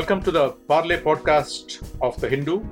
Welcome 0.00 0.22
to 0.22 0.30
the 0.30 0.52
Parley 0.66 0.96
podcast 0.96 1.86
of 2.00 2.18
The 2.22 2.26
Hindu. 2.30 2.62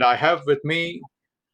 I 0.00 0.14
have 0.14 0.42
with 0.46 0.60
me 0.62 1.02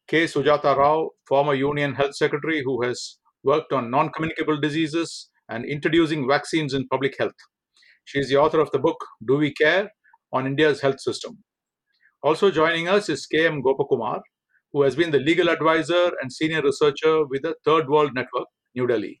K. 0.07 0.25
Sujata 0.25 0.77
Rao, 0.77 1.09
former 1.27 1.55
Union 1.55 1.95
Health 1.95 2.15
Secretary 2.15 2.61
who 2.63 2.83
has 2.83 3.17
worked 3.43 3.73
on 3.73 3.89
non 3.89 4.11
communicable 4.11 4.59
diseases 4.59 5.31
and 5.49 5.65
introducing 5.65 6.27
vaccines 6.27 6.75
in 6.75 6.87
public 6.87 7.15
health. 7.17 7.41
She 8.05 8.19
is 8.19 8.29
the 8.29 8.37
author 8.37 8.59
of 8.59 8.69
the 8.69 8.79
book 8.79 9.03
Do 9.25 9.37
We 9.37 9.55
Care 9.55 9.89
on 10.31 10.45
India's 10.45 10.81
Health 10.81 11.01
System. 11.01 11.43
Also 12.21 12.51
joining 12.51 12.87
us 12.87 13.09
is 13.09 13.25
K.M. 13.25 13.63
Gopakumar, 13.63 14.21
who 14.77 14.83
has 14.83 14.95
been 14.95 15.09
the 15.09 15.17
legal 15.17 15.49
advisor 15.49 16.11
and 16.21 16.31
senior 16.31 16.61
researcher 16.61 17.25
with 17.25 17.41
the 17.41 17.55
Third 17.65 17.89
World 17.89 18.11
Network, 18.13 18.45
New 18.75 18.85
Delhi. 18.85 19.19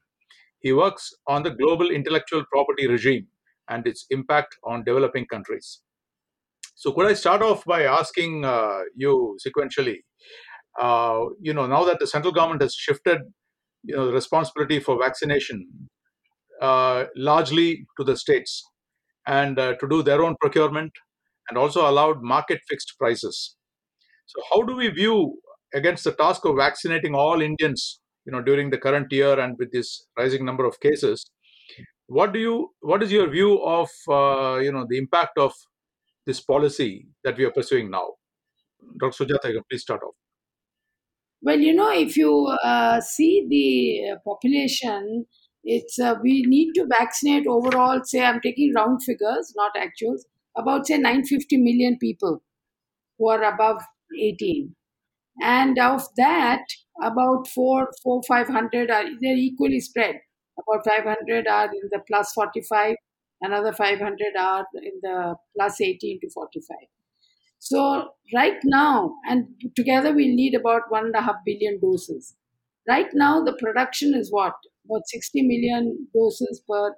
He 0.59 0.71
works 0.71 1.11
on 1.25 1.41
the 1.41 1.49
global 1.49 1.89
intellectual 1.89 2.43
property 2.51 2.85
regime 2.85 3.25
and 3.67 3.87
its 3.87 4.05
impact 4.11 4.55
on 4.63 4.83
developing 4.83 5.25
countries. 5.25 5.81
So, 6.75 6.91
could 6.91 7.07
I 7.07 7.13
start 7.13 7.41
off 7.41 7.65
by 7.65 7.85
asking 7.85 8.45
uh, 8.45 8.81
you 8.95 9.35
sequentially? 9.45 9.97
Uh, 10.79 11.21
you 11.41 11.55
know, 11.55 11.65
now 11.65 11.83
that 11.85 11.97
the 11.99 12.05
central 12.05 12.31
government 12.31 12.61
has 12.61 12.75
shifted, 12.75 13.21
you 13.83 13.95
know, 13.95 14.05
the 14.05 14.13
responsibility 14.13 14.79
for 14.79 14.99
vaccination 14.99 15.67
uh, 16.61 17.05
largely 17.15 17.87
to 17.97 18.03
the 18.03 18.15
states 18.15 18.63
and 19.25 19.57
uh, 19.57 19.73
to 19.77 19.89
do 19.89 20.03
their 20.03 20.23
own 20.23 20.35
procurement, 20.39 20.91
and 21.49 21.57
also 21.57 21.89
allowed 21.89 22.21
market 22.21 22.61
fixed 22.69 22.93
prices. 22.99 23.55
So, 24.27 24.39
how 24.51 24.61
do 24.61 24.75
we 24.75 24.89
view 24.89 25.39
against 25.73 26.03
the 26.03 26.13
task 26.13 26.45
of 26.45 26.57
vaccinating 26.57 27.15
all 27.15 27.41
Indians, 27.41 27.99
you 28.25 28.31
know, 28.31 28.41
during 28.41 28.69
the 28.69 28.77
current 28.77 29.11
year 29.11 29.39
and 29.39 29.57
with 29.57 29.71
this 29.71 30.05
rising 30.17 30.45
number 30.45 30.65
of 30.65 30.79
cases? 30.79 31.29
What 32.07 32.33
do 32.33 32.39
you? 32.39 32.69
What 32.79 33.03
is 33.03 33.11
your 33.11 33.29
view 33.29 33.61
of 33.63 33.89
uh, 34.09 34.59
you 34.59 34.71
know 34.71 34.85
the 34.89 34.97
impact 34.97 35.37
of 35.37 35.53
this 36.25 36.39
policy 36.39 37.07
that 37.23 37.37
we 37.37 37.43
are 37.43 37.51
pursuing 37.51 37.91
now? 37.91 38.13
Dr. 38.99 39.25
Sujata, 39.25 39.61
please 39.69 39.81
start 39.81 40.01
off. 40.03 40.15
Well, 41.41 41.59
you 41.59 41.73
know, 41.73 41.91
if 41.91 42.17
you 42.17 42.47
uh, 42.63 42.99
see 43.01 43.45
the 43.49 44.17
population, 44.25 45.25
it's 45.63 45.99
uh, 45.99 46.15
we 46.23 46.43
need 46.43 46.73
to 46.73 46.87
vaccinate 46.87 47.45
overall. 47.45 48.01
Say, 48.03 48.23
I'm 48.23 48.39
taking 48.41 48.73
round 48.73 49.03
figures, 49.03 49.53
not 49.55 49.73
actuals. 49.75 50.21
About 50.55 50.87
say 50.87 50.97
950 50.97 51.57
million 51.57 51.97
people 51.99 52.41
who 53.19 53.29
are 53.29 53.43
above 53.43 53.81
18, 54.19 54.75
and 55.41 55.77
of 55.79 56.03
that, 56.17 56.63
about 57.01 57.47
four, 57.47 57.89
four, 58.03 58.21
five 58.27 58.47
hundred 58.47 58.89
are 58.91 59.05
they're 59.21 59.35
equally 59.37 59.79
spread. 59.79 60.19
About 60.59 60.83
500 60.85 61.47
are 61.47 61.65
in 61.65 61.89
the 61.91 61.99
plus 62.07 62.33
45, 62.33 62.95
another 63.41 63.71
500 63.73 64.35
are 64.39 64.65
in 64.75 64.93
the 65.03 65.35
plus 65.55 65.79
18 65.81 66.19
to 66.21 66.29
45. 66.31 66.87
So 67.59 68.09
right 68.33 68.57
now, 68.63 69.15
and 69.27 69.47
together 69.75 70.13
we 70.13 70.33
need 70.33 70.55
about 70.55 70.83
one 70.89 71.05
and 71.07 71.15
a 71.15 71.21
half 71.21 71.35
billion 71.45 71.79
doses. 71.79 72.35
Right 72.87 73.07
now, 73.13 73.43
the 73.43 73.53
production 73.53 74.13
is 74.15 74.31
what 74.31 74.55
about 74.85 75.03
60 75.07 75.41
million 75.43 76.07
doses 76.13 76.61
per 76.67 76.95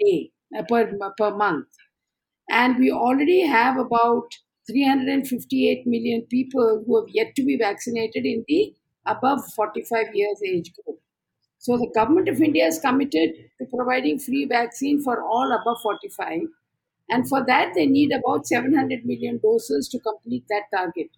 day, 0.00 0.32
uh, 0.58 0.62
per 0.68 0.92
per 1.16 1.34
month, 1.36 1.68
and 2.50 2.78
we 2.78 2.90
already 2.90 3.40
have 3.46 3.76
about 3.78 4.28
358 4.70 5.86
million 5.86 6.22
people 6.22 6.84
who 6.86 7.00
have 7.00 7.08
yet 7.14 7.34
to 7.36 7.44
be 7.44 7.56
vaccinated 7.56 8.24
in 8.26 8.44
the 8.48 8.74
above 9.06 9.40
45 9.54 10.14
years 10.14 10.40
age 10.46 10.72
group. 10.74 11.00
So 11.58 11.76
the 11.76 11.90
government 11.94 12.28
of 12.28 12.40
India 12.40 12.66
is 12.66 12.78
committed 12.78 13.30
to 13.60 13.66
providing 13.74 14.18
free 14.18 14.44
vaccine 14.46 15.02
for 15.02 15.22
all 15.22 15.52
above 15.52 15.80
45 15.82 16.42
and 17.10 17.28
for 17.28 17.44
that, 17.46 17.72
they 17.74 17.86
need 17.86 18.12
about 18.12 18.46
700 18.46 19.04
million 19.06 19.38
doses 19.42 19.88
to 19.88 19.98
complete 19.98 20.44
that 20.50 20.64
target. 20.74 21.08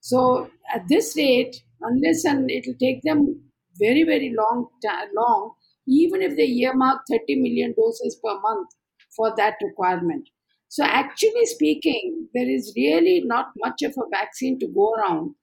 So 0.00 0.50
at 0.74 0.88
this 0.88 1.16
rate, 1.16 1.62
unless 1.80 2.24
and 2.24 2.50
it 2.50 2.64
will 2.66 2.78
take 2.80 3.02
them 3.02 3.42
very, 3.78 4.04
very 4.04 4.34
long, 4.36 4.68
long, 5.14 5.54
even 5.86 6.22
if 6.22 6.36
they 6.36 6.46
earmark 6.46 7.02
30 7.10 7.36
million 7.36 7.74
doses 7.76 8.18
per 8.24 8.38
month 8.40 8.68
for 9.16 9.34
that 9.36 9.56
requirement. 9.62 10.28
So 10.68 10.84
actually 10.84 11.46
speaking, 11.46 12.28
there 12.34 12.48
is 12.48 12.72
really 12.76 13.22
not 13.24 13.46
much 13.58 13.82
of 13.82 13.92
a 13.92 14.08
vaccine 14.10 14.58
to 14.60 14.68
go 14.68 14.92
around. 14.94 15.34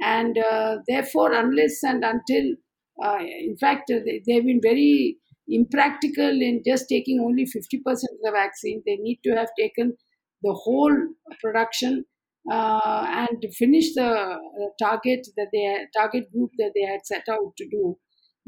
And 0.00 0.36
uh, 0.38 0.78
therefore, 0.88 1.32
unless 1.32 1.82
and 1.84 2.04
until, 2.04 2.56
uh, 3.02 3.18
in 3.20 3.56
fact, 3.60 3.84
they, 3.88 4.22
they've 4.26 4.44
been 4.44 4.60
very 4.62 5.18
impractical 5.46 6.30
in 6.30 6.62
just 6.66 6.86
taking 6.88 7.20
only 7.20 7.44
50% 7.44 7.76
of 7.86 8.18
the 8.22 8.32
vaccine. 8.32 8.82
They 8.84 8.96
need 8.96 9.20
to 9.24 9.36
have 9.36 9.48
taken 9.58 9.96
the 10.42 10.52
whole 10.52 10.96
production 11.40 12.04
uh, 12.50 13.06
and 13.06 13.44
finish 13.56 13.94
the 13.94 14.06
uh, 14.06 14.38
target 14.82 15.26
that 15.36 15.48
they 15.52 15.86
target 15.96 16.30
group 16.32 16.50
that 16.58 16.72
they 16.74 16.82
had 16.82 17.00
set 17.04 17.24
out 17.30 17.56
to 17.56 17.68
do, 17.70 17.96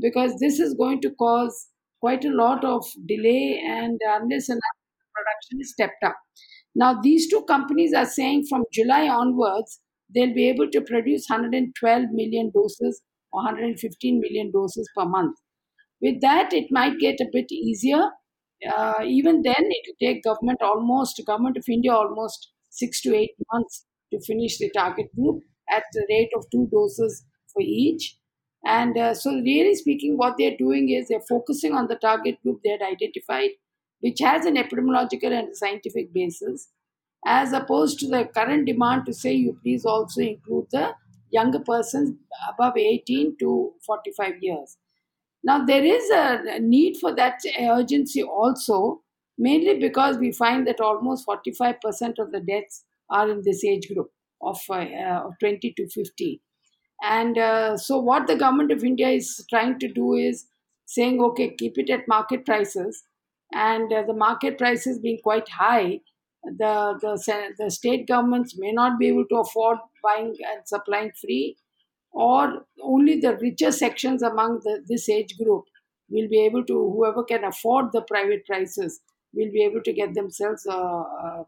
because 0.00 0.36
this 0.40 0.58
is 0.58 0.74
going 0.74 1.00
to 1.02 1.10
cause 1.14 1.68
quite 2.00 2.24
a 2.24 2.30
lot 2.30 2.64
of 2.64 2.84
delay 3.06 3.62
and 3.66 3.98
unless 4.06 4.48
and 4.48 4.60
production 5.16 5.60
is 5.60 5.72
stepped 5.72 6.02
up. 6.04 6.16
Now 6.74 7.00
these 7.00 7.28
two 7.28 7.42
companies 7.48 7.94
are 7.94 8.06
saying 8.06 8.46
from 8.48 8.64
July 8.72 9.08
onwards 9.08 9.80
they'll 10.14 10.34
be 10.34 10.48
able 10.48 10.70
to 10.70 10.80
produce 10.80 11.26
112 11.28 12.04
million 12.12 12.50
doses 12.54 13.02
or 13.32 13.42
115 13.42 14.20
million 14.20 14.50
doses 14.52 14.88
per 14.96 15.04
month. 15.04 15.36
With 16.00 16.20
that, 16.20 16.52
it 16.52 16.66
might 16.70 16.98
get 16.98 17.20
a 17.20 17.28
bit 17.32 17.50
easier. 17.50 18.02
Uh, 18.76 19.02
even 19.04 19.42
then, 19.42 19.54
it 19.58 19.82
will 19.86 20.06
take 20.08 20.22
government 20.22 20.62
almost, 20.62 21.20
government 21.26 21.56
of 21.56 21.64
India 21.68 21.92
almost 21.92 22.52
six 22.70 23.00
to 23.02 23.14
eight 23.14 23.32
months 23.52 23.84
to 24.12 24.20
finish 24.20 24.58
the 24.58 24.70
target 24.70 25.06
group 25.14 25.42
at 25.70 25.84
the 25.92 26.06
rate 26.08 26.30
of 26.36 26.44
two 26.50 26.68
doses 26.72 27.24
for 27.52 27.62
each. 27.62 28.16
And 28.64 28.96
uh, 28.98 29.14
so, 29.14 29.30
really 29.30 29.74
speaking, 29.74 30.16
what 30.16 30.34
they're 30.38 30.56
doing 30.56 30.90
is 30.90 31.08
they're 31.08 31.20
focusing 31.28 31.72
on 31.72 31.88
the 31.88 31.96
target 31.96 32.42
group 32.42 32.60
they 32.62 32.70
had 32.70 32.82
identified, 32.82 33.50
which 34.00 34.20
has 34.20 34.44
an 34.44 34.56
epidemiological 34.56 35.32
and 35.32 35.56
scientific 35.56 36.12
basis, 36.12 36.68
as 37.24 37.52
opposed 37.52 37.98
to 37.98 38.08
the 38.08 38.24
current 38.34 38.66
demand 38.66 39.06
to 39.06 39.12
say 39.12 39.32
you 39.32 39.58
please 39.62 39.84
also 39.84 40.20
include 40.20 40.66
the 40.70 40.94
younger 41.30 41.58
persons 41.58 42.14
above 42.48 42.76
18 42.76 43.36
to 43.40 43.72
45 43.84 44.34
years. 44.40 44.76
Now, 45.42 45.64
there 45.64 45.84
is 45.84 46.10
a 46.10 46.58
need 46.60 46.96
for 47.00 47.14
that 47.14 47.40
urgency 47.60 48.22
also, 48.22 49.02
mainly 49.38 49.78
because 49.78 50.18
we 50.18 50.32
find 50.32 50.66
that 50.66 50.80
almost 50.80 51.26
45% 51.26 52.18
of 52.18 52.32
the 52.32 52.40
deaths 52.40 52.84
are 53.10 53.30
in 53.30 53.42
this 53.44 53.64
age 53.64 53.88
group 53.92 54.10
of, 54.42 54.58
uh, 54.68 54.74
uh, 54.74 55.30
20 55.40 55.72
to 55.76 55.88
50. 55.88 56.42
And 57.02 57.38
uh, 57.38 57.76
so, 57.76 57.98
what 57.98 58.26
the 58.26 58.36
government 58.36 58.72
of 58.72 58.82
India 58.82 59.08
is 59.08 59.44
trying 59.50 59.78
to 59.80 59.88
do 59.88 60.14
is 60.14 60.46
saying, 60.86 61.20
okay, 61.20 61.54
keep 61.54 61.78
it 61.78 61.90
at 61.90 62.08
market 62.08 62.44
prices. 62.46 63.02
And 63.52 63.92
uh, 63.92 64.02
the 64.06 64.14
market 64.14 64.58
prices 64.58 64.98
being 64.98 65.18
quite 65.22 65.48
high, 65.48 66.00
the, 66.44 66.98
the, 67.00 67.54
the 67.58 67.70
state 67.70 68.06
governments 68.06 68.54
may 68.58 68.72
not 68.72 68.98
be 68.98 69.08
able 69.08 69.24
to 69.30 69.36
afford 69.36 69.78
buying 70.02 70.36
and 70.52 70.66
supplying 70.66 71.12
free 71.20 71.56
or 72.12 72.64
only 72.82 73.20
the 73.20 73.36
richer 73.36 73.70
sections 73.70 74.22
among 74.22 74.60
the, 74.64 74.82
this 74.88 75.08
age 75.08 75.36
group 75.36 75.64
will 76.08 76.28
be 76.28 76.40
able 76.44 76.64
to, 76.64 76.72
whoever 76.72 77.22
can 77.24 77.44
afford 77.44 77.92
the 77.92 78.00
private 78.02 78.46
prices, 78.46 79.00
will 79.34 79.50
be 79.52 79.62
able 79.62 79.82
to 79.82 79.92
get 79.92 80.14
themselves 80.14 80.66
uh, 80.66 81.02
uh, 81.02 81.44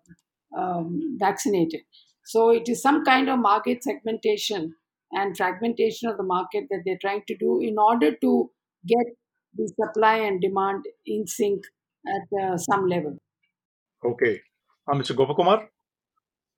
um, 0.57 1.17
vaccinated. 1.19 1.81
So 2.25 2.51
it 2.51 2.69
is 2.69 2.83
some 2.83 3.05
kind 3.05 3.31
of 3.31 3.39
market 3.39 3.83
segmentation 3.83 4.75
and 5.13 5.35
fragmentation 5.37 6.11
of 6.11 6.19
the 6.19 6.23
market 6.23 6.65
that 6.71 6.83
they're 6.85 6.99
trying 7.01 7.23
to 7.29 7.37
do 7.37 7.61
in 7.63 7.79
order 7.79 8.15
to 8.15 8.51
get 8.87 9.07
the 9.57 9.73
supply 9.81 10.17
and 10.17 10.41
demand 10.41 10.85
in 11.07 11.27
sync 11.27 11.63
at 12.07 12.43
uh, 12.43 12.57
some 12.57 12.87
level. 12.87 13.17
Okay. 14.05 14.41
Uh, 14.87 14.95
Mr. 14.95 15.15
Gopakumar? 15.15 15.69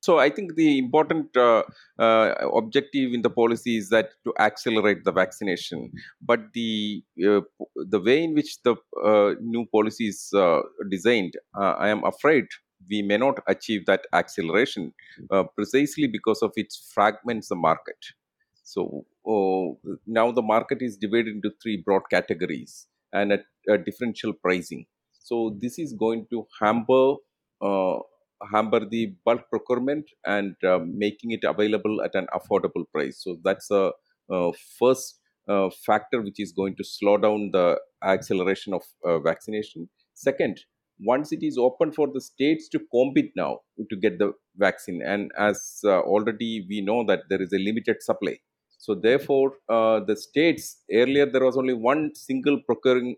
So 0.01 0.17
I 0.17 0.31
think 0.31 0.55
the 0.55 0.79
important 0.79 1.37
uh, 1.37 1.61
uh, 1.99 2.33
objective 2.55 3.13
in 3.13 3.21
the 3.21 3.29
policy 3.29 3.77
is 3.77 3.89
that 3.89 4.09
to 4.25 4.33
accelerate 4.39 5.03
the 5.03 5.11
vaccination. 5.11 5.91
But 6.21 6.53
the 6.53 7.03
uh, 7.23 7.41
the 7.75 7.99
way 7.99 8.23
in 8.23 8.33
which 8.33 8.61
the 8.63 8.75
uh, 9.05 9.35
new 9.39 9.67
policy 9.71 10.07
is 10.07 10.31
uh, 10.35 10.61
designed, 10.89 11.33
uh, 11.55 11.75
I 11.77 11.89
am 11.89 12.03
afraid 12.03 12.45
we 12.89 13.03
may 13.03 13.17
not 13.17 13.43
achieve 13.47 13.85
that 13.85 14.07
acceleration 14.11 14.91
precisely 15.55 16.07
because 16.07 16.41
of 16.41 16.51
its 16.55 16.89
fragments 16.91 17.49
the 17.49 17.55
market. 17.55 17.97
So 18.63 19.05
oh, 19.27 19.77
now 20.07 20.31
the 20.31 20.41
market 20.41 20.79
is 20.81 20.97
divided 20.97 21.35
into 21.35 21.51
three 21.61 21.77
broad 21.85 22.01
categories 22.09 22.87
and 23.13 23.33
a, 23.33 23.39
a 23.69 23.77
differential 23.77 24.33
pricing. 24.33 24.87
So 25.23 25.57
this 25.61 25.77
is 25.79 25.93
going 25.93 26.27
to 26.31 26.45
hamper 26.59 27.15
hamper 28.51 28.85
the 28.85 29.13
bulk 29.25 29.43
procurement 29.49 30.05
and 30.25 30.55
uh, 30.67 30.79
making 30.83 31.31
it 31.31 31.43
available 31.43 32.01
at 32.01 32.15
an 32.15 32.27
affordable 32.33 32.85
price. 32.93 33.21
So 33.23 33.37
that's 33.43 33.67
the 33.67 33.91
uh, 34.31 34.51
first 34.79 35.19
uh, 35.47 35.69
factor 35.85 36.21
which 36.21 36.39
is 36.39 36.51
going 36.51 36.75
to 36.77 36.83
slow 36.83 37.17
down 37.17 37.49
the 37.51 37.79
acceleration 38.03 38.73
of 38.73 38.83
uh, 39.05 39.19
vaccination. 39.19 39.89
Second, 40.13 40.59
once 40.99 41.31
it 41.31 41.41
is 41.41 41.57
open 41.57 41.91
for 41.91 42.07
the 42.13 42.21
states 42.21 42.69
to 42.69 42.79
compete 42.91 43.31
now 43.35 43.59
to 43.89 43.95
get 43.95 44.19
the 44.19 44.33
vaccine, 44.57 45.01
and 45.03 45.31
as 45.37 45.79
uh, 45.83 45.99
already 46.01 46.65
we 46.69 46.81
know 46.81 47.03
that 47.05 47.21
there 47.29 47.41
is 47.41 47.51
a 47.53 47.57
limited 47.57 47.97
supply. 48.01 48.37
So 48.77 48.95
therefore, 48.95 49.53
uh, 49.69 50.01
the 50.01 50.15
states 50.15 50.83
earlier 50.91 51.25
there 51.25 51.43
was 51.43 51.57
only 51.57 51.73
one 51.73 52.11
single 52.13 52.59
procuring 52.65 53.15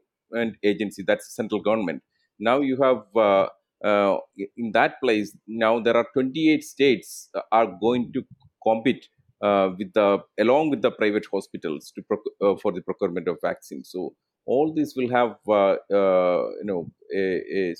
agency, 0.64 1.04
that's 1.06 1.36
central 1.36 1.62
government. 1.62 2.04
Now 2.40 2.60
you 2.60 2.78
have 2.82 3.04
uh, 3.16 3.48
uh, 3.84 4.18
in 4.58 4.72
that 4.74 5.00
place 5.02 5.36
now 5.48 5.80
there 5.80 5.96
are 5.96 6.08
28 6.14 6.64
states 6.64 7.30
are 7.52 7.68
going 7.82 8.12
to 8.14 8.24
compete 8.66 9.08
uh, 9.42 9.70
with 9.78 9.92
the 9.94 10.20
along 10.40 10.70
with 10.70 10.82
the 10.82 10.92
private 10.92 11.26
hospitals 11.32 11.92
to 11.96 12.02
proc- 12.04 12.34
uh, 12.42 12.56
for 12.62 12.72
the 12.72 12.82
procurement 12.82 13.28
of 13.28 13.38
vaccines. 13.44 13.90
So 13.92 14.14
all 14.46 14.74
this 14.74 14.94
will 14.96 15.10
have 15.10 15.36
uh, 15.48 15.76
uh, 16.00 16.44
you 16.60 16.66
know 16.70 16.92
a, 17.14 17.24
a 17.60 17.76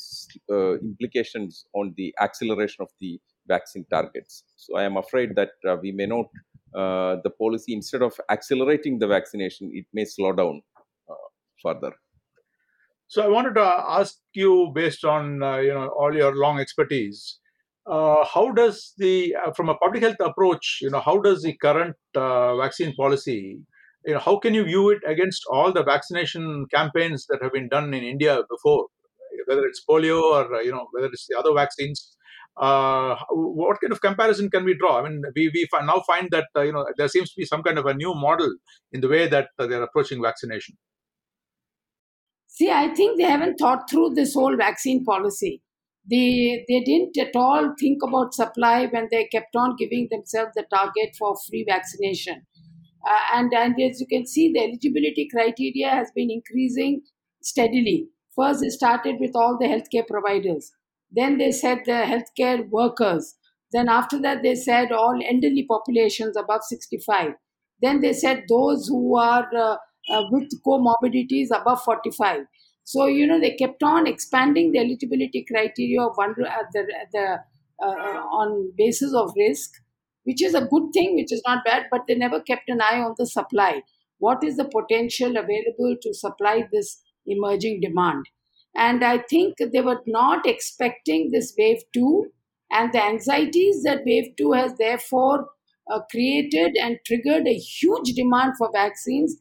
uh, 0.52 0.74
implications 0.80 1.66
on 1.74 1.94
the 1.98 2.14
acceleration 2.20 2.82
of 2.82 2.90
the 3.00 3.20
vaccine 3.48 3.86
targets. 3.90 4.44
So 4.58 4.78
I 4.78 4.84
am 4.84 4.98
afraid 4.98 5.36
that 5.36 5.52
uh, 5.68 5.78
we 5.82 5.92
may 5.92 6.06
not 6.06 6.26
uh, 6.76 7.18
the 7.24 7.30
policy 7.30 7.74
instead 7.74 8.02
of 8.02 8.20
accelerating 8.30 9.00
the 9.00 9.08
vaccination, 9.08 9.72
it 9.74 9.86
may 9.94 10.06
slow 10.06 10.34
down 10.34 10.62
uh, 11.10 11.14
further. 11.62 11.94
So 13.08 13.22
I 13.24 13.28
wanted 13.28 13.56
to 13.56 13.62
ask 13.62 14.18
you, 14.34 14.72
based 14.74 15.06
on 15.06 15.44
uh, 15.44 15.58
you 15.58 15.74
know 15.74 15.88
all 15.90 16.16
your 16.16 16.36
long 16.36 16.60
expertise, 16.60 17.40
uh, 17.86 18.26
how 18.26 18.52
does 18.52 18.94
the 18.98 19.36
uh, 19.36 19.52
from 19.52 19.70
a 19.70 19.76
public 19.76 20.04
health 20.04 20.20
approach, 20.20 20.80
you 20.82 20.90
know, 20.90 21.02
how 21.02 21.20
does 21.20 21.44
the 21.44 21.54
current 21.58 21.96
uh, 22.16 22.56
vaccine 22.58 22.94
policy, 22.96 23.60
you 24.06 24.14
know, 24.14 24.20
how 24.20 24.38
can 24.38 24.54
you 24.54 24.64
view 24.64 24.90
it 24.90 25.00
against 25.08 25.44
all 25.52 25.72
the 25.72 25.84
vaccination 25.84 26.66
campaigns 26.74 27.26
that 27.28 27.42
have 27.42 27.54
been 27.54 27.70
done 27.70 27.94
in 27.94 28.04
India 28.04 28.42
before, 28.50 28.88
whether 29.48 29.66
it's 29.66 29.84
polio 29.90 30.22
or 30.22 30.56
uh, 30.56 30.62
you 30.62 30.72
know 30.72 30.88
whether 30.92 31.08
it's 31.08 31.28
the 31.28 31.38
other 31.38 31.54
vaccines? 31.54 32.16
Uh, 32.56 33.16
what 33.32 33.82
kind 33.82 33.92
of 33.92 34.00
comparison 34.02 34.50
can 34.50 34.64
we 34.64 34.78
draw? 34.78 35.00
I 35.00 35.10
mean, 35.10 35.24
we 35.36 35.50
we 35.54 35.68
now 35.84 36.04
find 36.08 36.30
that 36.32 36.48
uh, 36.56 36.62
you 36.62 36.72
know 36.72 36.86
there 36.98 37.08
seems 37.08 37.30
to 37.30 37.36
be 37.38 37.46
some 37.46 37.64
kind 37.64 37.78
of 37.78 37.86
a 37.86 37.94
new 37.94 38.14
model 38.14 38.54
in 38.92 39.02
the 39.02 39.08
way 39.10 39.28
that 39.28 39.50
uh, 39.60 39.68
they're 39.68 39.84
approaching 39.84 40.22
vaccination. 40.22 40.78
See, 42.54 42.70
I 42.70 42.94
think 42.94 43.18
they 43.18 43.24
haven't 43.24 43.56
thought 43.58 43.90
through 43.90 44.12
this 44.14 44.34
whole 44.36 44.56
vaccine 44.56 45.04
policy. 45.04 45.62
They 46.10 46.64
they 46.68 46.82
didn't 46.82 47.18
at 47.18 47.36
all 47.36 47.74
think 47.80 48.04
about 48.04 48.34
supply 48.34 48.86
when 48.88 49.08
they 49.10 49.26
kept 49.26 49.56
on 49.56 49.76
giving 49.78 50.08
themselves 50.12 50.52
the 50.56 50.64
target 50.74 51.16
for 51.18 51.36
free 51.48 51.66
vaccination. 51.68 52.46
Uh, 53.06 53.24
and 53.38 53.52
and 53.54 53.82
as 53.82 54.00
you 54.00 54.08
can 54.08 54.28
see, 54.28 54.52
the 54.54 54.60
eligibility 54.64 55.28
criteria 55.34 55.90
has 55.90 56.12
been 56.16 56.30
increasing 56.30 57.02
steadily. 57.42 58.10
First, 58.36 58.62
they 58.62 58.70
started 58.70 59.16
with 59.20 59.36
all 59.36 59.58
the 59.60 59.68
healthcare 59.68 60.08
providers. 60.08 60.72
Then 61.12 61.38
they 61.38 61.52
said 61.52 61.80
the 61.86 62.04
healthcare 62.14 62.70
workers. 62.70 63.36
Then 63.72 63.90
after 63.90 64.20
that, 64.22 64.44
they 64.44 64.56
said 64.56 64.92
all 64.92 65.20
elderly 65.32 65.66
populations 65.68 66.38
above 66.38 66.64
65. 66.64 67.34
Then 67.82 68.02
they 68.02 68.14
said 68.14 68.44
those 68.48 68.88
who 68.88 69.18
are 69.18 69.48
uh, 69.56 69.78
uh, 70.10 70.24
with 70.32 70.52
comorbidities 70.66 71.48
above 71.52 71.84
45. 71.84 72.42
So, 72.84 73.06
you 73.06 73.26
know, 73.26 73.40
they 73.40 73.56
kept 73.56 73.82
on 73.82 74.08
expanding 74.08 74.72
the 74.72 74.80
eligibility 74.80 75.46
criteria 75.50 76.02
of 76.02 76.16
one, 76.16 76.32
uh, 76.32 76.64
the, 76.74 76.86
the, 77.14 77.40
uh, 77.82 77.86
on 77.86 78.72
basis 78.78 79.14
of 79.14 79.32
risk, 79.38 79.72
which 80.24 80.42
is 80.42 80.54
a 80.54 80.66
good 80.66 80.92
thing, 80.94 81.16
which 81.16 81.32
is 81.32 81.42
not 81.46 81.64
bad, 81.66 81.86
but 81.92 82.02
they 82.08 82.16
never 82.16 82.42
kept 82.42 82.70
an 82.70 82.82
eye 82.82 83.00
on 83.00 83.16
the 83.18 83.26
supply. 83.26 83.82
What 84.20 84.44
is 84.44 84.58
the 84.58 84.66
potential 84.66 85.38
available 85.38 85.96
to 86.02 86.14
supply 86.14 86.68
this 86.72 87.02
emerging 87.26 87.82
demand? 87.82 88.26
And 88.76 89.04
I 89.04 89.20
think 89.20 89.58
they 89.60 89.82
were 89.82 90.02
not 90.08 90.48
expecting 90.48 91.32
this 91.32 91.54
wave 91.58 91.82
two, 91.94 92.32
and 92.72 92.92
the 92.92 93.04
anxieties 93.04 93.84
that 93.84 94.04
wave 94.06 94.36
two 94.38 94.54
has 94.54 94.76
therefore 94.78 95.50
uh, 95.92 96.00
created 96.10 96.76
and 96.82 96.98
triggered 97.06 97.48
a 97.48 97.54
huge 97.54 98.14
demand 98.14 98.54
for 98.58 98.70
vaccines 98.74 99.38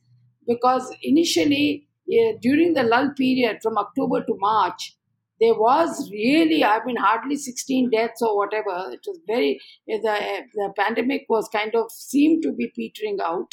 because 0.46 0.94
initially 1.02 1.86
uh, 2.10 2.32
during 2.40 2.74
the 2.74 2.82
lull 2.82 3.10
period 3.16 3.58
from 3.62 3.78
October 3.78 4.24
to 4.24 4.34
March, 4.38 4.96
there 5.40 5.54
was 5.54 6.08
really, 6.12 6.64
I 6.64 6.78
mean, 6.84 6.96
hardly 6.96 7.36
16 7.36 7.90
deaths 7.90 8.22
or 8.22 8.36
whatever. 8.36 8.92
It 8.92 9.00
was 9.06 9.18
very, 9.26 9.60
the, 9.88 10.44
the 10.54 10.72
pandemic 10.78 11.24
was 11.28 11.48
kind 11.52 11.74
of 11.74 11.90
seemed 11.90 12.44
to 12.44 12.52
be 12.52 12.72
petering 12.76 13.18
out. 13.20 13.52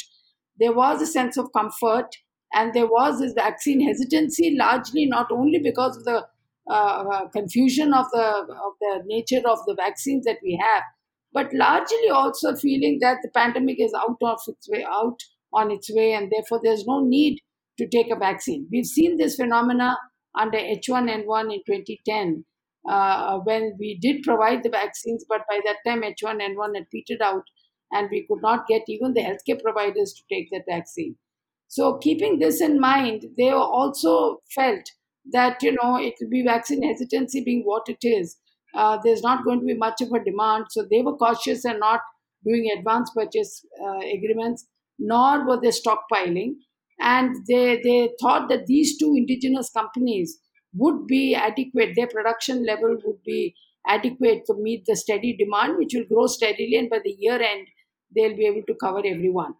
There 0.58 0.72
was 0.72 1.02
a 1.02 1.06
sense 1.06 1.36
of 1.36 1.52
comfort 1.52 2.16
and 2.52 2.72
there 2.74 2.86
was 2.86 3.18
this 3.18 3.32
vaccine 3.32 3.80
hesitancy 3.80 4.56
largely 4.56 5.06
not 5.06 5.32
only 5.32 5.58
because 5.58 5.96
of 5.96 6.04
the 6.04 6.26
uh, 6.70 7.04
uh, 7.12 7.28
confusion 7.30 7.92
of 7.92 8.06
the, 8.12 8.24
of 8.24 8.72
the 8.80 9.02
nature 9.06 9.42
of 9.48 9.58
the 9.66 9.74
vaccines 9.74 10.24
that 10.24 10.38
we 10.44 10.62
have, 10.62 10.84
but 11.32 11.52
largely 11.54 12.08
also 12.12 12.54
feeling 12.54 12.98
that 13.00 13.18
the 13.22 13.30
pandemic 13.30 13.80
is 13.80 13.92
out 13.94 14.18
of 14.22 14.38
its 14.46 14.68
way 14.68 14.84
out 14.88 15.18
on 15.52 15.70
its 15.70 15.90
way 15.92 16.12
and 16.12 16.30
therefore 16.30 16.60
there's 16.62 16.86
no 16.86 17.00
need 17.00 17.40
to 17.78 17.88
take 17.88 18.10
a 18.10 18.16
vaccine. 18.16 18.68
We've 18.70 18.86
seen 18.86 19.16
this 19.16 19.36
phenomena 19.36 19.96
under 20.38 20.58
H1N1 20.58 21.52
in 21.52 21.60
2010 21.66 22.44
uh, 22.88 23.38
when 23.40 23.76
we 23.78 23.98
did 24.00 24.22
provide 24.22 24.62
the 24.62 24.70
vaccines, 24.70 25.24
but 25.28 25.42
by 25.48 25.60
that 25.66 25.78
time 25.86 26.02
H1N1 26.02 26.74
had 26.74 26.90
petered 26.90 27.22
out 27.22 27.44
and 27.92 28.08
we 28.10 28.26
could 28.28 28.42
not 28.42 28.66
get 28.66 28.82
even 28.88 29.14
the 29.14 29.20
healthcare 29.22 29.60
providers 29.60 30.14
to 30.14 30.34
take 30.34 30.48
that 30.50 30.64
vaccine. 30.68 31.16
So, 31.68 31.98
keeping 31.98 32.38
this 32.38 32.60
in 32.60 32.80
mind, 32.80 33.26
they 33.36 33.50
also 33.50 34.38
felt 34.54 34.90
that 35.32 35.62
you 35.62 35.72
know 35.72 35.96
it 35.96 36.14
will 36.20 36.30
be 36.30 36.42
vaccine 36.44 36.82
hesitancy 36.82 37.44
being 37.44 37.62
what 37.64 37.88
it 37.88 37.98
is. 38.02 38.36
Uh, 38.74 38.98
there's 39.04 39.22
not 39.22 39.44
going 39.44 39.60
to 39.60 39.66
be 39.66 39.74
much 39.74 40.00
of 40.00 40.10
a 40.12 40.24
demand, 40.24 40.66
so 40.70 40.84
they 40.90 41.02
were 41.02 41.16
cautious 41.16 41.64
and 41.64 41.80
not 41.80 42.00
doing 42.44 42.70
advance 42.76 43.10
purchase 43.14 43.64
uh, 43.84 43.98
agreements 43.98 44.66
nor 45.00 45.46
were 45.46 45.60
they 45.60 45.70
stockpiling. 45.70 46.54
And 47.00 47.34
they, 47.48 47.80
they 47.82 48.10
thought 48.20 48.48
that 48.50 48.66
these 48.66 48.98
two 48.98 49.14
indigenous 49.16 49.70
companies 49.70 50.38
would 50.74 51.06
be 51.06 51.34
adequate, 51.34 51.94
their 51.96 52.06
production 52.06 52.64
level 52.66 52.96
would 53.04 53.22
be 53.24 53.54
adequate 53.86 54.42
to 54.46 54.54
meet 54.58 54.84
the 54.86 54.96
steady 54.96 55.36
demand, 55.36 55.78
which 55.78 55.94
will 55.94 56.04
grow 56.04 56.26
steadily, 56.26 56.74
and 56.76 56.90
by 56.90 56.98
the 57.02 57.16
year 57.18 57.40
end, 57.40 57.66
they'll 58.14 58.36
be 58.36 58.46
able 58.46 58.62
to 58.66 58.74
cover 58.80 59.02
everyone. 59.04 59.54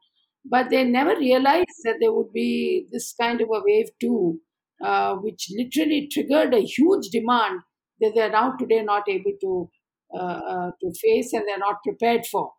But 0.44 0.70
they 0.70 0.84
never 0.84 1.16
realized 1.16 1.80
that 1.84 1.96
there 2.00 2.12
would 2.12 2.32
be 2.32 2.86
this 2.92 3.14
kind 3.20 3.40
of 3.40 3.48
a 3.48 3.62
wave 3.64 3.88
two, 4.00 4.40
uh, 4.84 5.16
which 5.16 5.48
literally 5.56 6.08
triggered 6.12 6.54
a 6.54 6.60
huge 6.60 7.08
demand 7.10 7.60
that 8.00 8.12
they're 8.14 8.30
now 8.30 8.52
today 8.58 8.82
not 8.82 9.08
able 9.08 9.32
to 9.40 9.70
uh, 10.14 10.40
uh, 10.52 10.70
to 10.80 10.92
face 11.00 11.32
and 11.32 11.46
they're 11.46 11.58
not 11.58 11.82
prepared 11.84 12.26
for. 12.26 12.52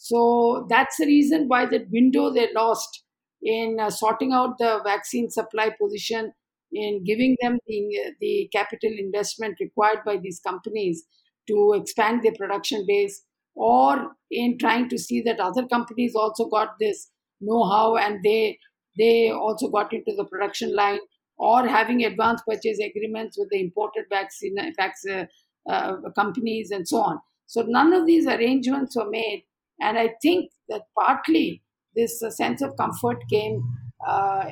So 0.00 0.66
that's 0.70 0.96
the 0.96 1.06
reason 1.06 1.48
why 1.48 1.66
that 1.66 1.90
window 1.90 2.32
they 2.32 2.48
lost 2.54 3.02
in 3.42 3.78
uh, 3.80 3.90
sorting 3.90 4.32
out 4.32 4.56
the 4.58 4.80
vaccine 4.84 5.28
supply 5.28 5.70
position, 5.80 6.32
in 6.72 7.02
giving 7.04 7.36
them 7.42 7.58
the, 7.66 8.14
the 8.20 8.48
capital 8.52 8.90
investment 8.96 9.56
required 9.60 9.98
by 10.06 10.16
these 10.16 10.40
companies 10.40 11.04
to 11.48 11.74
expand 11.74 12.22
their 12.22 12.34
production 12.38 12.84
base, 12.86 13.24
or 13.54 14.12
in 14.30 14.56
trying 14.56 14.88
to 14.88 14.98
see 14.98 15.20
that 15.22 15.40
other 15.40 15.66
companies 15.66 16.14
also 16.14 16.48
got 16.48 16.74
this 16.78 17.10
know-how 17.40 17.96
and 17.96 18.22
they 18.22 18.58
they 18.96 19.30
also 19.30 19.68
got 19.68 19.92
into 19.92 20.12
the 20.16 20.24
production 20.24 20.74
line, 20.74 21.00
or 21.38 21.66
having 21.66 22.04
advance 22.04 22.40
purchase 22.46 22.78
agreements 22.78 23.36
with 23.38 23.48
the 23.50 23.60
imported 23.60 24.04
vaccine 24.10 24.56
vaccine 24.76 25.26
uh, 25.68 25.96
companies 26.14 26.70
and 26.70 26.86
so 26.86 26.98
on. 26.98 27.18
So 27.46 27.62
none 27.62 27.92
of 27.92 28.06
these 28.06 28.26
arrangements 28.26 28.96
were 28.96 29.10
made 29.10 29.44
and 29.80 29.98
I 29.98 30.14
think 30.22 30.50
that 30.68 30.82
partly 30.98 31.62
this 31.94 32.22
uh, 32.22 32.30
sense 32.30 32.62
of 32.62 32.76
comfort 32.76 33.18
came 33.30 33.62
uh, 34.06 34.44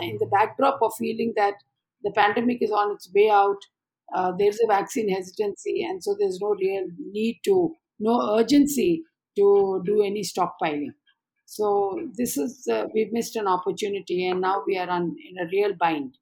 in 0.00 0.16
the 0.18 0.28
backdrop 0.30 0.78
of 0.82 0.92
feeling 0.98 1.32
that 1.36 1.54
the 2.02 2.10
pandemic 2.12 2.58
is 2.60 2.70
on 2.70 2.92
its 2.92 3.10
way 3.14 3.30
out. 3.30 3.58
Uh, 4.14 4.32
there's 4.38 4.60
a 4.62 4.66
vaccine 4.68 5.08
hesitancy, 5.08 5.84
and 5.84 6.02
so 6.02 6.16
there's 6.18 6.38
no 6.40 6.54
real 6.60 6.86
need 7.10 7.40
to, 7.44 7.74
no 7.98 8.36
urgency 8.38 9.02
to 9.36 9.82
do 9.84 10.02
any 10.02 10.22
stockpiling. 10.22 10.92
So 11.44 11.98
this 12.16 12.36
is 12.36 12.68
uh, 12.70 12.84
we've 12.94 13.12
missed 13.12 13.36
an 13.36 13.46
opportunity, 13.46 14.28
and 14.28 14.40
now 14.40 14.62
we 14.66 14.78
are 14.78 14.88
on, 14.88 15.16
in 15.28 15.44
a 15.44 15.48
real 15.50 15.74
bind. 15.78 16.16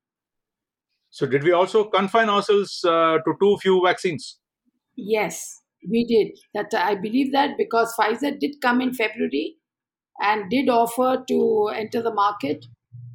So 1.11 1.27
did 1.27 1.45
we 1.45 1.53
also 1.53 1.85
confine 1.85 2.29
ourselves 2.29 2.85
uh, 2.85 3.19
to 3.25 3.35
too 3.39 3.57
few 3.59 3.83
vaccines? 3.85 4.39
Yes, 4.97 5.63
we 5.91 6.05
did. 6.05 6.39
That 6.55 6.73
I 6.75 6.95
believe 6.95 7.33
that 7.33 7.57
because 7.59 7.95
Pfizer 7.99 8.39
did 8.39 8.61
come 8.63 8.81
in 8.81 8.95
February 8.95 9.57
and 10.21 10.51
did 10.51 10.69
offer 10.69 11.25
to 11.29 11.69
enter 11.75 12.03
the 12.03 12.15
market, 12.15 12.67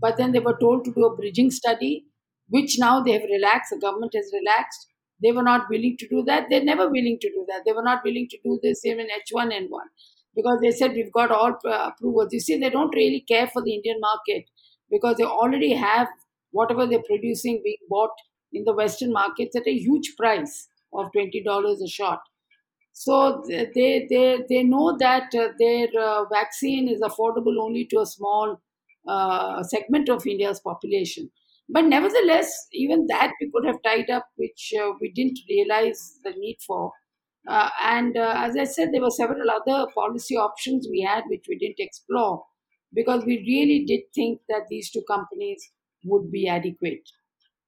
but 0.02 0.18
then 0.18 0.32
they 0.32 0.40
were 0.40 0.58
told 0.60 0.86
to 0.86 0.94
do 0.94 1.06
a 1.06 1.16
bridging 1.16 1.52
study, 1.52 2.06
which 2.50 2.78
now 2.80 3.02
they 3.02 3.14
have 3.14 3.24
relaxed. 3.24 3.72
The 3.72 3.80
government 3.80 4.14
has 4.16 4.32
relaxed. 4.34 4.88
They 5.22 5.32
were 5.32 5.44
not 5.44 5.70
willing 5.70 5.98
to 6.00 6.08
do 6.08 6.24
that. 6.24 6.48
They're 6.50 6.64
never 6.64 6.90
willing 6.90 7.18
to 7.22 7.30
do 7.30 7.46
that. 7.50 7.64
They 7.66 7.74
were 7.74 7.84
not 7.84 8.04
willing 8.04 8.28
to 8.30 8.38
do 8.44 8.60
this 8.64 8.86
even 8.86 9.08
H1N1 9.12 9.90
because 10.36 10.60
they 10.62 10.72
said 10.72 10.94
we've 10.94 11.12
got 11.12 11.32
all 11.32 11.58
approvals. 11.66 12.30
You 12.32 12.40
see, 12.40 12.58
they 12.58 12.70
don't 12.70 12.96
really 12.96 13.26
care 13.28 13.48
for 13.48 13.62
the 13.62 13.74
Indian 13.76 14.00
market 14.00 14.46
because 14.90 15.18
they 15.18 15.24
already 15.26 15.74
have 15.74 16.08
whatever 16.52 16.86
they're 16.88 17.04
producing 17.08 17.62
being 17.64 17.78
bought 17.90 18.12
in 18.54 18.64
the 18.66 18.74
Western 18.74 19.12
markets 19.14 19.56
at 19.56 19.68
a 19.68 19.74
huge 19.78 20.14
price 20.18 20.70
of 20.94 21.12
twenty 21.12 21.44
dollars 21.44 21.82
a 21.82 21.88
shot. 21.88 22.20
So 23.03 23.44
they 23.48 24.06
they 24.10 24.44
they 24.50 24.63
know 24.63 24.88
that 25.00 25.34
uh, 25.44 25.50
their 25.58 25.88
uh, 26.08 26.25
vaccine 26.38 26.89
is 26.94 27.01
affordable 27.01 27.58
only 27.65 27.86
to 27.91 28.00
a 28.01 28.06
small 28.06 28.62
uh, 29.08 29.63
segment 29.63 30.10
of 30.10 30.25
India's 30.27 30.60
population. 30.60 31.32
But 31.70 31.86
nevertheless, 31.86 32.51
even 32.74 33.06
that 33.08 33.32
we 33.39 33.50
could 33.53 33.65
have 33.65 33.82
tied 33.84 34.10
up, 34.10 34.25
which 34.36 34.74
we 35.01 35.12
didn't 35.12 35.39
realize 35.50 36.20
the 36.24 36.32
need 36.32 36.58
for. 36.68 36.91
Uh, 37.48 37.70
and 37.84 38.18
uh, 38.18 38.34
as 38.38 38.58
I 38.58 38.65
said, 38.65 38.89
there 38.91 39.01
were 39.01 39.10
several 39.12 39.50
other 39.50 39.88
policy 39.94 40.36
options 40.38 40.88
we 40.91 41.01
had 41.01 41.24
which 41.29 41.46
we 41.48 41.58
didn't 41.58 41.79
explore 41.79 42.44
because 42.94 43.24
we 43.25 43.38
really 43.48 43.86
did 43.86 44.01
think 44.13 44.41
that 44.50 44.63
these 44.70 44.91
two 44.91 45.03
companies 45.08 45.72
would 46.03 46.32
be 46.32 46.48
adequate. 46.48 47.10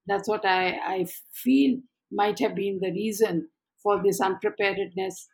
That's 0.06 0.28
what 0.28 0.44
I, 0.44 0.78
I 0.96 1.06
feel 1.32 1.78
might 2.10 2.38
have 2.40 2.54
been 2.54 2.80
the 2.80 2.92
reason 2.92 3.48
for 3.82 4.02
this 4.02 4.20
unpreparedness 4.20 5.28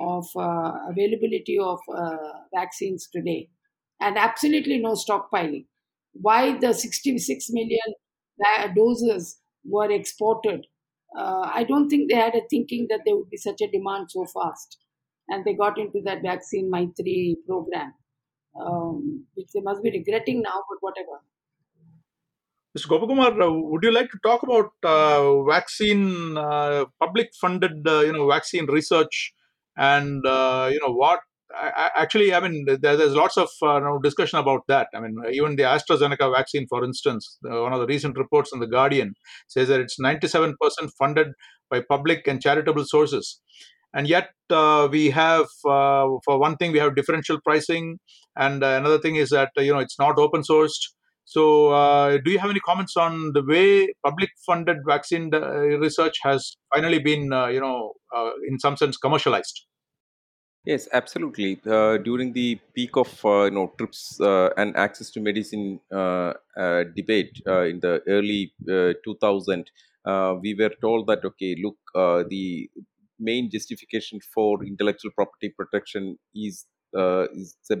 of 0.00 0.26
uh, 0.36 0.72
availability 0.88 1.58
of 1.58 1.78
uh, 1.94 2.16
vaccines 2.54 3.08
today. 3.12 3.48
And 4.00 4.18
absolutely 4.18 4.78
no 4.78 4.92
stockpiling. 4.92 5.66
Why 6.12 6.58
the 6.58 6.72
66 6.74 7.50
million 7.50 7.94
doses 8.74 9.40
were 9.64 9.90
exported, 9.90 10.66
uh, 11.16 11.50
I 11.52 11.64
don't 11.64 11.88
think 11.88 12.10
they 12.10 12.16
had 12.16 12.34
a 12.34 12.42
thinking 12.50 12.86
that 12.90 13.00
there 13.04 13.16
would 13.16 13.30
be 13.30 13.36
such 13.36 13.60
a 13.60 13.70
demand 13.70 14.10
so 14.10 14.26
fast. 14.26 14.78
And 15.28 15.44
they 15.44 15.54
got 15.54 15.78
into 15.78 16.02
that 16.04 16.22
vaccine 16.22 16.70
Maitri 16.70 17.36
program, 17.46 17.94
um, 18.60 19.24
which 19.34 19.48
they 19.54 19.60
must 19.60 19.82
be 19.82 19.90
regretting 19.90 20.42
now, 20.42 20.62
but 20.68 20.78
whatever. 20.80 21.20
Mr. 22.76 22.88
Gopakumar, 22.88 23.40
uh, 23.40 23.52
would 23.52 23.84
you 23.84 23.92
like 23.92 24.10
to 24.10 24.18
talk 24.24 24.42
about 24.42 24.70
uh, 24.82 25.44
vaccine, 25.44 26.36
uh, 26.36 26.84
public-funded, 27.00 27.82
you 27.86 28.12
know, 28.12 28.28
vaccine 28.28 28.66
research, 28.66 29.32
and 29.76 30.22
you 30.24 30.80
know 30.82 30.92
what? 30.92 31.20
I, 31.56 31.90
actually, 31.94 32.34
I 32.34 32.40
mean, 32.40 32.64
there, 32.66 32.96
there's 32.96 33.14
lots 33.14 33.36
of 33.36 33.48
uh, 33.62 33.80
discussion 34.02 34.40
about 34.40 34.62
that. 34.66 34.88
I 34.92 34.98
mean, 34.98 35.14
even 35.30 35.54
the 35.54 35.62
AstraZeneca 35.62 36.34
vaccine, 36.34 36.66
for 36.68 36.82
instance, 36.82 37.38
one 37.42 37.72
of 37.72 37.78
the 37.78 37.86
recent 37.86 38.18
reports 38.18 38.50
in 38.52 38.58
the 38.58 38.66
Guardian 38.66 39.14
says 39.46 39.68
that 39.68 39.78
it's 39.78 40.00
97% 40.00 40.54
funded 40.98 41.28
by 41.70 41.80
public 41.80 42.26
and 42.26 42.42
charitable 42.42 42.84
sources, 42.86 43.40
and 43.94 44.08
yet 44.08 44.30
uh, 44.50 44.88
we 44.90 45.10
have, 45.10 45.46
for 45.62 46.40
one 46.40 46.56
thing, 46.56 46.72
we 46.72 46.80
have 46.80 46.96
differential 46.96 47.38
pricing, 47.44 48.00
and 48.34 48.64
another 48.64 48.98
thing 48.98 49.14
is 49.14 49.30
that 49.30 49.50
you 49.58 49.72
know 49.72 49.78
it's 49.78 49.98
not 50.00 50.18
open 50.18 50.42
sourced 50.42 50.88
so, 51.24 51.70
uh, 51.70 52.18
do 52.18 52.30
you 52.30 52.38
have 52.38 52.50
any 52.50 52.60
comments 52.60 52.96
on 52.96 53.32
the 53.32 53.42
way 53.42 53.94
public-funded 54.04 54.78
vaccine 54.86 55.34
uh, 55.34 55.40
research 55.78 56.18
has 56.22 56.56
finally 56.72 56.98
been, 56.98 57.32
uh, 57.32 57.46
you 57.46 57.60
know, 57.60 57.94
uh, 58.14 58.30
in 58.46 58.58
some 58.58 58.76
sense, 58.76 58.98
commercialized? 58.98 59.66
Yes, 60.66 60.88
absolutely. 60.92 61.60
Uh, 61.66 61.98
during 61.98 62.32
the 62.32 62.58
peak 62.74 62.96
of 62.96 63.24
uh, 63.24 63.44
you 63.44 63.50
know 63.50 63.72
TRIPS 63.78 64.18
and 64.56 64.74
access 64.76 65.10
to 65.10 65.20
medicine 65.20 65.78
debate 65.90 67.38
in 67.46 67.80
the 67.80 68.02
early 68.08 68.52
uh, 68.70 68.94
2000, 69.04 69.70
uh, 70.06 70.36
we 70.40 70.54
were 70.54 70.72
told 70.80 71.06
that 71.06 71.22
okay, 71.24 71.56
look, 71.62 71.76
the 72.28 72.70
main 73.18 73.50
justification 73.50 74.20
for 74.34 74.64
intellectual 74.64 75.10
property 75.14 75.50
protection 75.50 76.18
is 76.34 76.66
uh, 76.96 77.26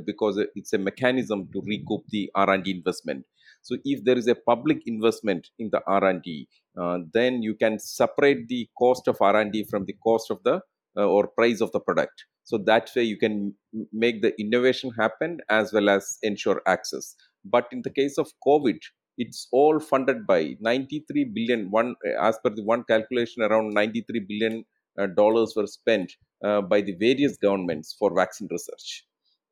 because 0.04 0.42
it's 0.54 0.72
a 0.72 0.78
mechanism 0.78 1.48
to 1.52 1.62
recoup 1.64 2.04
the 2.08 2.30
R&D 2.34 2.70
investment. 2.70 3.24
So 3.64 3.76
if 3.84 4.04
there 4.04 4.16
is 4.16 4.28
a 4.28 4.34
public 4.34 4.82
investment 4.86 5.48
in 5.58 5.70
the 5.72 5.80
R&D, 5.86 6.48
uh, 6.80 6.98
then 7.12 7.42
you 7.42 7.54
can 7.54 7.78
separate 7.78 8.46
the 8.48 8.68
cost 8.78 9.08
of 9.08 9.16
R&D 9.20 9.64
from 9.70 9.86
the 9.86 9.96
cost 10.04 10.30
of 10.30 10.38
the 10.44 10.60
uh, 10.96 11.06
or 11.06 11.28
price 11.28 11.60
of 11.60 11.72
the 11.72 11.80
product. 11.80 12.24
So 12.44 12.58
that 12.66 12.90
way 12.94 13.04
you 13.04 13.16
can 13.16 13.54
make 13.92 14.20
the 14.22 14.38
innovation 14.38 14.90
happen 14.98 15.38
as 15.48 15.72
well 15.72 15.88
as 15.88 16.18
ensure 16.22 16.60
access. 16.66 17.16
But 17.44 17.66
in 17.72 17.82
the 17.82 17.90
case 17.90 18.18
of 18.18 18.28
covid 18.46 18.78
it's 19.16 19.46
all 19.52 19.78
funded 19.78 20.26
by 20.26 20.56
93 20.60 21.24
billion 21.34 21.70
one 21.70 21.94
as 22.20 22.38
per 22.42 22.50
the 22.50 22.64
one 22.64 22.84
calculation 22.84 23.42
around 23.42 23.72
93 23.72 24.20
billion 24.28 24.64
uh, 24.98 25.06
dollars 25.06 25.54
were 25.56 25.66
spent 25.66 26.12
uh, 26.44 26.60
by 26.60 26.80
the 26.80 26.94
various 26.98 27.36
governments 27.36 27.94
for 27.98 28.14
vaccine 28.14 28.48
research 28.50 29.04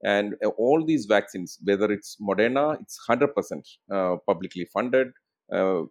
and 0.05 0.35
uh, 0.45 0.49
all 0.49 0.85
these 0.85 1.07
vaccines 1.07 1.59
whether 1.65 1.91
it's 1.93 2.17
moderna 2.21 2.81
it's 2.81 2.99
100% 3.09 3.29
uh, 3.93 4.17
publicly 4.27 4.65
funded. 4.73 5.09
Uh, 5.53 5.83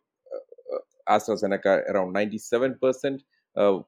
astrazeneca 1.09 1.83
around 1.89 2.13
97% 2.13 3.21
uh, 3.57 3.79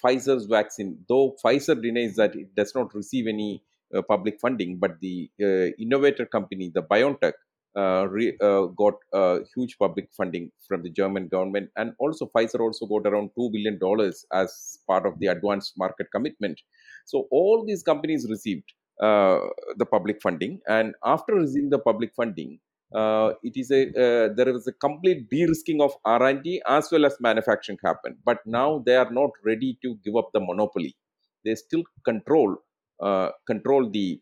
Pfizer's 0.00 0.46
vaccine, 0.46 0.98
though 1.08 1.36
Pfizer 1.42 1.80
denies 1.80 2.14
that 2.16 2.36
it 2.36 2.54
does 2.54 2.72
not 2.74 2.94
receive 2.94 3.26
any 3.26 3.62
uh, 3.94 4.02
public 4.02 4.38
funding, 4.40 4.78
but 4.78 5.00
the 5.00 5.28
uh, 5.42 5.74
innovator 5.82 6.24
company, 6.26 6.70
the 6.72 6.82
BioNTech, 6.82 7.32
re, 8.10 8.36
got 8.76 8.94
huge 9.54 9.76
public 9.78 10.08
funding 10.16 10.50
from 10.66 10.82
the 10.82 10.90
German 10.90 11.28
government, 11.28 11.70
and 11.76 11.94
also 11.98 12.30
Pfizer 12.34 12.60
also 12.60 12.86
got 12.86 13.06
around 13.10 13.30
two 13.36 13.50
billion 13.52 13.78
dollars 13.78 14.24
as 14.32 14.78
part 14.86 15.04
of 15.04 15.18
the 15.18 15.26
advanced 15.26 15.74
market 15.76 16.06
commitment. 16.14 16.60
So 17.04 17.26
all 17.30 17.64
these 17.66 17.82
companies 17.82 18.26
received 18.30 18.72
the 19.00 19.86
public 19.90 20.20
funding, 20.22 20.60
and 20.68 20.94
after 21.04 21.34
receiving 21.34 21.70
the 21.70 21.78
public 21.78 22.14
funding, 22.14 22.58
uh, 22.94 23.32
it 23.42 23.56
is 23.56 23.70
a 23.70 23.82
uh, 23.88 24.34
there 24.34 24.48
is 24.48 24.66
a 24.68 24.72
complete 24.72 25.28
de-risking 25.28 25.80
of 25.80 25.92
r&d 26.04 26.62
as 26.68 26.88
well 26.92 27.04
as 27.04 27.16
manufacturing 27.20 27.78
happened 27.84 28.16
but 28.24 28.38
now 28.46 28.82
they 28.86 28.94
are 28.94 29.10
not 29.10 29.30
ready 29.44 29.76
to 29.82 29.96
give 30.04 30.16
up 30.16 30.30
the 30.32 30.40
monopoly. 30.40 30.94
They 31.44 31.54
still 31.56 31.82
control 32.04 32.56
uh, 33.00 33.30
control 33.46 33.90
the 33.90 34.20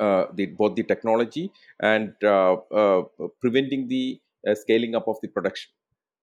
uh, 0.00 0.24
the 0.34 0.46
both 0.46 0.74
the 0.74 0.84
technology 0.84 1.52
and 1.80 2.12
uh, 2.22 2.54
uh, 2.74 3.02
preventing 3.40 3.88
the 3.88 4.20
uh, 4.48 4.54
scaling 4.54 4.94
up 4.94 5.06
of 5.08 5.16
the 5.22 5.28
production. 5.28 5.70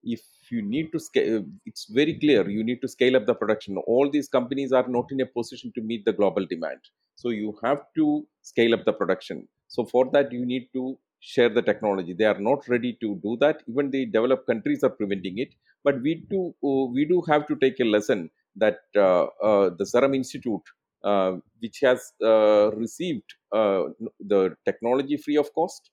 If 0.02 0.20
you 0.50 0.60
need 0.60 0.90
to 0.92 0.98
scale 0.98 1.44
it's 1.64 1.86
very 1.88 2.18
clear 2.18 2.48
you 2.50 2.64
need 2.64 2.80
to 2.82 2.88
scale 2.88 3.16
up 3.16 3.26
the 3.26 3.34
production. 3.34 3.76
All 3.86 4.10
these 4.10 4.28
companies 4.28 4.72
are 4.72 4.88
not 4.88 5.06
in 5.10 5.20
a 5.20 5.26
position 5.26 5.72
to 5.76 5.80
meet 5.82 6.04
the 6.04 6.12
global 6.12 6.46
demand 6.46 6.80
so 7.14 7.30
you 7.30 7.56
have 7.62 7.82
to 7.96 8.26
scale 8.42 8.74
up 8.74 8.84
the 8.84 8.92
production. 8.92 9.48
So 9.68 9.84
for 9.84 10.10
that 10.12 10.32
you 10.32 10.44
need 10.44 10.68
to 10.74 10.98
share 11.20 11.48
the 11.48 11.62
technology. 11.62 12.12
They 12.12 12.26
are 12.26 12.38
not 12.38 12.68
ready 12.68 12.96
to 13.00 13.18
do 13.22 13.36
that. 13.40 13.62
Even 13.66 13.90
the 13.90 14.04
developed 14.06 14.46
countries 14.46 14.84
are 14.84 14.90
preventing 14.90 15.38
it. 15.38 15.54
But 15.82 16.02
we 16.02 16.26
do 16.30 16.54
uh, 16.62 16.86
we 16.92 17.04
do 17.06 17.22
have 17.28 17.46
to 17.48 17.56
take 17.56 17.80
a 17.80 17.84
lesson 17.84 18.30
that 18.56 18.78
uh, 18.96 19.24
uh, 19.42 19.70
the 19.78 19.86
serum 19.86 20.14
institute 20.14 20.62
uh, 21.02 21.32
which 21.60 21.80
has 21.82 22.12
uh, 22.22 22.70
received 22.72 23.34
the 23.52 24.54
technology 24.64 25.16
free 25.16 25.36
of 25.36 25.52
cost 25.54 25.90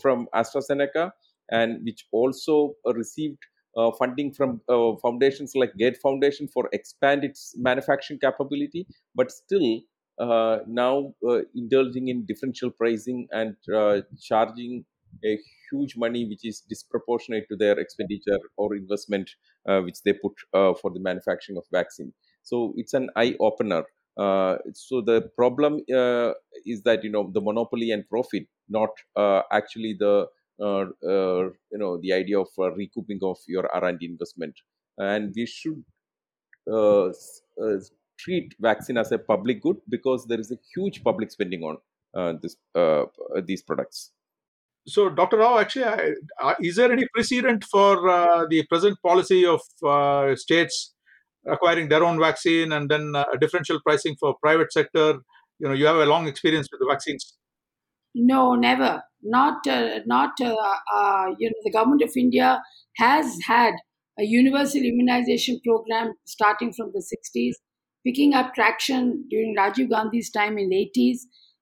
from 0.00 0.26
AstraZeneca 0.34 1.10
and 1.50 1.84
which 1.84 2.06
also 2.12 2.74
received 2.94 3.38
uh, 3.76 3.90
funding 3.98 4.32
from 4.32 4.60
uh, 4.68 4.92
foundations 5.02 5.52
like 5.54 5.74
Gate 5.76 5.96
Foundation 6.02 6.48
for 6.48 6.68
expand 6.72 7.24
its 7.24 7.54
manufacturing 7.58 8.20
capability, 8.20 8.86
but 9.14 9.30
still 9.30 9.80
uh, 10.18 10.58
now 10.66 11.14
uh, 11.28 11.40
indulging 11.54 12.08
in 12.08 12.24
differential 12.24 12.70
pricing 12.70 13.26
and 13.32 13.56
uh, 13.74 14.00
charging 14.20 14.84
a 15.24 15.38
huge 15.70 15.96
money 15.96 16.24
which 16.28 16.44
is 16.44 16.60
disproportionate 16.60 17.48
to 17.48 17.56
their 17.56 17.78
expenditure 17.78 18.38
or 18.56 18.74
investment 18.74 19.30
uh, 19.68 19.80
which 19.80 20.02
they 20.02 20.12
put 20.12 20.32
uh, 20.52 20.74
for 20.74 20.90
the 20.92 21.00
manufacturing 21.00 21.56
of 21.56 21.64
vaccine. 21.72 22.12
So 22.42 22.74
it's 22.76 22.94
an 22.94 23.10
eye 23.16 23.36
opener. 23.40 23.84
Uh, 24.16 24.58
so 24.72 25.00
the 25.00 25.22
problem 25.36 25.80
is 26.64 26.82
that 26.84 27.02
you 27.02 27.10
know 27.10 27.30
the 27.32 27.40
monopoly 27.40 27.90
and 27.90 28.08
profit, 28.08 28.46
not 28.68 28.90
actually 29.50 29.94
the 29.98 30.26
you 30.58 31.78
know 31.78 31.98
the 32.00 32.12
idea 32.12 32.38
of 32.38 32.48
recouping 32.76 33.18
of 33.22 33.38
your 33.46 33.72
R&D 33.74 34.06
investment. 34.06 34.60
And 34.98 35.32
we 35.34 35.46
should 35.46 35.84
treat 38.18 38.54
vaccine 38.60 38.96
as 38.96 39.12
a 39.12 39.18
public 39.18 39.62
good 39.62 39.76
because 39.88 40.26
there 40.26 40.40
is 40.40 40.50
a 40.50 40.58
huge 40.74 41.02
public 41.02 41.30
spending 41.30 41.62
on 41.62 41.78
uh, 42.14 42.34
this 42.40 42.56
uh, 42.74 43.04
these 43.44 43.62
products. 43.62 44.12
So, 44.86 45.08
Dr. 45.08 45.38
Rao, 45.38 45.58
actually, 45.58 45.84
I, 45.86 46.10
uh, 46.42 46.54
is 46.60 46.76
there 46.76 46.92
any 46.92 47.06
precedent 47.14 47.64
for 47.64 48.08
uh, 48.08 48.44
the 48.50 48.66
present 48.66 48.98
policy 49.02 49.46
of 49.46 49.60
uh, 49.82 50.36
states 50.36 50.92
acquiring 51.46 51.88
their 51.88 52.04
own 52.04 52.20
vaccine 52.20 52.72
and 52.72 52.90
then 52.90 53.14
uh, 53.16 53.24
differential 53.40 53.80
pricing 53.80 54.14
for 54.20 54.34
private 54.42 54.72
sector? 54.72 55.20
You 55.58 55.68
know, 55.68 55.72
you 55.72 55.86
have 55.86 55.96
a 55.96 56.04
long 56.04 56.28
experience 56.28 56.68
with 56.70 56.80
the 56.80 56.86
vaccines. 56.90 57.34
No, 58.14 58.54
never. 58.54 59.02
Not, 59.22 59.66
uh, 59.66 60.00
not. 60.06 60.32
Uh, 60.40 60.54
uh, 60.94 61.26
you 61.38 61.48
know, 61.48 61.56
the 61.64 61.72
government 61.72 62.02
of 62.02 62.10
India 62.14 62.62
has 62.96 63.38
had 63.46 63.72
a 64.18 64.24
universal 64.24 64.82
immunization 64.82 65.60
program 65.66 66.12
starting 66.24 66.72
from 66.72 66.92
the 66.92 67.00
60s, 67.00 67.54
picking 68.04 68.34
up 68.34 68.54
traction 68.54 69.24
during 69.28 69.56
Rajiv 69.56 69.90
Gandhi's 69.90 70.30
time 70.30 70.58
in 70.58 70.68
the 70.68 70.90
80s, 70.96 71.20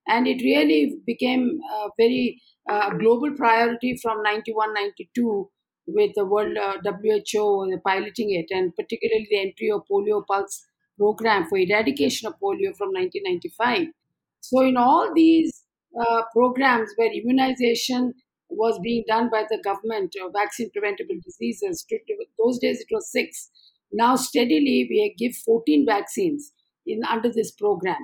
and 0.09 0.27
it 0.27 0.43
really 0.43 0.97
became 1.07 1.61
a 1.75 1.89
very 1.99 2.41
uh, 2.69 2.91
global 2.91 3.33
priority 3.33 3.97
from 4.03 4.23
91 4.23 4.75
92 4.75 5.51
with 5.87 6.13
the 6.15 6.25
World 6.25 6.57
uh, 6.57 6.79
WHO 6.85 7.79
piloting 7.85 8.31
it, 8.31 8.47
and 8.51 8.75
particularly 8.77 9.27
the 9.31 9.41
entry 9.41 9.71
of 9.71 9.83
polio 9.91 10.25
pulse 10.27 10.65
program 10.99 11.47
for 11.49 11.59
eradication 11.59 12.29
of 12.29 12.35
polio 12.43 12.77
from 12.77 12.91
1995. 12.93 13.89
So, 14.41 14.61
in 14.63 14.77
all 14.77 15.13
these 15.15 15.65
uh, 15.99 16.23
programs 16.33 16.91
where 16.97 17.13
immunization 17.13 18.15
was 18.49 18.79
being 18.83 19.05
done 19.09 19.31
by 19.31 19.45
the 19.51 19.59
government, 19.63 20.15
vaccine 20.35 20.71
preventable 20.71 21.17
diseases, 21.25 21.87
those 22.39 22.59
days 22.59 22.81
it 22.81 22.89
was 22.91 23.11
six. 23.11 23.51
Now, 23.93 24.17
steadily, 24.17 24.87
we 24.89 25.15
give 25.19 25.37
14 25.45 25.85
vaccines 25.87 26.53
in 26.87 27.03
under 27.05 27.31
this 27.31 27.53
program. 27.53 27.99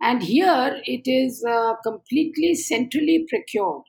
And 0.00 0.22
here 0.22 0.80
it 0.84 1.02
is 1.04 1.44
uh, 1.48 1.74
completely 1.84 2.54
centrally 2.54 3.26
procured. 3.28 3.82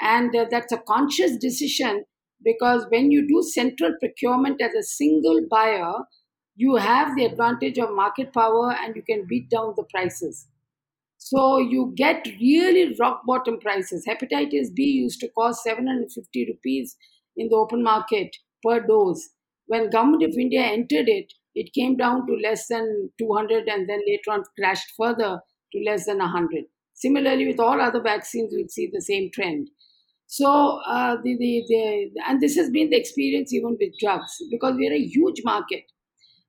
And 0.00 0.34
uh, 0.34 0.46
that's 0.50 0.72
a 0.72 0.78
conscious 0.78 1.36
decision 1.36 2.04
because 2.44 2.86
when 2.90 3.10
you 3.10 3.26
do 3.26 3.42
central 3.42 3.92
procurement 3.98 4.60
as 4.62 4.74
a 4.74 4.82
single 4.82 5.40
buyer, 5.50 5.94
you 6.54 6.76
have 6.76 7.16
the 7.16 7.24
advantage 7.24 7.78
of 7.78 7.94
market 7.94 8.32
power 8.32 8.72
and 8.72 8.94
you 8.94 9.02
can 9.02 9.26
beat 9.28 9.50
down 9.50 9.74
the 9.76 9.84
prices. 9.84 10.46
So 11.18 11.58
you 11.58 11.92
get 11.96 12.26
really 12.40 12.94
rock 12.98 13.22
bottom 13.26 13.58
prices. 13.58 14.06
Hepatitis 14.08 14.74
B 14.74 14.84
used 14.84 15.20
to 15.20 15.28
cost 15.28 15.64
750 15.64 16.46
rupees 16.46 16.96
in 17.36 17.48
the 17.48 17.56
open 17.56 17.82
market 17.82 18.36
per 18.64 18.80
dose. 18.80 19.28
When 19.68 19.90
government 19.90 20.24
of 20.24 20.36
India 20.38 20.62
entered 20.62 21.08
it, 21.08 21.32
it 21.54 21.72
came 21.72 21.96
down 21.96 22.26
to 22.26 22.34
less 22.42 22.66
than 22.68 23.10
200 23.18 23.68
and 23.68 23.88
then 23.88 24.00
later 24.06 24.32
on 24.32 24.44
crashed 24.58 24.92
further 24.96 25.40
to 25.72 25.84
less 25.84 26.06
than 26.06 26.18
100. 26.18 26.64
Similarly, 26.94 27.46
with 27.46 27.60
all 27.60 27.80
other 27.80 28.02
vaccines, 28.02 28.52
we'll 28.52 28.68
see 28.68 28.90
the 28.92 29.00
same 29.00 29.30
trend. 29.32 29.68
So, 30.26 30.80
uh, 30.86 31.16
the, 31.22 31.36
the, 31.38 31.64
the, 31.68 32.10
and 32.26 32.40
this 32.40 32.56
has 32.56 32.70
been 32.70 32.90
the 32.90 32.98
experience 32.98 33.52
even 33.52 33.76
with 33.80 33.98
drugs 34.00 34.36
because 34.50 34.74
we're 34.76 34.92
a 34.92 34.98
huge 35.00 35.42
market. 35.44 35.84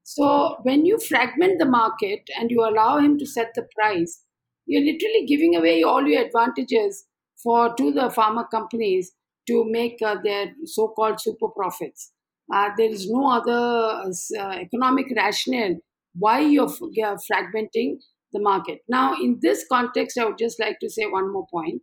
So, 0.04 0.58
when 0.64 0.86
you 0.86 1.00
fragment 1.00 1.60
the 1.60 1.66
market 1.66 2.22
and 2.38 2.52
you 2.52 2.62
allow 2.62 2.98
him 2.98 3.18
to 3.20 3.26
set 3.26 3.52
the 3.56 3.68
price, 3.78 4.24
you're 4.66 4.84
literally 4.84 5.26
giving 5.28 5.56
away 5.56 5.84
all 5.84 6.06
your 6.06 6.26
advantages 6.26 7.06
for 7.42 7.74
to 7.76 7.92
the 7.92 8.10
pharma 8.10 8.50
companies 8.50 9.12
to 9.48 9.66
make 9.68 9.98
uh, 10.06 10.16
their 10.24 10.54
so-called 10.66 11.20
super 11.20 11.48
profits. 11.48 12.12
Uh, 12.54 12.70
there 12.78 12.90
is 12.90 13.10
no 13.10 13.30
other 13.30 14.12
uh, 14.40 14.52
economic 14.60 15.06
rationale 15.16 15.76
why 16.16 16.40
you're 16.40 16.68
fragmenting 16.68 17.98
the 18.34 18.40
market. 18.40 18.80
Now, 18.88 19.14
in 19.14 19.40
this 19.42 19.66
context, 19.72 20.18
I 20.18 20.26
would 20.26 20.38
just 20.38 20.60
like 20.60 20.80
to 20.82 20.90
say 20.90 21.06
one 21.06 21.32
more 21.32 21.48
point, 21.52 21.82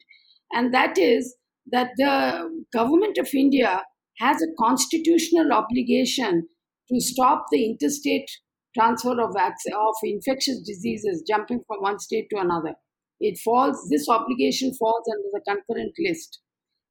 and 0.52 0.74
that 0.74 0.98
is 0.98 1.36
that 1.72 1.90
the 1.96 2.64
government 2.72 3.18
of 3.18 3.28
India 3.34 3.82
has 4.18 4.40
a 4.42 4.54
constitutional 4.58 5.52
obligation 5.52 6.48
to 6.88 7.00
stop 7.00 7.46
the 7.50 7.64
interstate 7.66 8.28
transfer 8.76 9.20
of, 9.20 9.34
of 9.36 9.94
infectious 10.02 10.60
diseases 10.66 11.24
jumping 11.28 11.60
from 11.66 11.80
one 11.80 11.98
state 11.98 12.26
to 12.30 12.40
another. 12.40 12.74
It 13.20 13.38
falls, 13.44 13.88
this 13.90 14.08
obligation 14.08 14.72
falls 14.74 15.04
under 15.10 15.28
the 15.32 15.40
concurrent 15.46 15.94
list. 15.98 16.40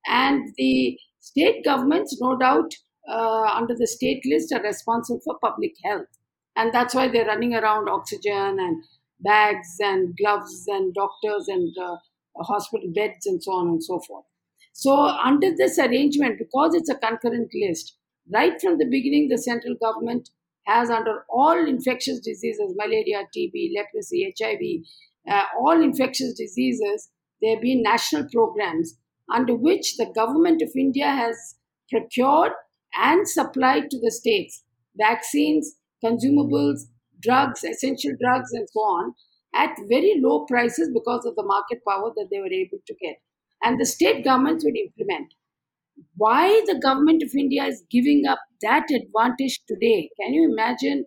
And 0.07 0.53
the 0.57 0.97
state 1.19 1.63
governments, 1.63 2.17
no 2.19 2.37
doubt, 2.37 2.71
uh, 3.07 3.49
under 3.53 3.75
the 3.75 3.87
state 3.87 4.23
list, 4.25 4.53
are 4.53 4.61
responsible 4.61 5.21
for 5.23 5.37
public 5.39 5.73
health. 5.83 6.07
And 6.55 6.73
that's 6.73 6.95
why 6.95 7.07
they're 7.07 7.25
running 7.25 7.53
around 7.53 7.89
oxygen 7.89 8.57
and 8.59 8.83
bags 9.19 9.77
and 9.79 10.15
gloves 10.17 10.65
and 10.67 10.93
doctors 10.93 11.47
and 11.47 11.73
uh, 11.77 11.97
hospital 12.43 12.91
beds 12.93 13.25
and 13.25 13.43
so 13.43 13.51
on 13.51 13.67
and 13.67 13.83
so 13.83 13.99
forth. 13.99 14.25
So, 14.73 14.93
under 14.93 15.55
this 15.55 15.79
arrangement, 15.79 16.37
because 16.37 16.75
it's 16.75 16.89
a 16.89 16.95
concurrent 16.95 17.49
list, 17.53 17.97
right 18.33 18.59
from 18.59 18.77
the 18.77 18.85
beginning, 18.85 19.29
the 19.29 19.37
central 19.37 19.75
government 19.81 20.29
has, 20.65 20.89
under 20.89 21.23
all 21.29 21.57
infectious 21.57 22.19
diseases 22.19 22.73
malaria, 22.75 23.23
TB, 23.35 23.71
leprosy, 23.75 24.33
HIV, 24.37 25.33
uh, 25.33 25.43
all 25.59 25.81
infectious 25.81 26.33
diseases 26.33 27.09
there 27.41 27.55
have 27.55 27.61
been 27.61 27.83
national 27.83 28.27
programs 28.31 28.97
under 29.33 29.55
which 29.55 29.97
the 29.97 30.11
government 30.15 30.61
of 30.61 30.69
India 30.75 31.07
has 31.07 31.55
procured 31.89 32.51
and 32.95 33.27
supplied 33.27 33.89
to 33.91 33.99
the 33.99 34.11
states 34.11 34.63
vaccines, 34.97 35.75
consumables, 36.03 36.81
drugs, 37.21 37.63
essential 37.63 38.11
drugs, 38.21 38.51
and 38.53 38.67
so 38.71 38.79
on 38.79 39.13
at 39.53 39.75
very 39.89 40.13
low 40.19 40.45
prices 40.45 40.89
because 40.93 41.25
of 41.25 41.35
the 41.35 41.43
market 41.43 41.81
power 41.87 42.11
that 42.15 42.27
they 42.31 42.39
were 42.39 42.51
able 42.51 42.77
to 42.85 42.93
get 43.01 43.15
and 43.63 43.79
the 43.79 43.85
state 43.85 44.23
governments 44.23 44.63
would 44.65 44.77
implement. 44.77 45.33
Why 46.17 46.61
the 46.65 46.79
government 46.79 47.23
of 47.23 47.29
India 47.37 47.65
is 47.65 47.83
giving 47.89 48.23
up 48.27 48.39
that 48.61 48.87
advantage 48.91 49.61
today? 49.67 50.09
Can 50.19 50.33
you 50.33 50.51
imagine 50.51 51.05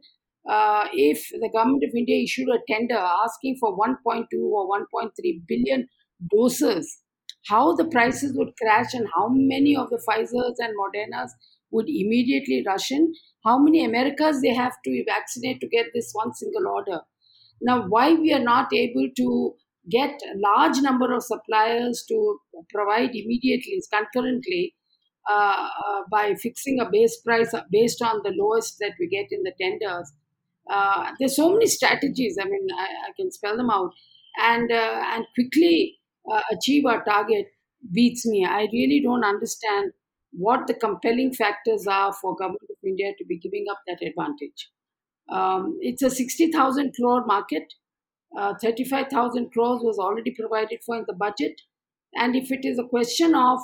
uh, 0.49 0.87
if 0.93 1.29
the 1.31 1.51
government 1.53 1.85
of 1.85 1.95
India 1.95 2.23
issued 2.23 2.49
a 2.49 2.59
tender 2.71 2.97
asking 2.97 3.57
for 3.61 3.77
1.2 3.77 4.25
or 4.35 4.69
1.3 4.69 5.11
billion 5.47 5.89
doses? 6.31 7.03
How 7.49 7.75
the 7.77 7.85
prices 7.85 8.35
would 8.37 8.53
crash 8.61 8.95
and 8.95 9.07
how 9.15 9.29
many 9.29 9.77
of 9.77 9.91
the 9.91 10.03
Pfizer's 10.09 10.59
and 10.59 10.75
Moderna's 10.77 11.35
would 11.71 11.89
immediately 11.89 12.65
rush 12.67 12.91
in? 12.91 13.13
How 13.45 13.59
many 13.59 13.85
Americas 13.85 14.41
they 14.41 14.55
have 14.55 14.75
to 14.85 15.05
vaccinate 15.07 15.61
to 15.61 15.69
get 15.69 15.87
this 15.95 16.11
one 16.13 16.35
single 16.35 16.67
order? 16.67 17.01
Now, 17.61 17.87
why 17.89 18.15
we 18.15 18.33
are 18.33 18.43
not 18.43 18.73
able 18.73 19.09
to 19.17 19.55
get 19.91 20.11
a 20.11 20.39
large 20.39 20.79
number 20.81 21.15
of 21.15 21.23
suppliers 21.23 22.05
to 22.09 22.39
provide 22.73 23.11
immediately, 23.15 23.81
concurrently, 23.93 24.75
uh, 25.31 25.69
uh, 25.87 26.03
by 26.11 26.35
fixing 26.35 26.81
a 26.81 26.89
base 26.91 27.21
price 27.21 27.55
based 27.71 28.03
on 28.03 28.21
the 28.25 28.33
lowest 28.37 28.77
that 28.81 28.93
we 28.99 29.09
get 29.09 29.27
in 29.31 29.43
the 29.43 29.53
tenders. 29.61 30.13
Uh, 30.71 31.13
there's 31.19 31.37
so 31.37 31.53
many 31.53 31.67
strategies. 31.67 32.37
I 32.41 32.45
mean, 32.45 32.67
I, 32.77 33.09
I 33.09 33.13
can 33.17 33.31
spell 33.31 33.57
them 33.57 33.71
out, 33.71 33.91
and 34.39 34.71
uh, 34.71 35.03
and 35.15 35.25
quickly 35.35 35.99
uh, 36.31 36.41
achieve 36.53 36.85
our 36.87 37.03
target 37.05 37.47
beats 37.93 38.27
me. 38.27 38.45
I 38.45 38.69
really 38.73 39.01
don't 39.03 39.25
understand 39.25 39.93
what 40.39 40.67
the 40.67 40.75
compelling 40.75 41.35
factors 41.35 41.87
are 41.87 42.13
for 42.13 42.37
government 42.37 42.71
of 42.71 42.77
India 42.87 43.13
to 43.19 43.25
be 43.25 43.39
giving 43.39 43.67
up 43.71 43.81
that 43.87 44.07
advantage. 44.07 44.71
Um, 45.31 45.77
it's 45.81 46.03
a 46.03 46.11
60,000 46.11 46.95
crore 46.99 47.27
market 47.27 47.65
uh, 48.37 48.55
35,000 48.63 49.51
crores 49.53 49.81
was 49.83 49.99
already 49.99 50.35
provided 50.39 50.81
for 50.85 50.97
in 50.97 51.05
the 51.07 51.15
budget. 51.15 51.61
And 52.15 52.37
if 52.37 52.51
it 52.51 52.65
is 52.65 52.79
a 52.79 52.89
question 52.89 53.35
of 53.35 53.59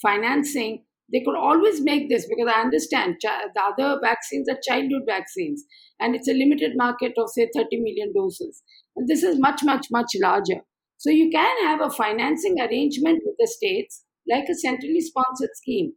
financing, 0.00 0.84
they 1.12 1.20
could 1.20 1.36
always 1.36 1.80
make 1.80 2.08
this 2.08 2.26
because 2.26 2.48
I 2.48 2.60
understand 2.60 3.16
the 3.20 3.60
other 3.60 4.00
vaccines 4.02 4.48
are 4.48 4.58
childhood 4.66 5.02
vaccines 5.06 5.64
and 6.00 6.14
it's 6.14 6.28
a 6.28 6.32
limited 6.32 6.72
market 6.76 7.12
of, 7.18 7.28
say, 7.30 7.48
30 7.54 7.80
million 7.80 8.12
doses. 8.14 8.62
And 8.96 9.06
this 9.08 9.22
is 9.22 9.38
much, 9.38 9.62
much, 9.62 9.86
much 9.90 10.12
larger. 10.20 10.62
So 10.96 11.10
you 11.10 11.30
can 11.30 11.66
have 11.66 11.80
a 11.80 11.90
financing 11.90 12.56
arrangement 12.60 13.22
with 13.24 13.34
the 13.38 13.46
states 13.46 14.04
like 14.30 14.44
a 14.48 14.54
centrally 14.54 15.00
sponsored 15.00 15.50
scheme 15.54 15.92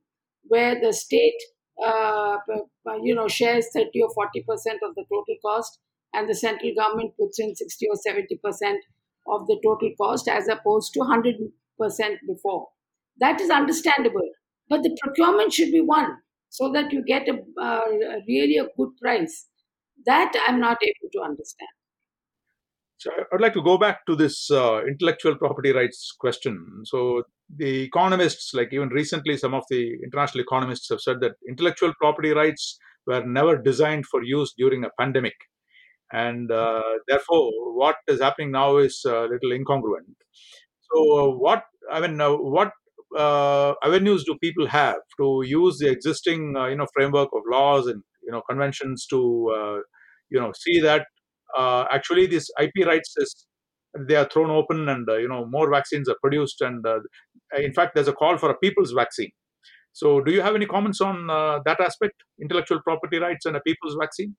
where 0.48 0.80
the 0.80 0.94
state 0.94 1.40
uh, 1.86 2.38
you 3.04 3.14
know 3.16 3.28
shares 3.28 3.68
30 3.74 4.02
or 4.02 4.14
40 4.14 4.44
percent 4.44 4.80
of 4.88 4.96
the 4.96 5.04
total 5.10 5.36
cost 5.46 5.80
and 6.14 6.30
the 6.30 6.36
central 6.36 6.72
government 6.76 7.14
puts 7.20 7.40
in 7.40 7.56
60 7.56 7.88
or 7.90 7.96
70 7.96 8.38
percent 8.44 8.84
of 9.28 9.46
the 9.48 9.60
total 9.64 9.92
cost 10.00 10.28
as 10.28 10.48
opposed 10.48 10.94
to 10.94 11.00
100 11.00 11.36
percent 11.80 12.20
before. 12.28 12.68
That 13.20 13.42
is 13.42 13.50
understandable, 13.50 14.30
but 14.70 14.84
the 14.84 14.96
procurement 15.02 15.54
should 15.54 15.72
be 15.72 15.82
one 15.82 16.18
so 16.50 16.72
that 16.72 16.92
you 16.92 17.04
get 17.04 17.28
a, 17.28 17.40
uh, 17.62 17.82
really 18.28 18.58
a 18.58 18.68
good 18.78 18.90
price. 19.02 19.48
That 20.06 20.32
I'm 20.48 20.60
not 20.60 20.78
able 20.82 21.10
to 21.14 21.22
understand. 21.22 21.70
So 22.98 23.12
I'd 23.32 23.42
like 23.42 23.54
to 23.54 23.62
go 23.62 23.78
back 23.78 24.06
to 24.08 24.16
this 24.16 24.50
uh, 24.50 24.84
intellectual 24.86 25.36
property 25.38 25.72
rights 25.72 26.12
question. 26.20 26.82
So 26.86 27.24
the 27.56 27.84
economists, 27.84 28.54
like 28.54 28.70
even 28.74 28.90
recently, 28.90 29.38
some 29.38 29.54
of 29.54 29.64
the 29.70 29.94
international 30.04 30.44
economists 30.44 30.90
have 30.90 31.02
said 31.02 31.20
that 31.22 31.34
intellectual 31.48 31.94
property 32.00 32.32
rights 32.32 32.80
were 33.06 33.24
never 33.24 33.58
designed 33.58 34.06
for 34.08 34.24
use 34.24 34.54
during 34.58 34.84
a 34.84 34.90
pandemic 35.00 35.36
and 36.12 36.52
uh, 36.52 36.82
therefore 37.08 37.52
what 37.76 37.96
is 38.08 38.22
happening 38.22 38.52
now 38.52 38.78
is 38.78 39.02
a 39.06 39.28
little 39.34 39.52
incongruent 39.52 40.16
so 40.92 41.00
uh, 41.20 41.30
what 41.46 41.64
i 41.92 42.00
mean 42.00 42.18
what 42.20 42.72
uh, 43.18 43.74
avenues 43.84 44.24
do 44.24 44.38
people 44.42 44.68
have 44.68 44.98
to 45.20 45.42
use 45.46 45.78
the 45.80 45.90
existing 45.90 46.56
uh, 46.58 46.66
you 46.68 46.76
know 46.76 46.88
framework 46.94 47.30
of 47.34 47.42
laws 47.50 47.88
and 47.88 48.02
you 48.24 48.32
know 48.32 48.42
conventions 48.50 49.06
to 49.10 49.20
uh, 49.58 49.80
you 50.30 50.40
know 50.40 50.52
see 50.58 50.80
that 50.80 51.08
actually 51.58 52.26
this 52.28 52.50
ip 52.60 52.86
rights 52.86 53.14
is 53.18 53.48
they 54.08 54.16
are 54.16 54.28
thrown 54.30 54.50
open 54.50 54.88
and 54.90 55.08
you 55.24 55.28
know 55.28 55.46
more 55.46 55.70
vaccines 55.72 56.08
are 56.10 56.18
produced 56.22 56.62
and 56.62 56.86
in 57.58 57.74
fact 57.74 57.96
there's 57.96 58.08
a 58.08 58.14
call 58.14 58.38
for 58.38 58.50
a 58.52 58.58
people's 58.66 58.94
vaccine 59.04 59.32
So, 60.02 60.10
do 60.26 60.32
you 60.36 60.42
have 60.46 60.56
any 60.58 60.68
comments 60.74 61.00
on 61.08 61.18
uh, 61.38 61.56
that 61.68 61.80
aspect, 61.86 62.18
intellectual 62.46 62.80
property 62.88 63.20
rights 63.24 63.46
and 63.50 63.56
a 63.60 63.62
people's 63.70 63.96
vaccine? 64.04 64.32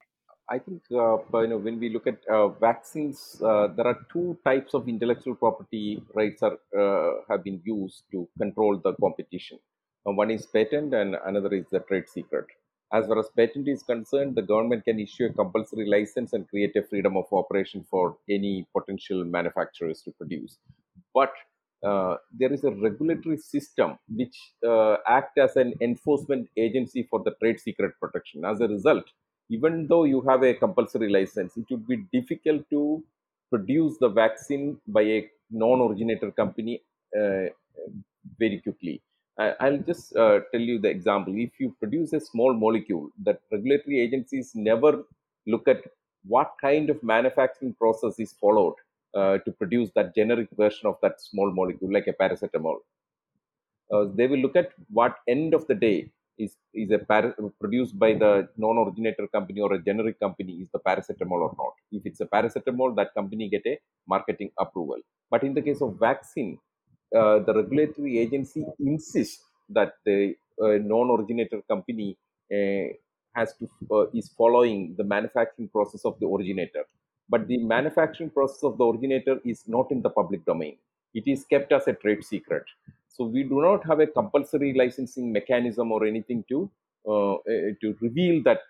I 0.51 0.59
think 0.59 0.83
uh, 0.90 1.18
you 1.42 1.49
know 1.49 1.59
when 1.59 1.79
we 1.79 1.88
look 1.90 2.07
at 2.07 2.27
uh, 2.27 2.49
vaccines, 2.49 3.40
uh, 3.42 3.66
there 3.68 3.87
are 3.87 3.99
two 4.12 4.38
types 4.44 4.75
of 4.75 4.88
intellectual 4.88 5.35
property 5.35 6.03
rights 6.14 6.42
are 6.42 6.59
uh, 6.85 7.21
have 7.29 7.44
been 7.44 7.61
used 7.64 8.05
to 8.12 8.29
control 8.38 8.79
the 8.79 8.94
competition. 8.94 9.59
Uh, 10.07 10.12
one 10.12 10.31
is 10.31 10.47
patent, 10.47 10.94
and 10.94 11.16
another 11.27 11.53
is 11.55 11.66
the 11.71 11.81
trade 11.81 12.09
secret. 12.09 12.47
As 12.92 13.07
far 13.07 13.18
as 13.18 13.29
patent 13.37 13.68
is 13.68 13.83
concerned, 13.83 14.35
the 14.35 14.42
government 14.42 14.85
can 14.85 14.98
issue 14.98 15.27
a 15.27 15.33
compulsory 15.33 15.87
license 15.87 16.33
and 16.33 16.48
create 16.48 16.74
a 16.77 16.83
freedom 16.83 17.16
of 17.16 17.27
operation 17.33 17.85
for 17.90 18.16
any 18.31 18.66
potential 18.74 19.24
manufacturers 19.24 20.01
to 20.03 20.11
produce. 20.12 20.59
But 21.14 21.33
uh, 21.87 22.16
there 22.33 22.53
is 22.53 22.64
a 22.64 22.70
regulatory 22.70 23.37
system 23.37 23.98
which 24.09 24.37
uh, 24.66 24.96
act 25.07 25.38
as 25.38 25.57
an 25.57 25.74
enforcement 25.81 26.48
agency 26.57 27.07
for 27.11 27.22
the 27.22 27.33
trade 27.42 27.61
secret 27.61 27.92
protection. 28.01 28.44
As 28.44 28.61
a 28.61 28.68
result, 28.68 29.05
even 29.51 29.87
though 29.87 30.05
you 30.05 30.22
have 30.22 30.42
a 30.42 30.55
compulsory 30.55 31.11
license, 31.11 31.57
it 31.57 31.66
would 31.70 31.87
be 31.87 32.05
difficult 32.12 32.68
to 32.70 33.05
produce 33.51 33.96
the 33.98 34.09
vaccine 34.09 34.81
by 34.87 35.03
a 35.03 35.31
non-originator 35.51 36.31
company 36.33 36.83
uh, 37.16 37.46
very 38.38 38.61
quickly. 38.61 39.03
I'll 39.38 39.79
just 39.79 40.16
uh, 40.16 40.40
tell 40.53 40.61
you 40.61 40.79
the 40.81 40.88
example. 40.88 41.33
If 41.37 41.61
you 41.61 41.74
produce 41.79 42.12
a 42.12 42.20
small 42.20 42.53
molecule, 42.55 43.11
that 43.22 43.40
regulatory 43.53 44.01
agencies 44.01 44.53
never 44.55 45.05
look 45.46 45.68
at 45.68 45.83
what 46.27 46.55
kind 46.61 46.90
of 46.90 47.03
manufacturing 47.03 47.74
process 47.74 48.18
is 48.18 48.33
followed 48.33 48.74
uh, 49.14 49.38
to 49.38 49.53
produce 49.53 49.90
that 49.94 50.14
generic 50.14 50.48
version 50.57 50.88
of 50.88 50.96
that 51.03 51.20
small 51.20 51.53
molecule, 51.53 51.92
like 51.92 52.09
a 52.09 52.12
paracetamol. 52.12 52.79
Uh, 53.92 54.07
they 54.14 54.27
will 54.27 54.38
look 54.38 54.57
at 54.57 54.72
what 54.90 55.16
end 55.29 55.55
of 55.55 55.66
the 55.66 55.74
day 55.74 56.11
is 56.37 56.57
is 56.74 56.90
a 56.90 56.98
para- 56.98 57.35
produced 57.61 57.98
by 57.98 58.12
the 58.12 58.48
non-originator 58.57 59.27
company 59.29 59.61
or 59.61 59.72
a 59.74 59.83
generic 59.83 60.18
company 60.20 60.55
is 60.62 60.68
the 60.70 60.79
paracetamol 60.79 61.40
or 61.46 61.55
not. 61.57 61.74
If 61.90 62.05
it's 62.07 62.20
a 62.20 62.27
paracetamol, 62.27 62.94
that 62.96 63.14
company 63.14 63.48
get 63.48 63.66
a 63.66 63.79
marketing 64.07 64.51
approval. 64.59 65.01
But 65.31 65.42
in 65.42 65.55
the 65.55 65.62
case 65.62 65.81
of 65.81 65.98
vaccine, 65.98 66.59
uh, 67.14 67.38
the 67.40 67.55
regulatory 67.55 68.18
agency 68.18 68.64
insists 68.81 69.44
that 69.71 69.92
the 70.05 70.35
uh, 70.62 70.79
non-originator 70.83 71.62
company 71.62 72.16
uh, 72.53 72.88
has 73.35 73.55
to 73.59 73.68
uh, 73.90 74.07
is 74.14 74.29
following 74.37 74.94
the 74.97 75.05
manufacturing 75.05 75.68
process 75.68 76.05
of 76.05 76.18
the 76.21 76.27
originator. 76.27 76.85
But 77.29 77.47
the 77.47 77.59
manufacturing 77.59 78.31
process 78.31 78.62
of 78.62 78.79
the 78.79 78.85
originator 78.85 79.38
is 79.44 79.64
not 79.66 79.90
in 79.90 80.03
the 80.03 80.11
public 80.11 80.44
domain. 80.47 80.77
It 81.14 81.25
is 81.27 81.44
kept 81.44 81.73
as 81.73 81.87
a 81.87 81.92
trade 81.92 82.25
secret. 82.25 82.64
So 83.09 83.25
we 83.25 83.42
do 83.42 83.61
not 83.61 83.85
have 83.87 84.01
a 84.01 84.07
compulsory 84.07 84.73
licensing 84.75 85.33
mechanism 85.33 85.92
or 85.92 86.07
anything 86.07 86.44
to 86.49 86.71
to 87.07 87.97
reveal 88.01 88.42
that 88.42 88.61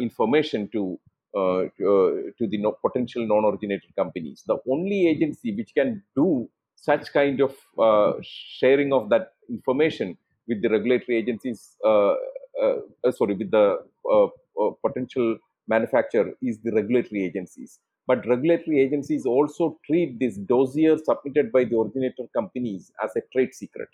information 0.00 0.68
to 0.68 0.98
uh, 1.36 1.68
to, 1.76 1.84
uh, 1.84 2.30
to 2.38 2.46
the 2.46 2.56
no, 2.56 2.72
potential 2.72 3.26
non-originated 3.26 3.94
companies. 3.94 4.44
The 4.46 4.56
only 4.66 5.08
agency 5.08 5.54
which 5.54 5.74
can 5.74 6.02
do 6.16 6.48
such 6.80 7.12
kind 7.12 7.40
of 7.40 7.54
uh, 7.78 8.12
sharing 8.22 8.92
of 8.92 9.08
that 9.10 9.32
information 9.48 10.16
with 10.46 10.62
the 10.62 10.68
regulatory 10.68 11.16
agencies 11.18 11.76
uh, 11.84 12.14
uh, 12.62 12.78
uh, 13.04 13.12
sorry 13.12 13.34
with 13.34 13.50
the 13.50 13.78
uh, 14.10 14.24
uh, 14.24 14.70
potential 14.84 15.38
manufacturer 15.68 16.32
is 16.42 16.58
the 16.60 16.72
regulatory 16.72 17.24
agencies. 17.24 17.78
But 18.06 18.26
regulatory 18.26 18.80
agencies 18.80 19.26
also 19.26 19.78
treat 19.86 20.18
this 20.18 20.36
dossier 20.36 20.96
submitted 20.96 21.52
by 21.52 21.64
the 21.64 21.78
originator 21.78 22.24
companies 22.34 22.90
as 23.04 23.14
a 23.16 23.20
trade 23.32 23.54
secret. 23.54 23.88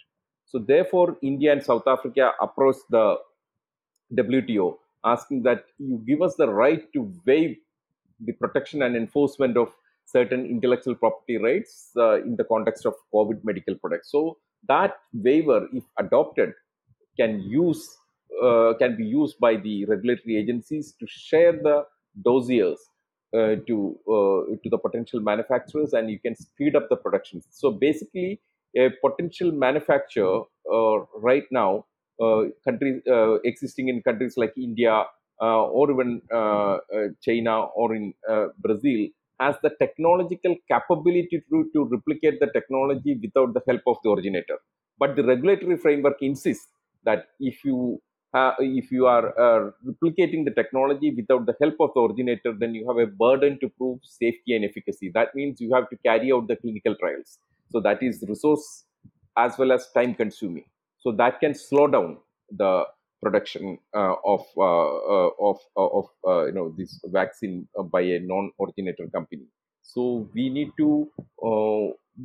So 0.47 0.59
therefore 0.59 1.17
india 1.23 1.53
and 1.53 1.63
south 1.63 1.87
africa 1.89 2.33
approached 2.41 2.87
the 2.91 3.17
wto 4.15 4.77
asking 5.05 5.43
that 5.43 5.65
you 5.79 6.03
give 6.07 6.23
us 6.23 6.37
the 6.37 6.49
right 6.49 6.93
to 6.93 7.13
waive 7.27 7.57
the 8.21 8.33
protection 8.33 8.83
and 8.83 8.95
enforcement 8.97 9.57
of 9.57 9.73
certain 10.05 10.47
intellectual 10.47 10.95
property 10.95 11.37
rights 11.39 11.91
uh, 11.97 12.23
in 12.23 12.37
the 12.37 12.45
context 12.45 12.87
of 12.87 12.95
COVID 13.13 13.45
medical 13.45 13.75
products. 13.75 14.11
So 14.11 14.39
that 14.69 14.97
waiver, 15.13 15.69
if 15.73 15.85
adopted, 15.99 16.53
can 17.17 17.41
use 17.43 17.97
uh, 18.43 18.75
can 18.79 18.97
be 18.97 19.05
used 19.05 19.39
by 19.39 19.57
the 19.57 19.85
regulatory 19.85 20.37
agencies 20.37 20.95
to 20.99 21.07
share 21.07 21.53
the 21.53 21.87
dossiers 22.23 22.79
uh, 23.35 23.57
to 23.67 23.99
uh, 24.09 24.55
to 24.63 24.71
the 24.71 24.79
potential 24.79 25.21
manufacturers, 25.21 25.93
and 25.93 26.11
you 26.11 26.19
can 26.19 26.35
speed 26.35 26.77
up 26.77 26.89
the 26.89 26.97
production. 26.97 27.43
So 27.51 27.71
basically, 27.71 28.41
a 28.77 28.91
potential 29.05 29.53
manufacturer 29.53 30.43
uh, 30.73 30.99
right 31.17 31.45
now, 31.51 31.87
uh, 32.21 32.45
countries 32.65 33.03
existing 33.45 33.89
in 33.89 34.03
countries 34.03 34.37
like 34.37 34.53
India 34.57 35.05
or 35.41 35.91
even 35.91 36.23
China 37.21 37.63
or 37.77 37.95
in 37.95 38.15
Brazil, 38.59 39.09
has 39.41 39.57
the 39.63 39.71
technological 39.81 40.55
capability 40.69 41.43
to, 41.51 41.71
to 41.75 41.85
replicate 41.85 42.41
the 42.41 42.49
technology 42.53 43.19
without 43.21 43.55
the 43.55 43.63
help 43.69 43.83
of 43.87 43.97
the 44.03 44.11
originator. 44.11 44.59
But 44.99 45.17
the 45.17 45.25
regulatory 45.25 45.77
framework 45.77 46.19
insists 46.21 46.69
that 47.05 47.27
if 47.41 47.65
you 47.65 48.01
uh, 48.33 48.55
if 48.59 48.91
you 48.91 49.07
are 49.07 49.29
uh, 49.39 49.71
replicating 49.87 50.45
the 50.45 50.51
technology 50.51 51.15
without 51.15 51.47
the 51.47 51.55
help 51.61 51.75
of 51.79 51.91
the 51.95 52.01
originator, 52.01 52.53
then 52.53 52.75
you 52.75 52.85
have 52.89 52.99
a 52.99 53.07
burden 53.07 53.61
to 53.61 53.69
prove 53.69 54.01
safety 54.03 54.57
and 54.57 54.65
efficacy. 54.65 55.09
That 55.15 55.37
means 55.37 55.61
you 55.61 55.73
have 55.73 55.89
to 55.91 55.97
carry 55.99 56.33
out 56.33 56.49
the 56.49 56.57
clinical 56.57 56.97
trials. 56.97 57.39
So 57.71 57.81
that 57.81 58.03
is 58.03 58.25
resource 58.29 58.87
as 59.37 59.57
well 59.57 59.71
as 59.73 59.91
time 59.93 60.15
consuming. 60.15 60.65
So 60.99 61.13
that 61.13 61.39
can 61.39 61.55
slow 61.55 61.87
down 61.87 62.19
the 62.51 62.85
production 63.25 63.79
uh, 64.01 64.15
of 64.35 64.43
uh, 64.57 64.95
uh, 65.15 65.31
of 65.49 65.59
of 65.77 66.07
you 66.49 66.55
know 66.59 66.67
this 66.79 66.93
vaccine 67.19 67.57
by 67.95 68.03
a 68.17 68.19
non-originator 68.33 69.07
company. 69.17 69.47
So 69.83 70.29
we 70.35 70.49
need 70.51 70.71
to 70.83 70.89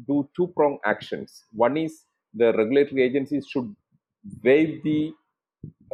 do 0.09 0.17
two 0.35 0.47
prong 0.55 0.77
actions. 0.85 1.43
One 1.65 1.77
is 1.85 1.93
the 2.33 2.53
regulatory 2.53 3.03
agencies 3.03 3.47
should 3.51 3.75
waive 4.43 4.83
the 4.83 5.13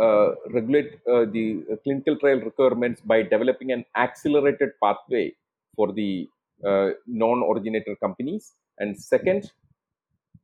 uh, 0.06 0.30
regulate 0.58 1.00
uh, 1.12 1.26
the 1.36 1.46
clinical 1.84 2.18
trial 2.18 2.40
requirements 2.42 3.02
by 3.02 3.22
developing 3.22 3.72
an 3.72 3.86
accelerated 3.96 4.72
pathway 4.84 5.32
for 5.76 5.94
the 5.94 6.28
uh, 6.68 6.90
non-originator 7.08 7.96
companies. 8.04 8.54
And 8.80 8.98
second, 8.98 9.52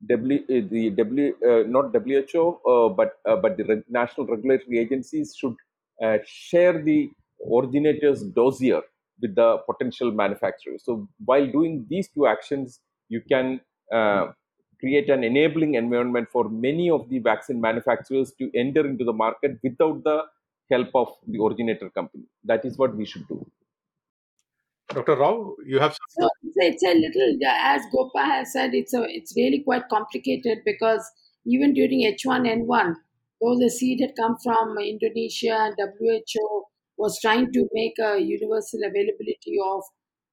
W, 0.08 0.40
uh, 0.50 0.62
the 0.70 0.90
W, 0.92 1.36
uh, 1.48 1.64
not 1.68 1.92
WHO, 1.94 2.60
uh, 2.66 2.90
but 2.90 3.20
uh, 3.26 3.36
but 3.36 3.58
the 3.58 3.64
reg- 3.66 3.84
national 3.90 4.26
regulatory 4.28 4.80
agencies 4.80 5.36
should 5.36 5.56
uh, 6.04 6.18
share 6.26 6.82
the 6.82 7.12
originators 7.56 8.24
dossier 8.24 8.82
with 9.22 9.36
the 9.36 9.58
potential 9.70 10.12
manufacturers. 10.12 10.84
So 10.84 11.08
while 11.26 11.46
doing 11.46 11.86
these 11.90 12.08
two 12.10 12.26
actions, 12.26 12.82
you 13.10 13.22
can 13.22 13.62
uh, 13.92 14.32
create 14.80 15.10
an 15.10 15.24
enabling 15.24 15.76
environment 15.76 16.30
for 16.32 16.50
many 16.50 16.90
of 16.90 17.08
the 17.10 17.20
vaccine 17.20 17.62
manufacturers 17.62 18.32
to 18.40 18.50
enter 18.56 18.88
into 18.88 19.06
the 19.06 19.14
market 19.14 19.60
without 19.62 20.04
the 20.04 20.26
help 20.72 20.90
of 20.96 21.16
the 21.28 21.40
originator 21.40 21.90
company. 21.92 22.24
That 22.44 22.66
is 22.66 22.78
what 22.78 22.96
we 22.96 23.06
should 23.06 23.28
do. 23.28 23.46
Dr. 24.94 25.16
Rao, 25.16 25.56
you 25.66 25.80
have 25.80 25.98
So 26.10 26.30
it's 26.56 26.84
a, 26.84 26.94
little, 26.94 27.38
as 27.48 27.82
Gopa 27.92 28.24
has 28.26 28.54
said, 28.54 28.74
it's 28.74 28.94
a, 28.94 29.04
it's 29.08 29.34
really 29.36 29.64
quite 29.64 29.88
complicated 29.90 30.60
because 30.66 31.10
even 31.46 31.74
during 31.74 32.02
H1N1, 32.02 32.96
though 33.42 33.58
the 33.60 33.70
seed 33.70 34.02
had 34.02 34.16
come 34.16 34.38
from 34.44 34.78
Indonesia 34.78 35.54
and 35.54 35.76
WHO 35.78 36.66
was 36.98 37.20
trying 37.22 37.52
to 37.52 37.68
make 37.74 37.98
a 38.00 38.20
universal 38.20 38.80
availability 38.86 39.58
of 39.64 39.84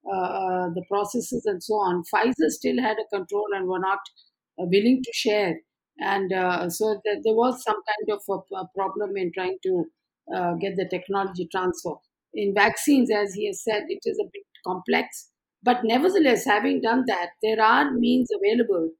uh, 0.05 0.15
uh, 0.15 0.69
the 0.75 0.83
processes 0.87 1.43
and 1.45 1.63
so 1.63 1.73
on, 1.75 2.03
Pfizer 2.13 2.49
still 2.49 2.81
had 2.81 2.97
a 2.99 3.15
control 3.15 3.47
and 3.55 3.67
were 3.67 3.79
not 3.79 3.99
uh, 4.59 4.65
willing 4.65 5.01
to 5.03 5.11
share. 5.13 5.55
And 5.99 6.31
uh, 6.31 6.69
so 6.69 7.01
there, 7.03 7.33
was 7.33 7.61
some 7.63 7.75
kind 7.75 8.17
of 8.17 8.21
a, 8.29 8.55
a 8.55 8.69
problem 8.75 9.17
in 9.17 9.31
trying 9.33 9.57
to 9.63 9.85
uh, 10.33 10.53
get 10.53 10.77
the 10.77 10.87
technology 10.89 11.47
transfer. 11.51 11.95
In 12.33 12.53
vaccines, 12.53 13.09
as 13.11 13.33
he 13.33 13.47
has 13.47 13.63
said, 13.63 13.83
it 13.89 13.99
is 14.05 14.19
a 14.19 14.29
bit 14.31 14.43
complex. 14.65 15.31
But 15.63 15.83
nevertheless 15.83 16.45
having 16.45 16.81
done 16.81 17.03
that 17.07 17.29
there 17.43 17.61
are 17.61 17.91
means 17.91 18.29
available. 18.35 18.91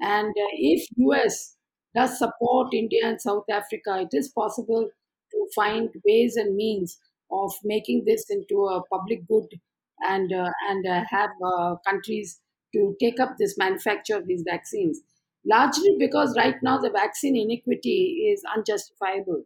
And 0.00 0.28
uh, 0.30 0.50
if 0.52 0.86
us 0.98 1.56
does 1.94 2.18
support 2.18 2.72
india 2.74 3.00
and 3.08 3.20
south 3.20 3.44
africa 3.50 3.92
it 4.06 4.14
is 4.16 4.28
possible 4.28 4.88
to 5.32 5.46
find 5.54 5.88
ways 6.06 6.36
and 6.36 6.54
means 6.54 6.98
of 7.30 7.52
making 7.64 8.04
this 8.04 8.26
into 8.30 8.64
a 8.66 8.82
public 8.92 9.26
good 9.26 9.48
and 10.08 10.32
uh, 10.32 10.50
and 10.68 10.86
uh, 10.86 11.04
have 11.08 11.30
uh, 11.44 11.76
countries 11.86 12.40
to 12.74 12.94
take 13.00 13.18
up 13.20 13.36
this 13.38 13.56
manufacture 13.58 14.16
of 14.16 14.26
these 14.26 14.44
vaccines. 14.48 15.00
Largely 15.46 15.96
because 15.98 16.36
right 16.36 16.56
now 16.62 16.78
the 16.78 16.90
vaccine 16.90 17.36
inequity 17.36 18.30
is 18.32 18.42
unjustifiable. 18.56 19.44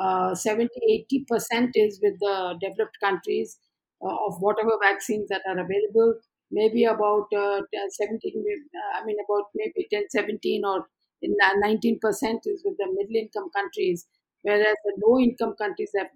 Uh, 0.00 0.34
70 0.34 1.04
80% 1.10 1.72
is 1.74 2.00
with 2.02 2.18
the 2.20 2.56
developed 2.60 2.96
countries 3.02 3.58
of 4.02 4.40
whatever 4.40 4.76
vaccines 4.82 5.28
that 5.28 5.42
are 5.46 5.58
available 5.58 6.14
maybe 6.50 6.84
about 6.84 7.26
uh, 7.36 7.60
17 7.88 8.44
uh, 8.44 9.00
i 9.00 9.04
mean 9.04 9.16
about 9.24 9.44
maybe 9.54 9.86
10 9.92 10.04
17 10.10 10.64
or 10.64 10.86
in 11.22 11.36
19% 11.62 12.40
is 12.46 12.62
with 12.64 12.76
the 12.78 12.86
middle 12.94 13.14
income 13.14 13.50
countries, 13.54 14.06
whereas 14.40 14.74
the 14.84 14.94
low 15.06 15.18
income 15.18 15.54
countries 15.58 15.90
have 15.98 16.06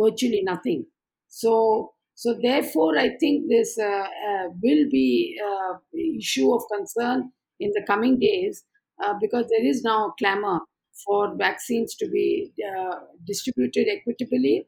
virtually 0.00 0.42
nothing. 0.42 0.86
So, 1.28 1.92
so 2.14 2.34
therefore, 2.40 2.98
I 2.98 3.16
think 3.18 3.48
this 3.48 3.78
uh, 3.78 3.84
uh, 4.28 4.48
will 4.62 4.88
be 4.90 5.38
uh, 5.44 5.74
issue 5.94 6.54
of 6.54 6.62
concern 6.72 7.32
in 7.60 7.70
the 7.74 7.82
coming 7.86 8.18
days 8.18 8.64
uh, 9.02 9.14
because 9.20 9.46
there 9.50 9.64
is 9.64 9.82
now 9.82 10.08
a 10.08 10.12
clamor 10.18 10.60
for 11.04 11.36
vaccines 11.36 11.94
to 11.96 12.08
be 12.08 12.52
uh, 12.66 12.96
distributed 13.26 13.86
equitably. 13.88 14.66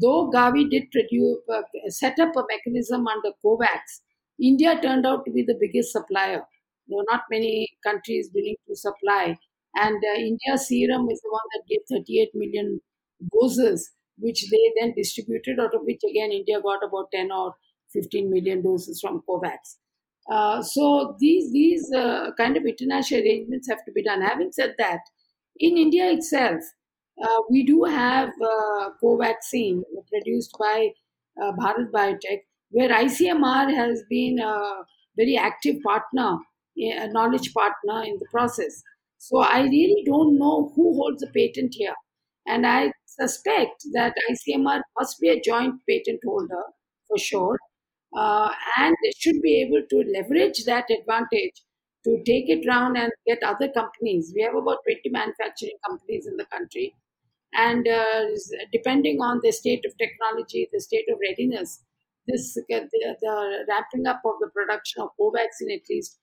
Though 0.00 0.30
Gavi 0.30 0.68
did 0.70 0.90
produce, 0.90 1.38
uh, 1.52 1.62
set 1.88 2.18
up 2.18 2.34
a 2.36 2.42
mechanism 2.48 3.06
under 3.06 3.30
COVAX, 3.44 3.80
India 4.40 4.78
turned 4.80 5.06
out 5.06 5.24
to 5.24 5.32
be 5.32 5.42
the 5.42 5.56
biggest 5.60 5.92
supplier. 5.92 6.42
There 6.88 6.96
were 6.96 7.04
not 7.10 7.22
many 7.30 7.68
countries 7.84 8.30
willing 8.34 8.56
to 8.68 8.76
supply, 8.76 9.36
and 9.76 9.96
uh, 9.96 10.18
India 10.18 10.56
Serum 10.56 11.08
is 11.10 11.20
the 11.20 11.30
one 11.30 11.48
that 11.52 11.62
gave 11.68 11.80
38 11.90 12.30
million 12.34 12.80
doses, 13.32 13.90
which 14.18 14.44
they 14.50 14.72
then 14.80 14.94
distributed, 14.96 15.60
out 15.60 15.74
of 15.74 15.82
which 15.82 16.00
again 16.08 16.32
India 16.32 16.60
got 16.60 16.82
about 16.84 17.10
10 17.14 17.30
or 17.30 17.54
15 17.92 18.30
million 18.30 18.62
doses 18.62 19.00
from 19.00 19.22
COVAX. 19.28 19.76
Uh, 20.30 20.62
so 20.62 21.16
these 21.18 21.52
these 21.52 21.92
uh, 21.92 22.30
kind 22.36 22.56
of 22.56 22.64
international 22.64 23.20
arrangements 23.20 23.68
have 23.68 23.84
to 23.84 23.92
be 23.92 24.02
done. 24.02 24.20
Having 24.22 24.52
said 24.52 24.74
that, 24.78 25.00
in 25.58 25.76
India 25.76 26.10
itself, 26.10 26.60
uh, 27.20 27.42
we 27.50 27.64
do 27.64 27.84
have 27.84 28.28
uh, 28.28 28.90
Covaxin 29.02 29.82
produced 30.08 30.54
by 30.58 30.90
uh, 31.42 31.52
Bharat 31.52 31.90
Biotech, 31.90 32.40
where 32.70 32.88
ICMR 32.88 33.74
has 33.74 34.02
been 34.08 34.38
a 34.38 34.82
very 35.16 35.36
active 35.36 35.76
partner, 35.82 36.38
a 36.78 37.08
knowledge 37.08 37.52
partner 37.52 38.02
in 38.04 38.18
the 38.18 38.26
process. 38.30 38.82
So 39.18 39.38
I 39.40 39.62
really 39.62 40.02
don't 40.04 40.38
know 40.38 40.72
who 40.74 40.94
holds 40.94 41.20
the 41.20 41.28
patent 41.28 41.74
here. 41.76 41.94
And 42.46 42.66
I 42.66 42.92
suspect 43.06 43.84
that 43.92 44.14
ICMR 44.30 44.80
must 44.98 45.20
be 45.20 45.28
a 45.28 45.40
joint 45.40 45.74
patent 45.88 46.20
holder 46.24 46.64
for 47.08 47.18
sure. 47.18 47.58
Uh, 48.16 48.50
and 48.78 48.94
they 49.02 49.12
should 49.16 49.40
be 49.42 49.62
able 49.62 49.82
to 49.88 50.12
leverage 50.12 50.64
that 50.64 50.86
advantage 50.90 51.62
to 52.04 52.22
take 52.26 52.48
it 52.48 52.66
round 52.66 52.96
and 52.96 53.12
get 53.26 53.42
other 53.42 53.68
companies. 53.68 54.32
We 54.34 54.42
have 54.42 54.56
about 54.56 54.78
20 54.84 55.08
manufacturing 55.10 55.78
companies 55.86 56.26
in 56.26 56.36
the 56.36 56.46
country. 56.46 56.94
And 57.54 57.86
uh, 57.86 58.24
depending 58.72 59.20
on 59.20 59.40
the 59.42 59.52
state 59.52 59.84
of 59.84 59.96
technology, 59.98 60.68
the 60.72 60.80
state 60.80 61.04
of 61.12 61.18
readiness, 61.20 61.82
this 62.26 62.54
the, 62.54 62.88
the 63.20 63.64
ramping 63.68 64.06
up 64.06 64.22
of 64.24 64.34
the 64.40 64.48
production 64.54 65.02
of 65.02 65.10
Covaxin 65.20 65.74
at 65.74 65.82
least 65.90 66.18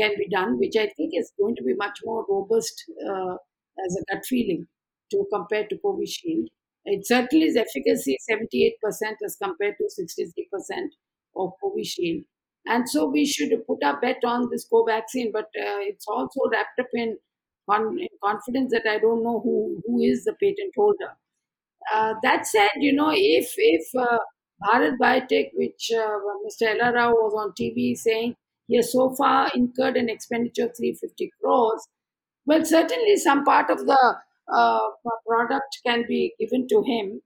can 0.00 0.12
be 0.16 0.28
done, 0.28 0.58
which 0.58 0.74
I 0.76 0.88
think 0.96 1.12
is 1.14 1.32
going 1.38 1.56
to 1.56 1.62
be 1.62 1.74
much 1.74 2.00
more 2.04 2.24
robust 2.28 2.84
uh, 3.06 3.34
as 3.34 3.96
a 3.96 4.14
gut 4.14 4.24
feeling 4.26 4.66
to 5.10 5.26
compare 5.32 5.66
to 5.68 5.76
Covishield. 5.84 6.46
It 6.84 7.06
certainly 7.06 7.46
is 7.46 7.56
efficacy 7.56 8.16
78% 8.28 8.72
as 9.24 9.36
compared 9.40 9.76
to 9.78 10.02
63% 10.02 10.88
of 11.36 11.52
Covishield. 11.62 12.24
And 12.66 12.88
so 12.88 13.08
we 13.08 13.26
should 13.26 13.50
put 13.66 13.82
our 13.84 14.00
bet 14.00 14.22
on 14.24 14.48
this 14.50 14.66
Covaxin, 14.72 15.32
but 15.32 15.46
uh, 15.46 15.80
it's 15.90 16.06
also 16.08 16.40
wrapped 16.50 16.78
up 16.80 16.86
in, 16.94 17.18
in 17.98 18.08
confidence 18.22 18.72
that 18.72 18.88
I 18.88 18.98
don't 18.98 19.22
know 19.24 19.40
who, 19.40 19.82
who 19.86 20.00
is 20.00 20.24
the 20.24 20.34
patent 20.40 20.72
holder. 20.76 21.16
Uh, 21.94 22.14
that 22.22 22.46
said, 22.46 22.70
you 22.78 22.92
know, 22.92 23.10
if 23.12 23.52
if 23.56 23.84
uh, 23.98 24.18
Bharat 24.62 24.96
Biotech, 24.98 25.50
which 25.54 25.90
uh, 25.94 26.18
Mr. 26.46 26.68
Ella 26.78 26.92
Rao 26.92 27.10
was 27.12 27.34
on 27.34 27.52
TV 27.60 27.96
saying 27.96 28.36
he 28.68 28.76
has 28.76 28.92
so 28.92 29.14
far 29.16 29.50
incurred 29.54 29.96
an 29.96 30.08
expenditure 30.08 30.66
of 30.66 30.76
350 30.76 31.30
crores, 31.40 31.86
well, 32.46 32.64
certainly 32.64 33.16
some 33.16 33.44
part 33.44 33.70
of 33.70 33.86
the 33.86 34.16
uh, 34.54 34.80
product 35.26 35.78
can 35.86 36.04
be 36.08 36.34
given 36.38 36.66
to 36.68 36.82
him 36.82 37.20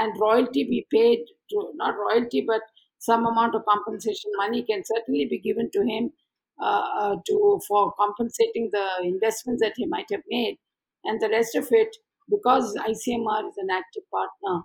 and 0.00 0.20
royalty 0.20 0.64
be 0.64 0.86
paid 0.92 1.20
to, 1.50 1.72
not 1.76 1.94
royalty, 1.98 2.44
but 2.46 2.62
some 3.08 3.26
amount 3.26 3.54
of 3.56 3.64
compensation 3.68 4.30
money 4.36 4.62
can 4.62 4.82
certainly 4.84 5.26
be 5.26 5.38
given 5.38 5.68
to 5.72 5.80
him 5.92 6.12
uh, 6.62 6.84
uh, 7.00 7.16
to 7.26 7.60
for 7.66 7.92
compensating 7.98 8.70
the 8.72 8.86
investments 9.02 9.60
that 9.62 9.72
he 9.76 9.86
might 9.86 10.10
have 10.12 10.22
made, 10.30 10.56
and 11.04 11.20
the 11.20 11.28
rest 11.28 11.56
of 11.56 11.66
it, 11.70 11.96
because 12.30 12.76
ICMR 12.76 13.48
is 13.48 13.58
an 13.58 13.70
active 13.72 14.04
partner, 14.10 14.62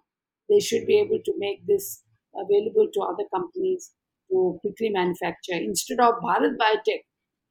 they 0.50 0.60
should 0.60 0.86
be 0.86 1.00
able 1.00 1.20
to 1.26 1.34
make 1.38 1.66
this 1.66 2.04
available 2.36 2.88
to 2.94 3.02
other 3.02 3.26
companies 3.34 3.92
to 4.30 4.60
quickly 4.62 4.90
manufacture 4.90 5.56
instead 5.56 6.00
of 6.00 6.22
Bharat 6.22 6.56
Biotech 6.62 7.04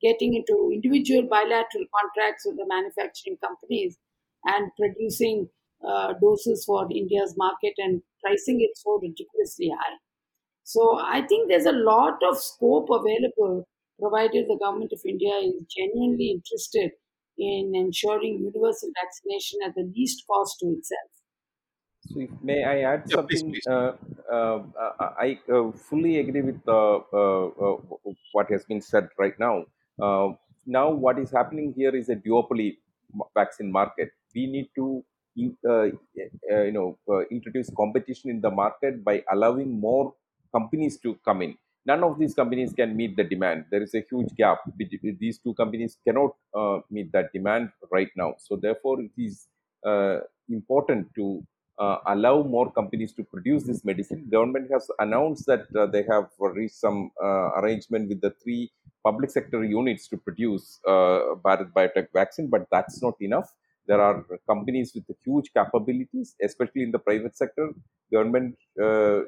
getting 0.02 0.34
into 0.34 0.70
individual 0.72 1.26
bilateral 1.28 1.86
contracts 1.96 2.44
with 2.46 2.56
the 2.56 2.66
manufacturing 2.68 3.38
companies 3.42 3.98
and 4.44 4.70
producing 4.78 5.48
uh, 5.86 6.12
doses 6.20 6.64
for 6.64 6.86
India's 6.90 7.34
market 7.36 7.74
and 7.78 8.02
pricing 8.22 8.60
it 8.60 8.76
so 8.76 9.00
ridiculously 9.02 9.70
high. 9.70 9.96
So 10.66 10.98
I 11.00 11.26
think 11.26 11.48
there's 11.48 11.64
a 11.66 11.72
lot 11.72 12.22
of 12.22 12.36
scope 12.38 12.88
available 12.90 13.66
provided 14.00 14.46
the 14.48 14.58
government 14.60 14.92
of 14.92 15.00
India 15.06 15.34
is 15.38 15.54
genuinely 15.74 16.30
interested 16.32 16.92
in 17.38 17.72
ensuring 17.74 18.40
universal 18.40 18.90
vaccination 19.02 19.60
at 19.64 19.74
the 19.74 19.84
least 19.96 20.24
cost 20.26 20.56
to 20.60 20.66
itself. 20.76 21.10
So, 22.08 22.20
if, 22.20 22.30
may 22.42 22.62
I 22.64 22.80
add 22.92 23.08
Yeah, 23.08 23.16
something? 23.16 23.46
please. 23.50 23.68
Uh, 23.68 23.92
uh, 24.30 24.62
I 25.18 25.40
uh, 25.52 25.72
fully 25.72 26.18
agree 26.18 26.42
with 26.42 26.60
uh, 26.68 26.96
uh, 27.12 27.46
uh, 27.66 27.76
what 28.32 28.50
has 28.50 28.64
been 28.64 28.80
said 28.80 29.08
right 29.18 29.38
now. 29.38 29.66
Uh, 30.00 30.34
now, 30.66 30.90
what 30.90 31.18
is 31.18 31.30
happening 31.30 31.72
here 31.74 31.94
is 31.94 32.08
a 32.08 32.16
duopoly 32.16 32.78
vaccine 33.34 33.70
market. 33.72 34.10
We 34.34 34.46
need 34.46 34.70
to, 34.76 35.04
uh, 35.64 35.70
uh, 35.70 36.62
you 36.62 36.72
know, 36.72 36.98
uh, 37.08 37.20
introduce 37.28 37.70
competition 37.70 38.30
in 38.30 38.40
the 38.40 38.50
market 38.50 39.02
by 39.04 39.24
allowing 39.30 39.78
more 39.80 40.14
companies 40.52 40.98
to 41.00 41.14
come 41.24 41.42
in. 41.42 41.56
None 41.86 42.02
of 42.02 42.18
these 42.18 42.34
companies 42.34 42.72
can 42.72 42.96
meet 42.96 43.16
the 43.16 43.22
demand. 43.24 43.66
There 43.70 43.82
is 43.82 43.94
a 43.94 44.04
huge 44.10 44.34
gap. 44.36 44.58
These 44.76 45.38
two 45.38 45.54
companies 45.54 45.98
cannot 46.06 46.32
uh, 46.52 46.80
meet 46.90 47.12
that 47.12 47.32
demand 47.32 47.70
right 47.92 48.10
now. 48.16 48.34
So, 48.38 48.56
therefore, 48.56 49.00
it 49.00 49.12
is 49.16 49.46
uh, 49.84 50.18
important 50.48 51.14
to 51.14 51.46
uh, 51.78 51.98
allow 52.06 52.42
more 52.42 52.72
companies 52.72 53.12
to 53.12 53.22
produce 53.22 53.64
this 53.64 53.84
medicine. 53.84 54.28
Government 54.30 54.68
has 54.72 54.90
announced 54.98 55.46
that 55.46 55.66
uh, 55.76 55.86
they 55.86 56.04
have 56.10 56.28
reached 56.40 56.74
some 56.74 57.10
uh, 57.22 57.50
arrangement 57.60 58.08
with 58.08 58.20
the 58.20 58.32
three 58.42 58.72
public 59.04 59.30
sector 59.30 59.62
units 59.62 60.08
to 60.08 60.16
produce 60.16 60.80
uh, 60.86 61.36
Bharat 61.44 61.72
Biotech 61.72 62.08
vaccine, 62.12 62.48
but 62.48 62.66
that's 62.72 63.00
not 63.02 63.14
enough. 63.20 63.54
There 63.86 64.00
are 64.00 64.24
companies 64.48 64.92
with 64.94 65.04
huge 65.24 65.52
capabilities, 65.54 66.34
especially 66.42 66.82
in 66.82 66.90
the 66.90 66.98
private 66.98 67.36
sector. 67.36 67.70
Government 68.12 68.56
uh, 68.82 69.20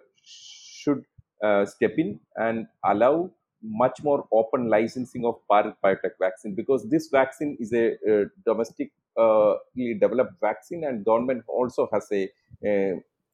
should 0.82 1.02
uh, 1.42 1.64
step 1.66 1.94
in 1.98 2.18
and 2.36 2.66
allow 2.84 3.30
much 3.62 4.02
more 4.02 4.26
open 4.32 4.68
licensing 4.68 5.24
of 5.24 5.36
Bharat 5.50 5.74
Biotech 5.84 6.16
vaccine 6.20 6.54
because 6.54 6.88
this 6.88 7.08
vaccine 7.08 7.56
is 7.58 7.72
a, 7.72 7.84
uh 8.10 8.24
domestic 8.46 8.92
uh, 9.16 9.54
developed 10.00 10.34
vaccine 10.40 10.84
and 10.84 11.04
government 11.04 11.42
also 11.48 11.88
has 11.92 12.06
a 12.12 12.22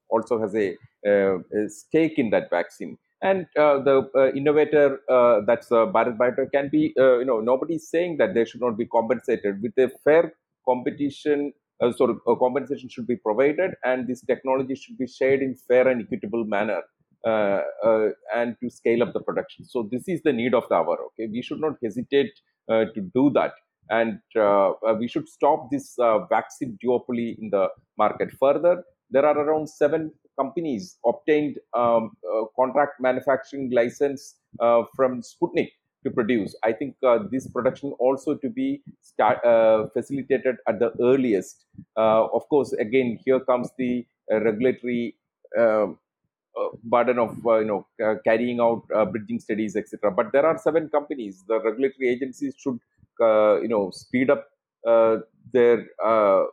also 0.09 0.41
has 0.41 0.55
a, 0.55 0.77
a 1.07 1.69
stake 1.69 2.19
in 2.19 2.31
that 2.31 2.49
vaccine. 2.51 2.97
And 3.23 3.47
uh, 3.57 3.79
the 3.79 4.11
uh, 4.15 4.33
innovator 4.33 5.01
uh, 5.09 5.41
that's 5.47 5.73
uh, 5.73 5.87
Bharat 5.87 6.19
Biotech 6.19 6.53
can 6.53 6.69
be 6.69 6.93
uh, 6.99 7.19
you 7.19 7.25
know 7.25 7.41
nobody 7.41 7.77
is 7.77 7.89
saying 7.89 8.19
that 8.19 8.35
they 8.35 8.45
should 8.45 8.61
not 8.61 8.77
be 8.77 8.87
compensated. 8.87 9.63
With 9.63 9.73
a 9.79 9.91
fair 10.05 10.35
competition 10.69 11.53
uh, 11.83 11.93
sort 11.93 12.11
of 12.11 12.39
compensation 12.39 12.89
should 12.89 13.07
be 13.07 13.17
provided 13.17 13.73
and 13.85 14.07
this 14.07 14.21
technology 14.23 14.75
should 14.75 14.99
be 14.99 15.07
shared 15.07 15.41
in 15.43 15.55
fair 15.55 15.89
and 15.89 16.03
equitable 16.03 16.45
manner 16.45 16.83
and 17.25 18.57
to 18.61 18.71
scale 18.71 19.03
up 19.03 19.13
the 19.13 19.21
production. 19.21 19.65
So 19.65 19.89
this 19.91 20.09
is 20.09 20.23
the 20.23 20.33
need 20.33 20.55
of 20.55 20.69
the 20.69 20.77
hour 20.77 20.99
okay? 21.07 21.27
We 21.27 21.43
should 21.43 21.61
not 21.61 21.77
hesitate 21.83 22.33
uh, 22.69 22.87
to 22.95 23.01
do 23.15 23.31
that. 23.31 23.53
And 23.91 24.21
uh, 24.37 24.71
uh, 24.71 24.95
we 24.99 25.09
should 25.09 25.29
stop 25.29 25.71
this 25.71 25.99
uh, 25.99 26.21
vaccine 26.27 26.79
duopoly 26.83 27.39
in 27.39 27.51
the 27.51 27.69
market 27.99 28.31
further. 28.41 28.83
There 29.11 29.27
are 29.27 29.39
around 29.39 29.69
seven 29.69 30.11
companies 30.39 30.97
obtained 31.07 31.59
um, 31.75 32.13
uh, 32.25 32.45
contract 32.57 33.01
manufacturing 33.01 33.71
license 33.71 34.37
uh, 34.61 34.85
from 34.97 35.21
sputnik 35.23 35.71
to 36.05 36.11
produce. 36.11 36.55
I 36.63 36.73
think 36.73 36.97
uh, 37.07 37.21
this 37.31 37.47
production 37.49 37.93
also 37.99 38.35
to 38.35 38.49
be 38.49 38.83
start, 39.01 39.45
uh, 39.45 39.87
facilitated 39.93 40.57
at 40.69 40.79
the 40.79 40.93
earliest. 41.01 41.65
Uh, 41.97 42.27
of 42.27 42.49
course 42.49 42.73
again 42.75 43.19
here 43.25 43.41
comes 43.41 43.71
the 43.79 44.07
uh, 44.33 44.41
regulatory 44.41 45.17
um, 45.59 45.65
uh, 45.65 45.87
burden 46.83 47.19
of 47.19 47.31
uh, 47.47 47.59
you 47.59 47.67
know 47.67 47.87
uh, 48.05 48.15
carrying 48.25 48.61
out 48.61 48.83
uh, 48.95 49.05
bridging 49.05 49.41
studies 49.41 49.77
etc 49.77 50.11
but 50.11 50.33
there 50.33 50.47
are 50.47 50.59
seven 50.59 50.89
companies. 50.89 51.45
The 51.49 51.61
regulatory 51.61 52.09
agencies 52.09 52.55
should 52.59 52.79
uh, 53.21 53.61
you 53.61 53.69
know 53.69 53.91
speed 53.91 54.31
up 54.31 54.49
uh, 54.87 55.19
their 55.53 55.87
uh, 56.05 56.45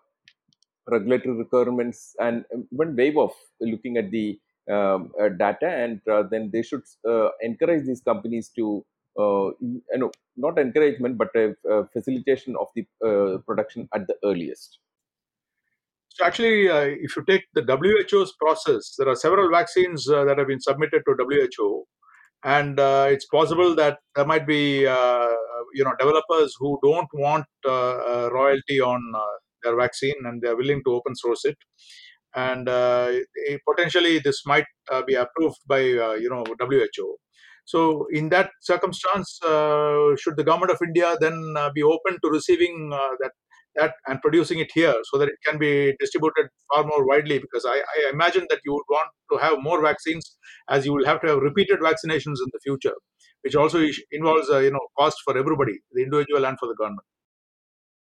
regulatory 0.89 1.35
requirements 1.37 2.15
and 2.19 2.45
even 2.73 2.95
waive 2.95 3.17
off 3.17 3.35
looking 3.59 3.97
at 3.97 4.11
the 4.11 4.39
um, 4.69 5.11
uh, 5.19 5.29
data 5.29 5.67
and 5.67 6.01
uh, 6.07 6.23
then 6.23 6.49
they 6.51 6.61
should 6.61 6.83
uh, 7.07 7.29
encourage 7.41 7.85
these 7.85 8.01
companies 8.01 8.49
to 8.49 8.85
uh, 9.19 9.47
you 9.61 9.81
know 10.01 10.11
not 10.37 10.57
encouragement 10.57 11.17
but 11.17 11.29
facilitation 11.93 12.55
of 12.55 12.67
the 12.75 12.85
uh, 13.05 13.37
production 13.39 13.87
at 13.93 14.07
the 14.07 14.15
earliest 14.23 14.79
so 16.13 16.25
actually, 16.25 16.69
uh, 16.69 16.81
if 16.81 17.15
you 17.15 17.23
take 17.25 17.45
the 17.53 17.61
WHO's 17.61 18.33
process, 18.33 18.95
there 18.97 19.07
are 19.07 19.15
several 19.15 19.49
vaccines 19.49 20.09
uh, 20.09 20.25
that 20.25 20.37
have 20.37 20.47
been 20.47 20.59
submitted 20.59 21.03
to 21.07 21.15
WHO, 21.17 21.85
and 22.43 22.79
uh, 22.79 23.07
it's 23.09 23.25
possible 23.27 23.75
that 23.75 23.99
there 24.15 24.25
might 24.25 24.45
be 24.45 24.85
uh, 24.85 25.29
you 25.73 25.85
know 25.85 25.93
developers 25.99 26.53
who 26.59 26.77
don't 26.83 27.07
want 27.13 27.45
uh, 27.65 27.71
uh, 27.71 28.29
royalty 28.33 28.81
on 28.81 29.01
their 29.63 29.77
vaccine 29.77 30.15
and 30.25 30.41
they're 30.41 30.57
willing 30.57 30.81
to 30.85 30.91
open 30.91 31.15
source 31.15 31.45
it, 31.45 31.57
and 32.35 32.65
potentially 33.69 34.19
this 34.19 34.41
might 34.45 34.65
be 35.07 35.13
approved 35.13 35.59
by 35.65 35.79
you 35.79 36.29
know 36.29 36.43
WHO. 36.59 37.15
So, 37.63 38.07
in 38.11 38.27
that 38.29 38.49
circumstance, 38.59 39.39
should 39.41 40.35
the 40.35 40.43
government 40.43 40.71
of 40.71 40.79
India 40.85 41.15
then 41.21 41.55
be 41.73 41.83
open 41.83 42.19
to 42.21 42.29
receiving 42.29 42.89
that 42.89 43.31
that 43.75 43.93
and 44.07 44.21
producing 44.21 44.59
it 44.59 44.71
here 44.73 44.95
so 45.09 45.17
that 45.17 45.29
it 45.29 45.35
can 45.45 45.57
be 45.57 45.95
distributed 45.99 46.49
far 46.73 46.83
more 46.83 47.05
widely 47.07 47.39
because 47.39 47.65
I, 47.65 47.77
I, 47.77 48.09
imagine 48.11 48.45
that 48.49 48.59
you 48.65 48.73
would 48.73 48.89
want 48.89 49.09
to 49.31 49.37
have 49.37 49.61
more 49.61 49.81
vaccines 49.81 50.35
as 50.69 50.85
you 50.85 50.93
will 50.93 51.05
have 51.05 51.21
to 51.21 51.27
have 51.27 51.39
repeated 51.39 51.79
vaccinations 51.79 52.37
in 52.45 52.49
the 52.51 52.59
future 52.63 52.95
which 53.41 53.55
also 53.55 53.79
involves 54.11 54.49
a 54.49 54.63
you 54.63 54.71
know 54.71 54.85
cost 54.97 55.17
for 55.23 55.37
everybody 55.37 55.79
the 55.91 56.03
individual 56.03 56.45
and 56.45 56.57
for 56.59 56.67
the 56.67 56.75
government. 56.75 57.07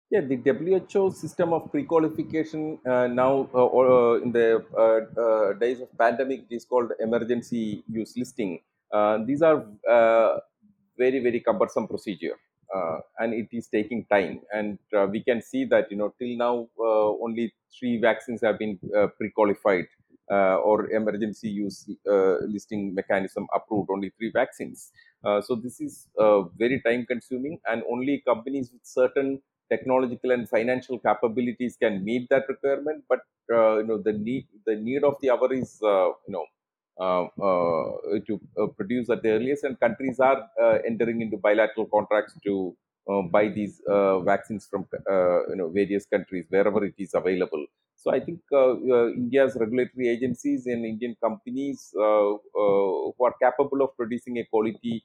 Yeah 0.10 0.21
the 0.21 0.38
WHO 0.38 1.12
system 1.12 1.54
of 1.54 1.71
pre-qualification 1.71 2.80
uh, 2.86 3.08
now 3.08 3.49
uh, 3.54 3.65
or 3.78 3.86
uh, 3.91 4.21
in 4.21 4.32
the 4.32 4.63
uh, 4.78 5.21
uh, 5.21 5.54
days 5.54 5.82
of 5.82 5.89
pandemic 5.97 6.41
is 6.49 6.65
called 6.65 6.91
emergency 6.99 7.84
use 7.88 8.13
listing. 8.15 8.60
Uh, 8.91 9.17
these 9.26 9.41
are 9.41 9.65
very 10.97 11.19
very 11.19 11.39
cumbersome 11.39 11.88
procedure 11.88 12.38
uh, 12.73 12.99
and 13.19 13.33
it 13.33 13.47
is 13.51 13.67
taking 13.67 14.05
time. 14.05 14.41
And 14.51 14.79
uh, 14.95 15.07
we 15.09 15.23
can 15.23 15.41
see 15.41 15.65
that 15.65 15.91
you 15.91 15.97
know 15.97 16.13
till 16.19 16.36
now 16.38 16.67
uh, 16.79 17.09
only 17.25 17.53
three 17.77 17.99
vaccines 17.99 18.41
have 18.41 18.57
been 18.59 18.79
uh, 18.95 19.07
pre-qualified 19.17 19.86
uh, 20.31 20.57
or 20.57 20.89
emergency 20.91 21.49
use 21.49 21.89
listing 22.47 22.93
mechanism 22.95 23.47
approved. 23.53 23.89
Only 23.91 24.12
three 24.17 24.31
vaccines. 24.31 24.91
so 25.47 25.55
this 25.55 25.79
is 25.79 26.07
very 26.63 26.81
time 26.86 27.05
consuming, 27.05 27.59
and 27.67 27.83
only 27.89 28.21
companies 28.27 28.71
with 28.71 28.86
certain 28.86 29.41
technological 29.71 30.31
and 30.31 30.47
financial 30.49 30.99
capabilities 30.99 31.77
can 31.81 32.03
meet 32.03 32.27
that 32.29 32.43
requirement. 32.49 33.03
But 33.09 33.19
you 33.49 33.86
know 33.88 34.01
the 34.01 34.13
need 34.13 34.47
the 34.65 34.75
need 34.75 35.03
of 35.03 35.15
the 35.21 35.29
hour 35.31 35.51
is 35.53 35.79
you 35.81 36.33
know 36.36 36.45
Um, 36.99 37.29
uh, 37.41 38.19
to 38.27 38.39
uh, 38.62 38.67
produce 38.67 39.10
at 39.10 39.23
the 39.23 39.32
earliest, 39.32 39.63
and 39.63 39.79
countries 39.79 40.19
are 40.19 40.47
uh, 40.62 40.77
entering 40.86 41.21
into 41.21 41.38
bilateral 41.38 41.88
contracts 41.88 42.38
to 42.43 42.77
um, 43.10 43.29
buy 43.29 43.47
these 43.47 43.82
uh, 43.89 44.19
vaccines 44.19 44.67
from 44.67 44.86
you 45.49 45.56
know 45.56 45.69
various 45.69 46.06
countries 46.06 46.45
wherever 46.49 46.86
it 46.86 46.93
is 46.99 47.15
available. 47.15 47.65
So 47.95 48.12
I 48.12 48.19
think 48.19 48.41
India's 48.51 49.58
regulatory 49.60 50.10
agencies 50.10 50.67
and 50.67 50.86
Indian 50.86 51.15
companies 51.19 51.89
who 51.93 53.15
are 53.19 53.34
capable 53.41 53.82
of 53.82 53.97
producing 53.97 54.38
a 54.38 54.45
quality 54.45 55.03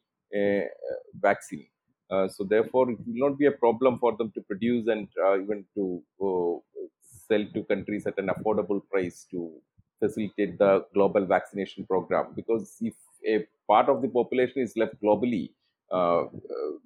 vaccine. 1.15 1.69
Uh, 2.11 2.27
so 2.27 2.45
therefore, 2.45 2.91
it 2.91 2.99
will 3.07 3.29
not 3.29 3.39
be 3.39 3.47
a 3.47 3.53
problem 3.53 3.99
for 3.99 4.17
them 4.17 4.31
to 4.33 4.41
produce 4.43 4.87
and 4.89 5.09
uh, 5.25 5.39
even 5.41 5.65
to 5.75 6.03
uh, 6.23 6.85
sell 7.01 7.45
to 7.55 7.63
countries 7.65 8.07
at 8.07 8.19
an 8.19 8.29
affordable 8.29 8.81
price 8.91 9.27
to 9.31 9.53
facilitate 9.99 10.59
the 10.59 10.85
global 10.95 11.25
vaccination 11.27 11.85
program. 11.87 12.33
Because 12.35 12.77
if 12.81 12.95
a 13.27 13.47
part 13.67 13.89
of 13.89 14.03
the 14.03 14.09
population 14.09 14.63
is 14.63 14.75
left 14.77 14.95
globally 15.03 15.51
uh, 15.91 16.25
uh 16.25 16.27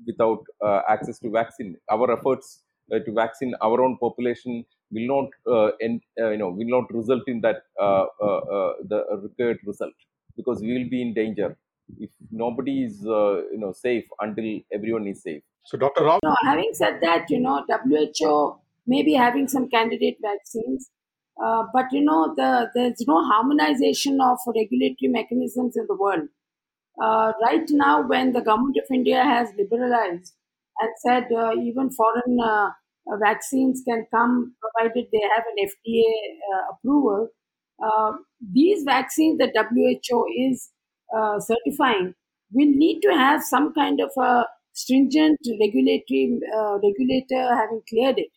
without 0.07 0.45
uh, 0.65 0.81
access 0.89 1.19
to 1.19 1.29
vaccine 1.29 1.77
our 1.91 2.13
efforts 2.17 2.63
uh, 2.93 3.01
to 3.01 3.13
vaccine 3.13 3.53
our 3.61 3.83
own 3.83 3.97
population 3.99 4.65
will 4.93 5.09
not 5.15 5.29
uh, 5.53 5.71
end, 5.81 6.01
uh, 6.21 6.31
you 6.31 6.39
know 6.39 6.51
will 6.51 6.69
not 6.69 6.93
result 6.95 7.23
in 7.27 7.41
that 7.41 7.63
the 7.79 9.05
required 9.23 9.59
result. 9.67 9.95
Because 10.37 10.61
we 10.61 10.73
will 10.73 10.89
be 10.89 11.03
in 11.03 11.13
danger. 11.15 11.57
If 11.99 12.11
nobody 12.31 12.85
is 12.85 13.03
you 13.03 13.59
know 13.59 13.73
safe 13.73 14.05
until 14.21 14.61
everyone 14.73 15.07
is 15.07 15.23
safe. 15.23 15.43
So 15.65 15.79
dr 15.79 16.03
rao? 16.03 16.19
No, 16.25 16.35
having 16.45 16.71
said 16.73 17.01
that 17.03 17.31
you 17.31 17.41
know 17.41 17.65
WHO 17.69 18.59
may 18.87 19.03
be 19.03 19.15
having 19.15 19.49
some 19.49 19.69
candidate 19.69 20.19
vaccines 20.21 20.91
uh, 21.43 21.65
but 21.73 21.87
you 21.93 22.01
know, 22.03 22.35
the, 22.37 22.71
there's 22.75 23.05
no 23.07 23.23
harmonization 23.25 24.21
of 24.21 24.39
regulatory 24.47 25.09
mechanisms 25.09 25.77
in 25.77 25.87
the 25.89 25.97
world. 25.97 26.29
Uh, 27.03 27.33
right 27.43 27.69
now, 27.71 28.07
when 28.07 28.33
the 28.33 28.41
government 28.41 28.77
of 28.77 28.85
India 28.95 29.23
has 29.25 29.49
liberalized 29.59 30.35
and 30.81 30.91
said 30.99 31.25
uh, 31.33 31.53
even 31.61 31.91
foreign 31.91 32.39
uh, 32.41 32.71
vaccines 33.21 33.83
can 33.89 34.07
come 34.13 34.55
provided 34.61 35.07
they 35.13 35.23
have 35.35 35.45
an 35.57 35.67
FDA 35.67 36.05
uh, 36.55 36.73
approval, 36.75 37.29
these 38.53 38.85
vaccines 38.85 39.39
that 39.39 39.53
WHO 39.57 40.27
is 40.39 40.71
certifying 41.41 42.15
will 42.53 42.71
need 42.71 43.01
to 43.01 43.09
have 43.11 43.43
some 43.43 43.73
kind 43.75 44.01
of 44.01 44.11
a 44.23 44.45
stringent 44.75 45.39
regulatory 45.61 46.39
regulator 46.83 47.55
having 47.55 47.83
cleared 47.89 48.19
it 48.19 48.31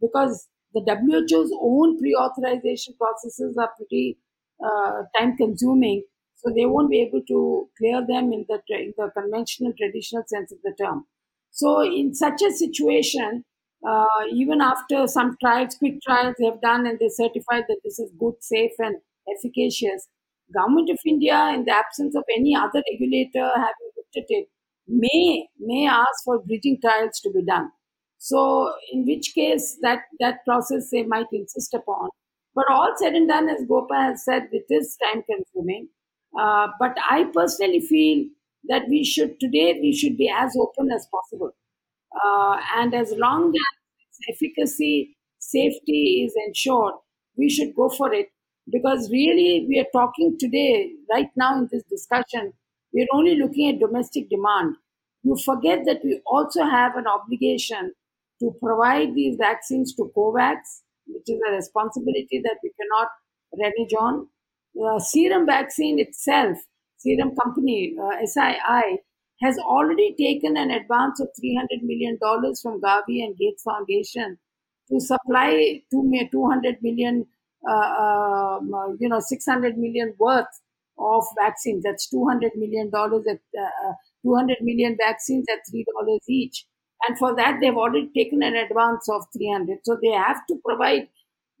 because 0.00 0.48
the 0.74 0.80
WHO's 0.82 1.52
own 1.60 1.98
pre-authorization 1.98 2.94
processes 2.98 3.56
are 3.58 3.70
pretty 3.76 4.18
uh, 4.64 5.02
time-consuming, 5.18 6.04
so 6.36 6.52
they 6.54 6.66
won't 6.66 6.90
be 6.90 7.00
able 7.00 7.22
to 7.28 7.68
clear 7.78 8.00
them 8.06 8.32
in 8.32 8.46
the 8.48 8.60
in 8.68 8.92
the 8.96 9.10
conventional 9.16 9.72
traditional 9.76 10.24
sense 10.26 10.52
of 10.52 10.58
the 10.62 10.74
term. 10.80 11.06
So, 11.50 11.82
in 11.82 12.14
such 12.14 12.42
a 12.42 12.52
situation, 12.52 13.44
uh, 13.86 14.24
even 14.32 14.60
after 14.60 15.06
some 15.06 15.36
trials, 15.40 15.74
quick 15.76 16.00
trials 16.06 16.36
they 16.38 16.46
have 16.46 16.60
done, 16.60 16.86
and 16.86 16.98
they 16.98 17.08
certified 17.08 17.64
that 17.68 17.80
this 17.84 17.98
is 17.98 18.12
good, 18.18 18.34
safe, 18.40 18.72
and 18.78 18.96
efficacious, 19.34 20.08
Government 20.54 20.90
of 20.90 20.98
India, 21.06 21.50
in 21.54 21.64
the 21.64 21.72
absence 21.72 22.14
of 22.16 22.24
any 22.36 22.54
other 22.56 22.82
regulator 22.90 23.50
having 23.54 23.90
looked 23.96 24.16
at 24.16 24.24
it, 24.28 24.48
may 24.88 25.48
may 25.58 25.86
ask 25.86 26.24
for 26.24 26.40
bridging 26.40 26.78
trials 26.80 27.20
to 27.22 27.30
be 27.30 27.44
done. 27.44 27.70
So, 28.22 28.72
in 28.92 29.06
which 29.06 29.32
case 29.34 29.78
that 29.82 30.00
that 30.20 30.44
process 30.46 30.90
they 30.92 31.04
might 31.04 31.26
insist 31.32 31.74
upon. 31.74 32.10
But 32.54 32.66
all 32.70 32.92
said 32.96 33.14
and 33.14 33.28
done, 33.28 33.48
as 33.48 33.64
Gopa 33.66 33.94
has 33.96 34.24
said, 34.24 34.48
it 34.52 34.66
is 34.70 34.96
time 35.02 35.22
consuming. 35.30 35.88
Uh, 36.38 36.68
but 36.78 36.96
I 37.10 37.24
personally 37.34 37.80
feel 37.80 38.26
that 38.68 38.82
we 38.88 39.04
should 39.04 39.40
today 39.40 39.78
we 39.80 39.92
should 39.94 40.16
be 40.18 40.28
as 40.30 40.56
open 40.60 40.92
as 40.92 41.06
possible, 41.10 41.52
uh, 42.24 42.60
and 42.76 42.94
as 42.94 43.12
long 43.16 43.54
as 43.54 44.34
efficacy, 44.34 45.16
safety 45.38 46.24
is 46.26 46.34
ensured, 46.46 46.94
we 47.36 47.48
should 47.50 47.74
go 47.74 47.88
for 47.88 48.12
it. 48.12 48.28
Because 48.70 49.10
really, 49.10 49.66
we 49.68 49.80
are 49.80 49.90
talking 49.92 50.36
today, 50.38 50.92
right 51.12 51.30
now 51.36 51.58
in 51.58 51.68
this 51.72 51.82
discussion, 51.90 52.52
we 52.94 53.02
are 53.02 53.16
only 53.16 53.36
looking 53.36 53.68
at 53.70 53.80
domestic 53.80 54.28
demand. 54.30 54.76
You 55.22 55.36
forget 55.44 55.84
that 55.86 56.04
we 56.04 56.20
also 56.26 56.64
have 56.64 56.96
an 56.96 57.06
obligation 57.06 57.92
to 58.40 58.54
provide 58.62 59.14
these 59.14 59.36
vaccines 59.38 59.94
to 59.94 60.10
COVAX, 60.16 60.56
which 61.06 61.28
is 61.28 61.40
a 61.48 61.52
responsibility 61.54 62.40
that 62.42 62.56
we 62.62 62.72
cannot 62.80 63.08
renege 63.52 63.94
on. 63.98 64.28
The 64.74 65.04
serum 65.04 65.46
vaccine 65.46 65.98
itself, 65.98 66.58
serum 66.98 67.34
company, 67.36 67.94
uh, 68.00 68.24
SII, 68.24 68.98
has 69.42 69.58
already 69.58 70.14
taken 70.18 70.56
an 70.56 70.70
advance 70.70 71.20
of 71.20 71.28
$300 71.42 71.82
million 71.82 72.18
from 72.62 72.80
Gavi 72.80 73.24
and 73.24 73.36
Gates 73.36 73.62
Foundation 73.62 74.38
to 74.90 75.00
supply 75.00 75.82
200 75.90 76.76
million, 76.82 77.26
uh, 77.68 77.74
um, 77.74 78.74
uh, 78.74 78.88
you 78.98 79.08
know, 79.08 79.20
600 79.20 79.78
million 79.78 80.14
worth 80.18 80.46
of 80.98 81.24
vaccines. 81.38 81.82
That's 81.84 82.12
$200 82.12 82.50
million 82.56 82.90
at 82.94 83.40
uh, 83.58 83.88
uh, 83.88 83.92
200 84.24 84.58
million 84.60 84.96
vaccines 85.00 85.46
at 85.50 85.60
$3 85.74 86.18
each 86.28 86.66
and 87.06 87.18
for 87.18 87.34
that 87.36 87.58
they've 87.60 87.76
already 87.76 88.10
taken 88.16 88.42
an 88.42 88.54
advance 88.56 89.08
of 89.08 89.24
300 89.36 89.78
so 89.84 89.96
they 90.02 90.10
have 90.10 90.46
to 90.48 90.56
provide 90.64 91.08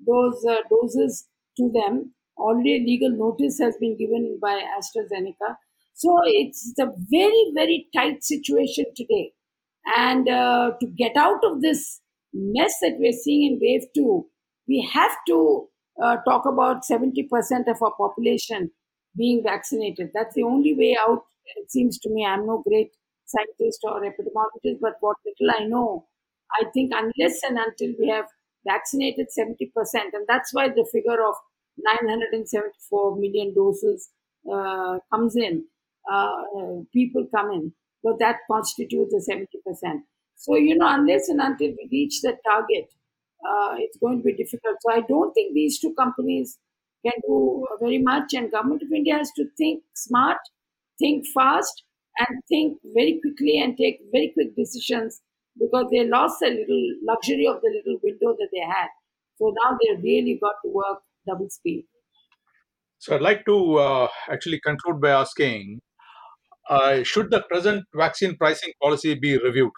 those 0.06 0.44
uh, 0.48 0.56
doses 0.70 1.26
to 1.56 1.70
them. 1.74 2.12
Already 2.38 2.76
a 2.76 2.86
legal 2.86 3.10
notice 3.10 3.58
has 3.60 3.76
been 3.78 3.98
given 3.98 4.38
by 4.40 4.62
astrazeneca. 4.78 5.56
So 5.94 6.18
it's 6.24 6.72
a 6.78 6.86
very 7.10 7.52
very 7.54 7.86
tight 7.94 8.24
situation 8.24 8.86
today. 8.96 9.32
And 9.96 10.28
uh, 10.28 10.72
to 10.80 10.86
get 10.86 11.16
out 11.16 11.44
of 11.44 11.60
this 11.62 12.00
mess 12.32 12.72
that 12.82 12.96
we're 12.98 13.12
seeing 13.12 13.52
in 13.52 13.58
wave 13.60 13.86
2 13.94 14.26
we 14.68 14.88
have 14.92 15.16
to 15.26 15.68
uh, 16.02 16.16
talk 16.28 16.46
about 16.46 16.82
70% 16.88 17.26
of 17.66 17.82
our 17.82 17.92
population 17.98 18.70
being 19.16 19.42
vaccinated. 19.42 20.10
That's 20.14 20.34
the 20.34 20.44
only 20.44 20.74
way 20.74 20.96
out 21.00 21.24
it 21.56 21.70
seems 21.70 21.98
to 21.98 22.10
me. 22.10 22.24
I'm 22.24 22.46
no 22.46 22.62
great 22.66 22.92
scientist 23.30 23.80
or 23.84 24.00
epidemiologist, 24.02 24.80
but 24.80 24.94
what 25.00 25.16
little 25.24 25.54
I 25.60 25.64
know, 25.66 26.06
I 26.60 26.64
think 26.74 26.92
unless 26.94 27.42
and 27.44 27.58
until 27.58 27.94
we 27.98 28.08
have 28.08 28.26
vaccinated 28.66 29.28
70%, 29.30 30.14
and 30.14 30.26
that's 30.28 30.52
why 30.52 30.68
the 30.68 30.88
figure 30.92 31.20
of 31.26 31.34
974 31.78 33.16
million 33.16 33.54
doses 33.54 34.10
uh, 34.52 34.98
comes 35.12 35.36
in. 35.36 35.64
uh, 36.10 36.42
people 36.92 37.26
come 37.34 37.50
in. 37.52 37.72
So 38.02 38.16
that 38.18 38.36
constitutes 38.50 39.12
the 39.12 39.20
70%. 39.26 40.04
So, 40.36 40.56
you 40.56 40.76
know, 40.76 40.86
unless 40.88 41.28
and 41.28 41.40
until 41.40 41.68
we 41.68 41.88
reach 41.92 42.22
the 42.22 42.36
target, 42.46 42.86
uh, 43.46 43.74
it's 43.78 43.98
going 43.98 44.18
to 44.18 44.24
be 44.24 44.34
difficult. 44.34 44.76
So 44.80 44.92
I 44.92 45.00
don't 45.02 45.32
think 45.32 45.54
these 45.54 45.78
two 45.78 45.94
companies 45.94 46.58
can 47.04 47.12
do 47.26 47.66
very 47.80 47.98
much. 47.98 48.32
And 48.34 48.50
government 48.50 48.82
of 48.82 48.92
India 48.92 49.16
has 49.16 49.30
to 49.36 49.46
think 49.58 49.82
smart, 49.94 50.38
think 50.98 51.26
fast, 51.34 51.84
and 52.20 52.42
think 52.48 52.78
very 52.94 53.18
quickly 53.22 53.58
and 53.60 53.76
take 53.76 54.00
very 54.12 54.30
quick 54.34 54.54
decisions 54.56 55.20
because 55.58 55.86
they 55.90 56.04
lost 56.06 56.42
a 56.42 56.50
little 56.50 56.84
luxury 57.02 57.46
of 57.46 57.60
the 57.62 57.70
little 57.76 57.98
window 58.02 58.36
that 58.38 58.48
they 58.52 58.60
had. 58.60 58.88
So 59.38 59.52
now 59.62 59.76
they 59.80 60.00
really 60.02 60.38
got 60.40 60.56
to 60.64 60.70
work 60.70 61.02
double 61.26 61.48
speed. 61.50 61.86
So 62.98 63.14
I'd 63.16 63.22
like 63.22 63.44
to 63.46 63.76
uh, 63.78 64.08
actually 64.30 64.60
conclude 64.60 65.00
by 65.00 65.10
asking 65.10 65.80
uh, 66.68 67.02
should 67.02 67.30
the 67.30 67.42
present 67.42 67.84
vaccine 67.94 68.36
pricing 68.36 68.72
policy 68.80 69.14
be 69.14 69.38
reviewed? 69.38 69.72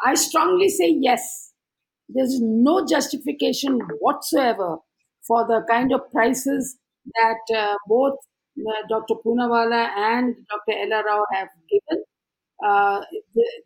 I 0.00 0.14
strongly 0.14 0.68
say 0.68 0.88
yes. 1.00 1.52
There's 2.08 2.40
no 2.40 2.86
justification 2.86 3.80
whatsoever 4.00 4.78
for 5.26 5.46
the 5.46 5.64
kind 5.68 5.92
of 5.92 6.10
prices 6.12 6.78
that 7.14 7.56
uh, 7.56 7.74
both 7.88 8.14
Dr. 8.88 9.14
Poonawalla 9.24 9.88
and 9.96 10.34
Dr. 10.50 10.78
Ella 10.78 11.02
Rao 11.04 11.24
have 11.32 11.48
given. 11.70 12.04
Uh, 12.64 13.00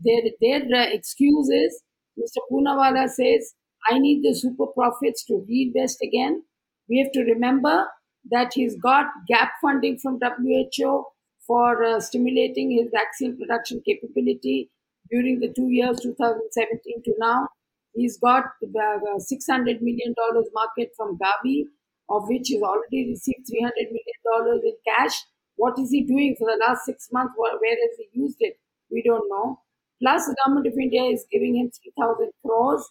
their 0.01 0.22
their 0.41 0.62
uh, 0.80 0.86
excuse 0.91 1.49
is 1.51 1.82
Mr. 2.18 2.41
Poonawalla 2.51 3.09
says, 3.09 3.55
I 3.91 3.99
need 3.99 4.22
the 4.24 4.34
super 4.34 4.66
profits 4.66 5.24
to 5.26 5.45
reinvest 5.49 5.99
again. 6.03 6.43
We 6.89 6.99
have 6.99 7.12
to 7.12 7.22
remember 7.22 7.86
that 8.30 8.53
he's 8.55 8.76
got 8.76 9.07
gap 9.28 9.53
funding 9.62 9.99
from 9.99 10.18
WHO 10.18 11.05
for 11.47 11.84
uh, 11.84 12.01
stimulating 12.01 12.70
his 12.72 12.89
vaccine 12.93 13.36
production 13.39 13.82
capability 13.86 14.70
during 15.11 15.41
the 15.41 15.53
two 15.53 15.68
years, 15.70 16.01
2017 16.01 17.03
to 17.05 17.14
now. 17.18 17.49
He's 17.95 18.18
got 18.18 18.45
uh, 18.62 19.18
$600 19.18 19.80
million 19.80 20.14
market 20.53 20.91
from 20.97 21.18
Gavi, 21.18 21.64
of 22.09 22.28
which 22.28 22.48
he's 22.48 22.62
already 22.62 23.09
received 23.11 23.46
$300 23.46 23.90
million 23.92 24.61
in 24.64 24.74
cash. 24.86 25.24
What 25.56 25.78
is 25.78 25.90
he 25.90 26.02
doing 26.04 26.36
for 26.38 26.46
the 26.50 26.59
last 26.66 26.84
six 26.84 27.09
months? 27.12 27.34
Where 27.36 27.50
has 27.70 27.96
he 27.98 28.09
used 28.18 28.36
it? 28.40 28.54
We 28.90 29.02
don't 29.02 29.28
know. 29.28 29.61
Plus, 30.00 30.26
the 30.26 30.36
government 30.44 30.66
of 30.66 30.74
India 30.80 31.02
is 31.02 31.26
giving 31.30 31.56
him 31.56 31.70
3,000 31.70 32.30
crores. 32.44 32.88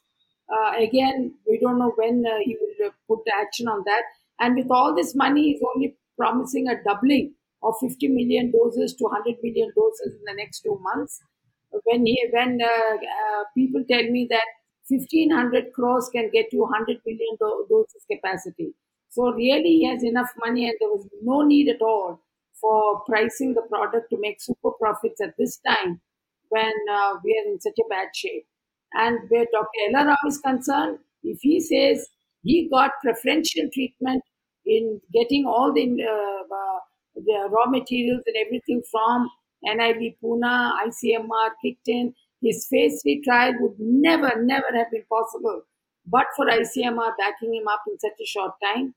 Uh, 0.52 0.74
again, 0.78 1.34
we 1.48 1.60
don't 1.60 1.80
know 1.80 1.92
when 1.96 2.24
uh, 2.26 2.38
he 2.44 2.58
will 2.60 2.88
uh, 2.88 2.92
put 3.08 3.20
action 3.40 3.68
on 3.68 3.84
that. 3.86 4.04
And 4.40 4.56
with 4.56 4.70
all 4.72 4.96
this 4.96 5.16
money, 5.16 5.52
he's 5.54 5.62
only 5.76 5.98
promising 6.18 6.68
a 6.68 6.82
doubling 6.84 7.34
of 7.64 7.76
50 7.82 8.08
million 8.08 8.52
doses 8.52 8.94
to 8.96 9.06
100 9.06 9.38
million 9.44 9.72
doses 9.76 10.14
in 10.14 10.24
the 10.26 10.34
next 10.36 10.62
two 10.62 10.80
months. 10.82 11.22
When 11.84 12.06
he, 12.06 12.28
when 12.32 12.60
uh, 12.62 12.96
uh, 12.96 13.44
people 13.56 13.84
tell 13.90 14.04
me 14.04 14.28
that 14.30 14.46
1500 14.88 15.74
crores 15.74 16.10
can 16.14 16.30
get 16.32 16.52
you 16.54 16.62
100 16.62 17.02
million 17.06 17.36
do- 17.40 17.66
doses 17.70 18.06
capacity, 18.12 18.74
so 19.18 19.32
really 19.34 19.80
he 19.80 19.86
has 19.90 20.04
enough 20.04 20.30
money, 20.38 20.68
and 20.70 20.78
there 20.80 20.90
was 20.90 21.08
no 21.24 21.42
need 21.42 21.70
at 21.70 21.82
all 21.82 22.22
for 22.62 23.02
pricing 23.08 23.56
the 23.56 23.64
product 23.64 24.12
to 24.12 24.18
make 24.20 24.40
super 24.40 24.70
profits 24.80 25.20
at 25.20 25.34
this 25.40 25.58
time 25.68 26.00
when 26.50 26.72
uh, 26.92 27.14
we 27.24 27.32
are 27.32 27.52
in 27.52 27.60
such 27.60 27.80
a 27.84 27.90
bad 27.90 28.10
shape. 28.16 28.46
And 28.94 29.20
where 29.30 29.48
Dr. 29.52 29.80
Ella 29.90 30.16
is 30.28 30.38
concerned, 30.38 31.00
if 31.24 31.40
he 31.42 31.60
says 31.60 32.08
he 32.44 32.70
got 32.70 32.92
preferential 33.04 33.68
treatment 33.74 34.22
in 34.68 35.02
getting 35.12 35.46
all 35.48 35.74
the, 35.74 35.84
uh, 35.84 36.56
uh, 36.56 36.80
the 37.16 37.50
raw 37.50 37.66
materials 37.66 38.22
and 38.28 38.36
everything 38.46 38.84
from 38.92 39.30
NIV 39.66 40.18
Pune, 40.24 40.72
ICMR 40.86 41.50
kicked 41.64 41.88
in, 41.88 42.14
his 42.44 42.68
phase 42.70 43.02
3 43.02 43.24
trial 43.24 43.54
would 43.60 43.80
never, 43.80 44.32
never 44.44 44.68
have 44.76 44.92
been 44.92 45.06
possible 45.10 45.64
but 46.08 46.26
for 46.36 46.46
ICMR 46.46 47.12
backing 47.18 47.54
him 47.54 47.68
up 47.68 47.82
in 47.88 48.00
such 48.00 48.20
a 48.22 48.26
short 48.26 48.52
time. 48.64 48.96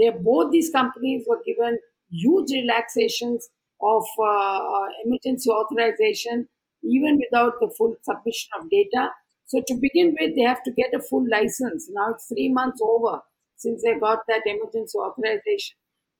They 0.00 0.10
both 0.10 0.50
these 0.52 0.70
companies 0.70 1.26
were 1.28 1.42
given 1.46 1.78
huge 2.10 2.50
relaxations 2.52 3.48
of 3.82 4.04
uh, 4.22 4.86
emergency 5.04 5.50
authorization, 5.50 6.48
even 6.82 7.18
without 7.18 7.54
the 7.60 7.70
full 7.78 7.94
submission 8.02 8.50
of 8.60 8.70
data. 8.70 9.10
So 9.46 9.62
to 9.66 9.74
begin 9.80 10.16
with, 10.20 10.34
they 10.36 10.42
have 10.42 10.62
to 10.64 10.72
get 10.72 10.94
a 10.94 11.00
full 11.02 11.26
license. 11.30 11.88
Now 11.92 12.10
it's 12.14 12.26
three 12.28 12.48
months 12.52 12.80
over 12.82 13.20
since 13.56 13.82
they 13.82 13.98
got 13.98 14.20
that 14.28 14.42
emergency 14.46 14.98
authorization. 14.98 15.76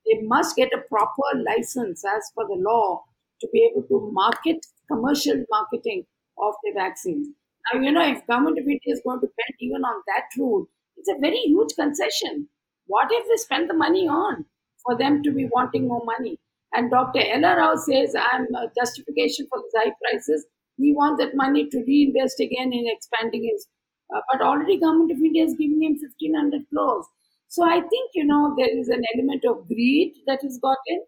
They 0.06 0.20
must 0.22 0.56
get 0.56 0.72
a 0.74 0.82
proper 0.88 1.22
license 1.46 2.04
as 2.04 2.30
per 2.36 2.46
the 2.46 2.56
law 2.56 3.04
to 3.40 3.48
be 3.52 3.64
able 3.70 3.86
to 3.88 4.10
market 4.12 4.58
commercial 4.88 5.44
marketing 5.50 6.06
of 6.38 6.54
the 6.64 6.72
vaccines. 6.74 7.28
Now, 7.72 7.80
you 7.80 7.92
know, 7.92 8.04
if 8.06 8.26
government 8.26 8.58
of 8.58 8.64
India 8.64 8.80
is 8.94 9.00
going 9.04 9.20
to 9.20 9.26
bend 9.26 9.56
even 9.60 9.82
on 9.84 10.02
that 10.08 10.24
rule, 10.38 10.66
it's 10.96 11.08
a 11.08 11.18
very 11.20 11.38
huge 11.38 11.74
concession. 11.78 12.48
What 12.90 13.08
if 13.10 13.26
they 13.28 13.36
spend 13.36 13.70
the 13.70 13.74
money 13.74 14.06
on 14.08 14.46
for 14.84 14.96
them 14.98 15.22
to 15.22 15.30
be 15.30 15.48
wanting 15.54 15.86
more 15.88 16.04
money? 16.04 16.38
And 16.72 16.90
Dr. 16.90 17.20
Ella 17.20 17.56
Rao 17.56 17.74
says, 17.76 18.14
I'm 18.16 18.46
a 18.54 18.70
justification 18.76 19.46
for 19.48 19.58
the 19.60 19.80
high 19.80 19.92
prices. 20.02 20.46
He 20.76 20.92
wants 20.92 21.22
that 21.22 21.36
money 21.36 21.68
to 21.68 21.84
reinvest 21.86 22.40
again 22.40 22.72
in 22.72 22.84
expanding 22.86 23.44
his. 23.50 23.68
Uh, 24.14 24.20
but 24.32 24.42
already 24.42 24.78
government 24.78 25.12
of 25.12 25.18
India 25.18 25.44
is 25.44 25.54
giving 25.54 25.82
him 25.82 25.96
1500 26.00 26.62
crores. 26.72 27.06
So 27.48 27.64
I 27.64 27.80
think, 27.80 28.10
you 28.14 28.24
know, 28.24 28.54
there 28.58 28.76
is 28.76 28.88
an 28.88 29.02
element 29.14 29.44
of 29.44 29.66
greed 29.68 30.14
that 30.26 30.44
is 30.44 30.58
got 30.62 30.78
in. 30.86 31.00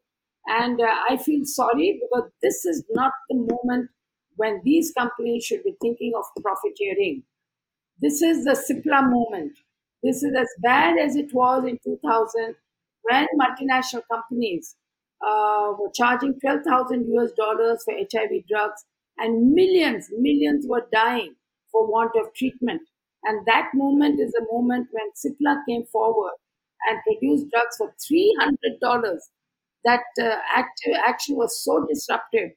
And 0.46 0.80
uh, 0.80 0.94
I 1.10 1.16
feel 1.16 1.44
sorry 1.44 2.00
because 2.02 2.30
this 2.42 2.64
is 2.64 2.84
not 2.90 3.12
the 3.28 3.36
moment 3.36 3.90
when 4.36 4.60
these 4.64 4.92
companies 4.96 5.44
should 5.44 5.64
be 5.64 5.74
thinking 5.80 6.12
of 6.16 6.24
profiteering. 6.42 7.24
This 8.00 8.22
is 8.22 8.44
the 8.44 8.52
Cipla 8.52 9.08
moment. 9.10 9.58
This 10.02 10.22
is 10.22 10.34
as 10.36 10.48
bad 10.60 10.98
as 10.98 11.16
it 11.16 11.32
was 11.32 11.64
in 11.64 11.78
2000 11.84 12.54
when 13.02 13.26
multinational 13.40 14.02
companies 14.10 14.76
uh, 15.26 15.72
were 15.78 15.90
charging 15.94 16.38
12,000 16.40 17.06
US 17.14 17.32
dollars 17.32 17.82
for 17.84 17.94
HIV 17.94 18.42
drugs 18.48 18.84
and 19.18 19.52
millions, 19.52 20.08
millions 20.18 20.66
were 20.68 20.86
dying 20.92 21.34
for 21.70 21.86
want 21.90 22.12
of 22.16 22.34
treatment. 22.34 22.82
And 23.24 23.46
that 23.46 23.70
moment 23.74 24.20
is 24.20 24.34
a 24.34 24.52
moment 24.52 24.88
when 24.90 25.06
Cipla 25.14 25.62
came 25.68 25.84
forward 25.86 26.32
and 26.88 26.98
produced 27.04 27.46
drugs 27.50 27.76
for 27.78 27.94
$300. 28.06 29.30
That 29.84 30.02
uh, 30.20 30.36
active 30.54 30.94
action 31.04 31.36
was 31.36 31.62
so 31.64 31.84
disruptive 31.88 32.50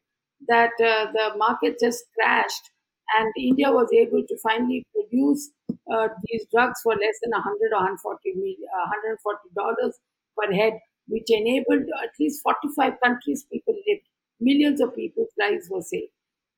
that 0.47 0.71
uh, 0.79 1.11
the 1.11 1.37
market 1.37 1.77
just 1.79 2.03
crashed 2.17 2.69
and 3.17 3.33
India 3.37 3.71
was 3.71 3.89
able 3.93 4.23
to 4.27 4.37
finally 4.43 4.85
produce 4.93 5.49
uh, 5.91 6.07
these 6.23 6.45
drugs 6.53 6.79
for 6.83 6.93
less 6.93 7.17
than 7.21 7.31
100 7.31 7.73
or 7.73 7.81
140 7.83 8.33
million, 8.35 8.67
uh, 8.73 8.89
140 8.89 9.49
dollars 9.55 9.99
per 10.37 10.53
head, 10.53 10.73
which 11.07 11.29
enabled 11.29 11.85
at 12.03 12.11
least 12.19 12.41
45 12.43 12.93
countries 13.03 13.45
people 13.51 13.75
lived, 13.87 14.07
millions 14.39 14.81
of 14.81 14.95
people's 14.95 15.33
lives 15.39 15.67
were 15.69 15.81
saved. 15.81 16.11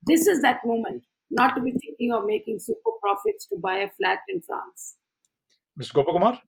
This 0.05 0.27
is 0.27 0.41
that 0.41 0.65
moment, 0.65 1.03
not 1.29 1.55
to 1.55 1.61
be 1.61 1.71
thinking 1.71 2.13
of 2.13 2.25
making 2.25 2.59
super 2.59 2.91
profits 3.01 3.47
to 3.47 3.57
buy 3.57 3.77
a 3.79 3.89
flat 3.97 4.19
in 4.29 4.41
France. 4.41 4.95
Mr. 5.79 5.93
Gopakumar? 5.93 6.39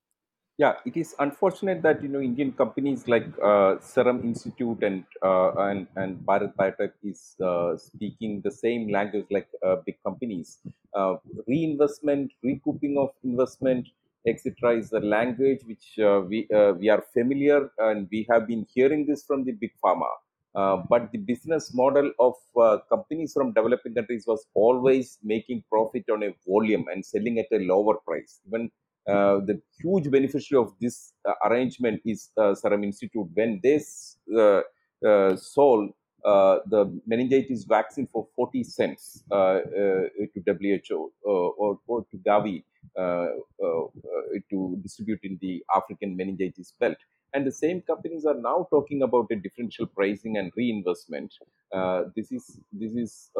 Yeah 0.62 0.74
it 0.90 0.96
is 1.02 1.10
unfortunate 1.26 1.82
that 1.86 2.02
you 2.04 2.10
know 2.14 2.22
indian 2.30 2.52
companies 2.62 3.02
like 3.14 3.28
uh, 3.50 3.72
serum 3.90 4.18
institute 4.30 4.82
and 4.88 5.04
uh, 5.30 5.52
and 5.68 5.88
and 6.02 6.18
bharat 6.30 6.52
biotech 6.62 6.94
is 7.12 7.22
uh, 7.50 7.70
speaking 7.88 8.34
the 8.48 8.54
same 8.64 8.84
language 8.98 9.28
like 9.38 9.50
uh, 9.68 9.78
big 9.86 9.98
companies. 10.08 10.50
Uh, 11.00 11.16
reinvestment 11.48 12.32
recouping 12.50 12.96
of 13.04 13.10
investment 13.30 13.88
etc 14.32 14.72
is 14.80 14.90
the 14.96 15.04
language 15.16 15.62
which 15.72 15.86
uh, 16.10 16.20
we 16.32 16.40
we 16.82 16.88
are 16.96 17.04
familiar 17.18 17.60
and 17.88 18.10
we 18.16 18.22
have 18.32 18.44
been 18.52 18.66
hearing 18.76 19.04
this 19.12 19.24
from 19.30 19.46
the 19.48 19.54
big 19.64 19.74
pharma. 19.84 20.12
But 20.92 21.04
the 21.14 21.22
business 21.32 21.66
model 21.82 22.08
of 22.28 22.36
companies 22.94 23.32
from 23.38 23.54
developing 23.60 23.94
countries 24.00 24.26
was 24.32 24.42
always 24.66 25.08
making 25.34 25.60
profit 25.74 26.06
on 26.16 26.24
a 26.30 26.32
volume 26.50 26.86
and 26.92 27.06
selling 27.14 27.38
at 27.44 27.58
a 27.60 27.62
lower 27.74 27.96
price. 28.08 28.34
Even 28.48 28.64
uh, 29.10 29.40
the 29.46 29.62
huge 29.82 30.10
beneficiary 30.12 30.64
of 30.64 30.74
this 30.80 31.14
uh, 31.28 31.34
arrangement 31.46 32.02
is 32.06 32.30
uh, 32.38 32.54
Serum 32.54 32.84
Institute. 32.84 33.28
When 33.34 33.60
they 33.64 33.82
uh, 34.36 34.62
uh, 35.06 35.36
sold 35.36 35.92
uh, 36.26 36.60
the 36.68 37.00
meningitis 37.08 37.64
vaccine 37.64 38.08
for 38.12 38.28
40 38.36 38.64
cents 38.66 39.24
to 39.32 40.10
WHO 40.46 41.12
or, 41.24 41.80
or 41.88 42.06
to 42.12 42.18
Gavi 42.18 42.64
to 44.50 44.80
distribute 44.84 45.20
in 45.24 45.40
the 45.42 45.64
African 45.76 46.16
meningitis 46.16 46.74
belt. 46.80 46.98
And 47.34 47.46
the 47.46 47.52
same 47.52 47.82
companies 47.82 48.26
are 48.26 48.40
now 48.40 48.68
talking 48.72 49.04
about 49.04 49.28
a 49.32 49.36
differential 49.36 49.86
pricing 49.86 50.38
and 50.38 50.52
reinvestment. 50.58 51.34
This 52.16 52.32
is 52.32 52.60
this 52.74 52.94
is 52.94 53.32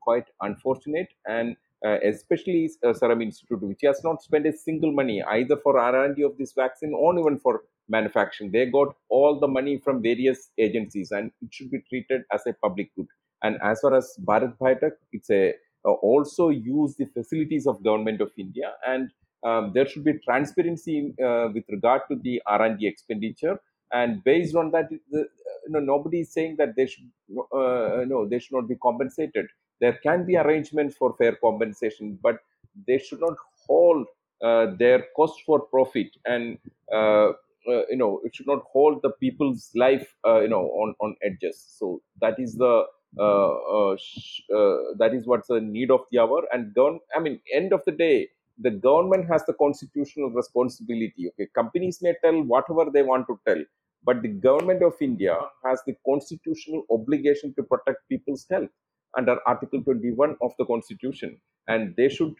quite 0.00 0.26
unfortunate, 0.40 1.08
and 1.26 1.56
especially 1.84 2.70
uh, 2.86 2.94
Serum 2.94 3.20
Institute, 3.22 3.62
which 3.62 3.80
has 3.84 4.02
not 4.02 4.22
spent 4.22 4.46
a 4.46 4.52
single 4.52 4.92
money 4.92 5.22
either 5.22 5.56
for 5.56 5.78
R&D 5.78 6.22
of 6.22 6.36
this 6.38 6.52
vaccine 6.52 6.94
or 6.94 7.18
even 7.18 7.38
for 7.38 7.62
manufacturing. 7.88 8.50
They 8.50 8.66
got 8.66 8.94
all 9.08 9.38
the 9.38 9.48
money 9.48 9.78
from 9.78 10.02
various 10.02 10.50
agencies, 10.58 11.10
and 11.10 11.30
it 11.42 11.52
should 11.52 11.70
be 11.70 11.80
treated 11.88 12.22
as 12.32 12.42
a 12.46 12.54
public 12.54 12.94
good. 12.96 13.06
And 13.42 13.58
as 13.62 13.80
far 13.80 13.94
as 13.94 14.16
Bharat 14.24 14.56
Biotech, 14.58 14.92
it's 15.12 15.30
a 15.30 15.54
uh, 15.86 15.90
also 15.90 16.48
use 16.48 16.96
the 16.96 17.04
facilities 17.04 17.66
of 17.66 17.84
government 17.84 18.22
of 18.22 18.30
India, 18.38 18.72
and 18.86 19.10
um, 19.44 19.72
there 19.74 19.86
should 19.86 20.04
be 20.04 20.14
transparency 20.24 21.14
uh, 21.22 21.48
with 21.52 21.64
regard 21.68 22.02
to 22.10 22.16
the 22.16 22.40
R&D 22.46 22.86
expenditure. 22.86 23.60
And 23.92 24.24
based 24.24 24.56
on 24.56 24.70
that, 24.70 24.88
the, 25.10 25.26
you 25.66 25.72
know, 25.72 25.80
nobody 25.80 26.20
is 26.20 26.32
saying 26.32 26.56
that 26.58 26.76
they 26.76 26.86
should, 26.86 27.10
uh, 27.52 28.04
no, 28.06 28.26
they 28.28 28.38
should 28.38 28.54
not 28.54 28.68
be 28.68 28.76
compensated. 28.76 29.46
There 29.80 29.98
can 30.02 30.24
be 30.26 30.36
arrangements 30.36 30.96
for 30.96 31.14
fair 31.16 31.36
compensation, 31.36 32.18
but 32.22 32.38
they 32.86 32.98
should 32.98 33.20
not 33.20 33.36
hold 33.66 34.06
uh, 34.42 34.66
their 34.78 35.06
cost 35.16 35.42
for 35.46 35.60
profit 35.60 36.08
and 36.26 36.58
uh, 36.92 37.30
uh, 37.68 37.82
you 37.88 37.96
know 37.96 38.20
it 38.24 38.34
should 38.34 38.46
not 38.46 38.62
hold 38.72 39.00
the 39.02 39.10
people's 39.20 39.70
life 39.74 40.14
uh, 40.26 40.40
you 40.40 40.48
know 40.48 40.64
on 40.82 40.94
on 41.00 41.16
edges. 41.22 41.58
So 41.78 42.02
that 42.20 42.38
is 42.38 42.54
the 42.56 42.84
uh, 43.18 43.22
uh, 43.22 43.96
sh- 43.98 44.42
uh, 44.52 44.94
that 44.98 45.12
is 45.14 45.26
what's 45.26 45.48
the 45.48 45.60
need 45.60 45.90
of 45.90 46.00
the 46.10 46.18
hour. 46.18 46.42
And 46.52 46.74
govern 46.74 47.00
i 47.16 47.20
mean 47.20 47.40
end 47.52 47.72
of 47.72 47.82
the 47.86 47.92
day 47.92 48.28
the 48.58 48.70
government 48.70 49.26
has 49.28 49.44
the 49.46 49.52
constitutional 49.54 50.30
responsibility 50.30 51.28
okay? 51.28 51.48
Companies 51.54 52.00
may 52.02 52.14
tell 52.22 52.40
whatever 52.42 52.90
they 52.90 53.02
want 53.02 53.26
to 53.28 53.38
tell 53.46 53.62
but 54.04 54.22
the 54.22 54.32
government 54.46 54.82
of 54.88 54.94
india 55.08 55.36
has 55.64 55.82
the 55.86 55.94
constitutional 56.10 56.82
obligation 56.96 57.54
to 57.56 57.62
protect 57.72 58.00
people's 58.12 58.46
health 58.50 58.70
under 59.18 59.36
article 59.52 59.82
21 59.88 60.36
of 60.42 60.52
the 60.58 60.66
constitution 60.72 61.40
and 61.68 61.94
they 61.96 62.08
should 62.08 62.34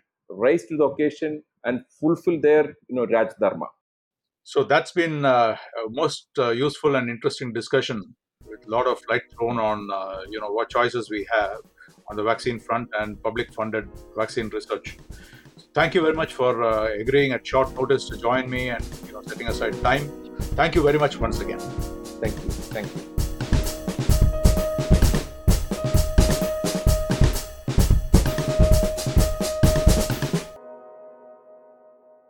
rise 0.45 0.65
to 0.67 0.77
the 0.77 0.85
occasion 0.93 1.43
and 1.65 1.85
fulfill 2.01 2.41
their 2.49 2.65
you 2.89 2.97
know 2.99 3.07
raj 3.17 3.33
dharma 3.45 3.69
So 4.43 4.63
that's 4.65 4.93
been 4.93 5.25
uh, 5.25 5.57
most 5.89 6.29
uh, 6.39 6.51
useful 6.51 6.97
and 6.97 7.09
interesting 7.09 7.53
discussion 7.53 8.15
with 8.45 8.67
a 8.67 8.71
lot 8.71 8.87
of 8.87 9.01
light 9.09 9.23
thrown 9.33 9.59
on 9.59 9.89
uh, 9.91 10.23
you 10.29 10.39
know 10.41 10.51
what 10.51 10.69
choices 10.71 11.09
we 11.11 11.27
have 11.33 11.61
on 12.11 12.17
the 12.17 12.23
vaccine 12.23 12.61
front 12.61 12.89
and 12.99 13.23
public-funded 13.23 13.89
vaccine 14.17 14.49
research. 14.51 14.99
Thank 15.75 15.95
you 15.95 16.03
very 16.03 16.15
much 16.15 16.35
for 16.35 16.63
uh, 16.63 16.93
agreeing 16.93 17.33
at 17.33 17.45
short 17.45 17.75
notice 17.75 18.09
to 18.09 18.17
join 18.17 18.49
me 18.49 18.69
and 18.71 18.85
you 19.07 19.13
know 19.13 19.23
setting 19.23 19.49
aside 19.49 19.81
time. 19.83 20.09
Thank 20.61 20.77
you 20.77 20.83
very 20.83 20.99
much 20.99 21.19
once 21.19 21.41
again. 21.41 21.59
thank 22.23 22.35
you 22.35 22.51
thank 22.77 22.87
you 22.95 23.14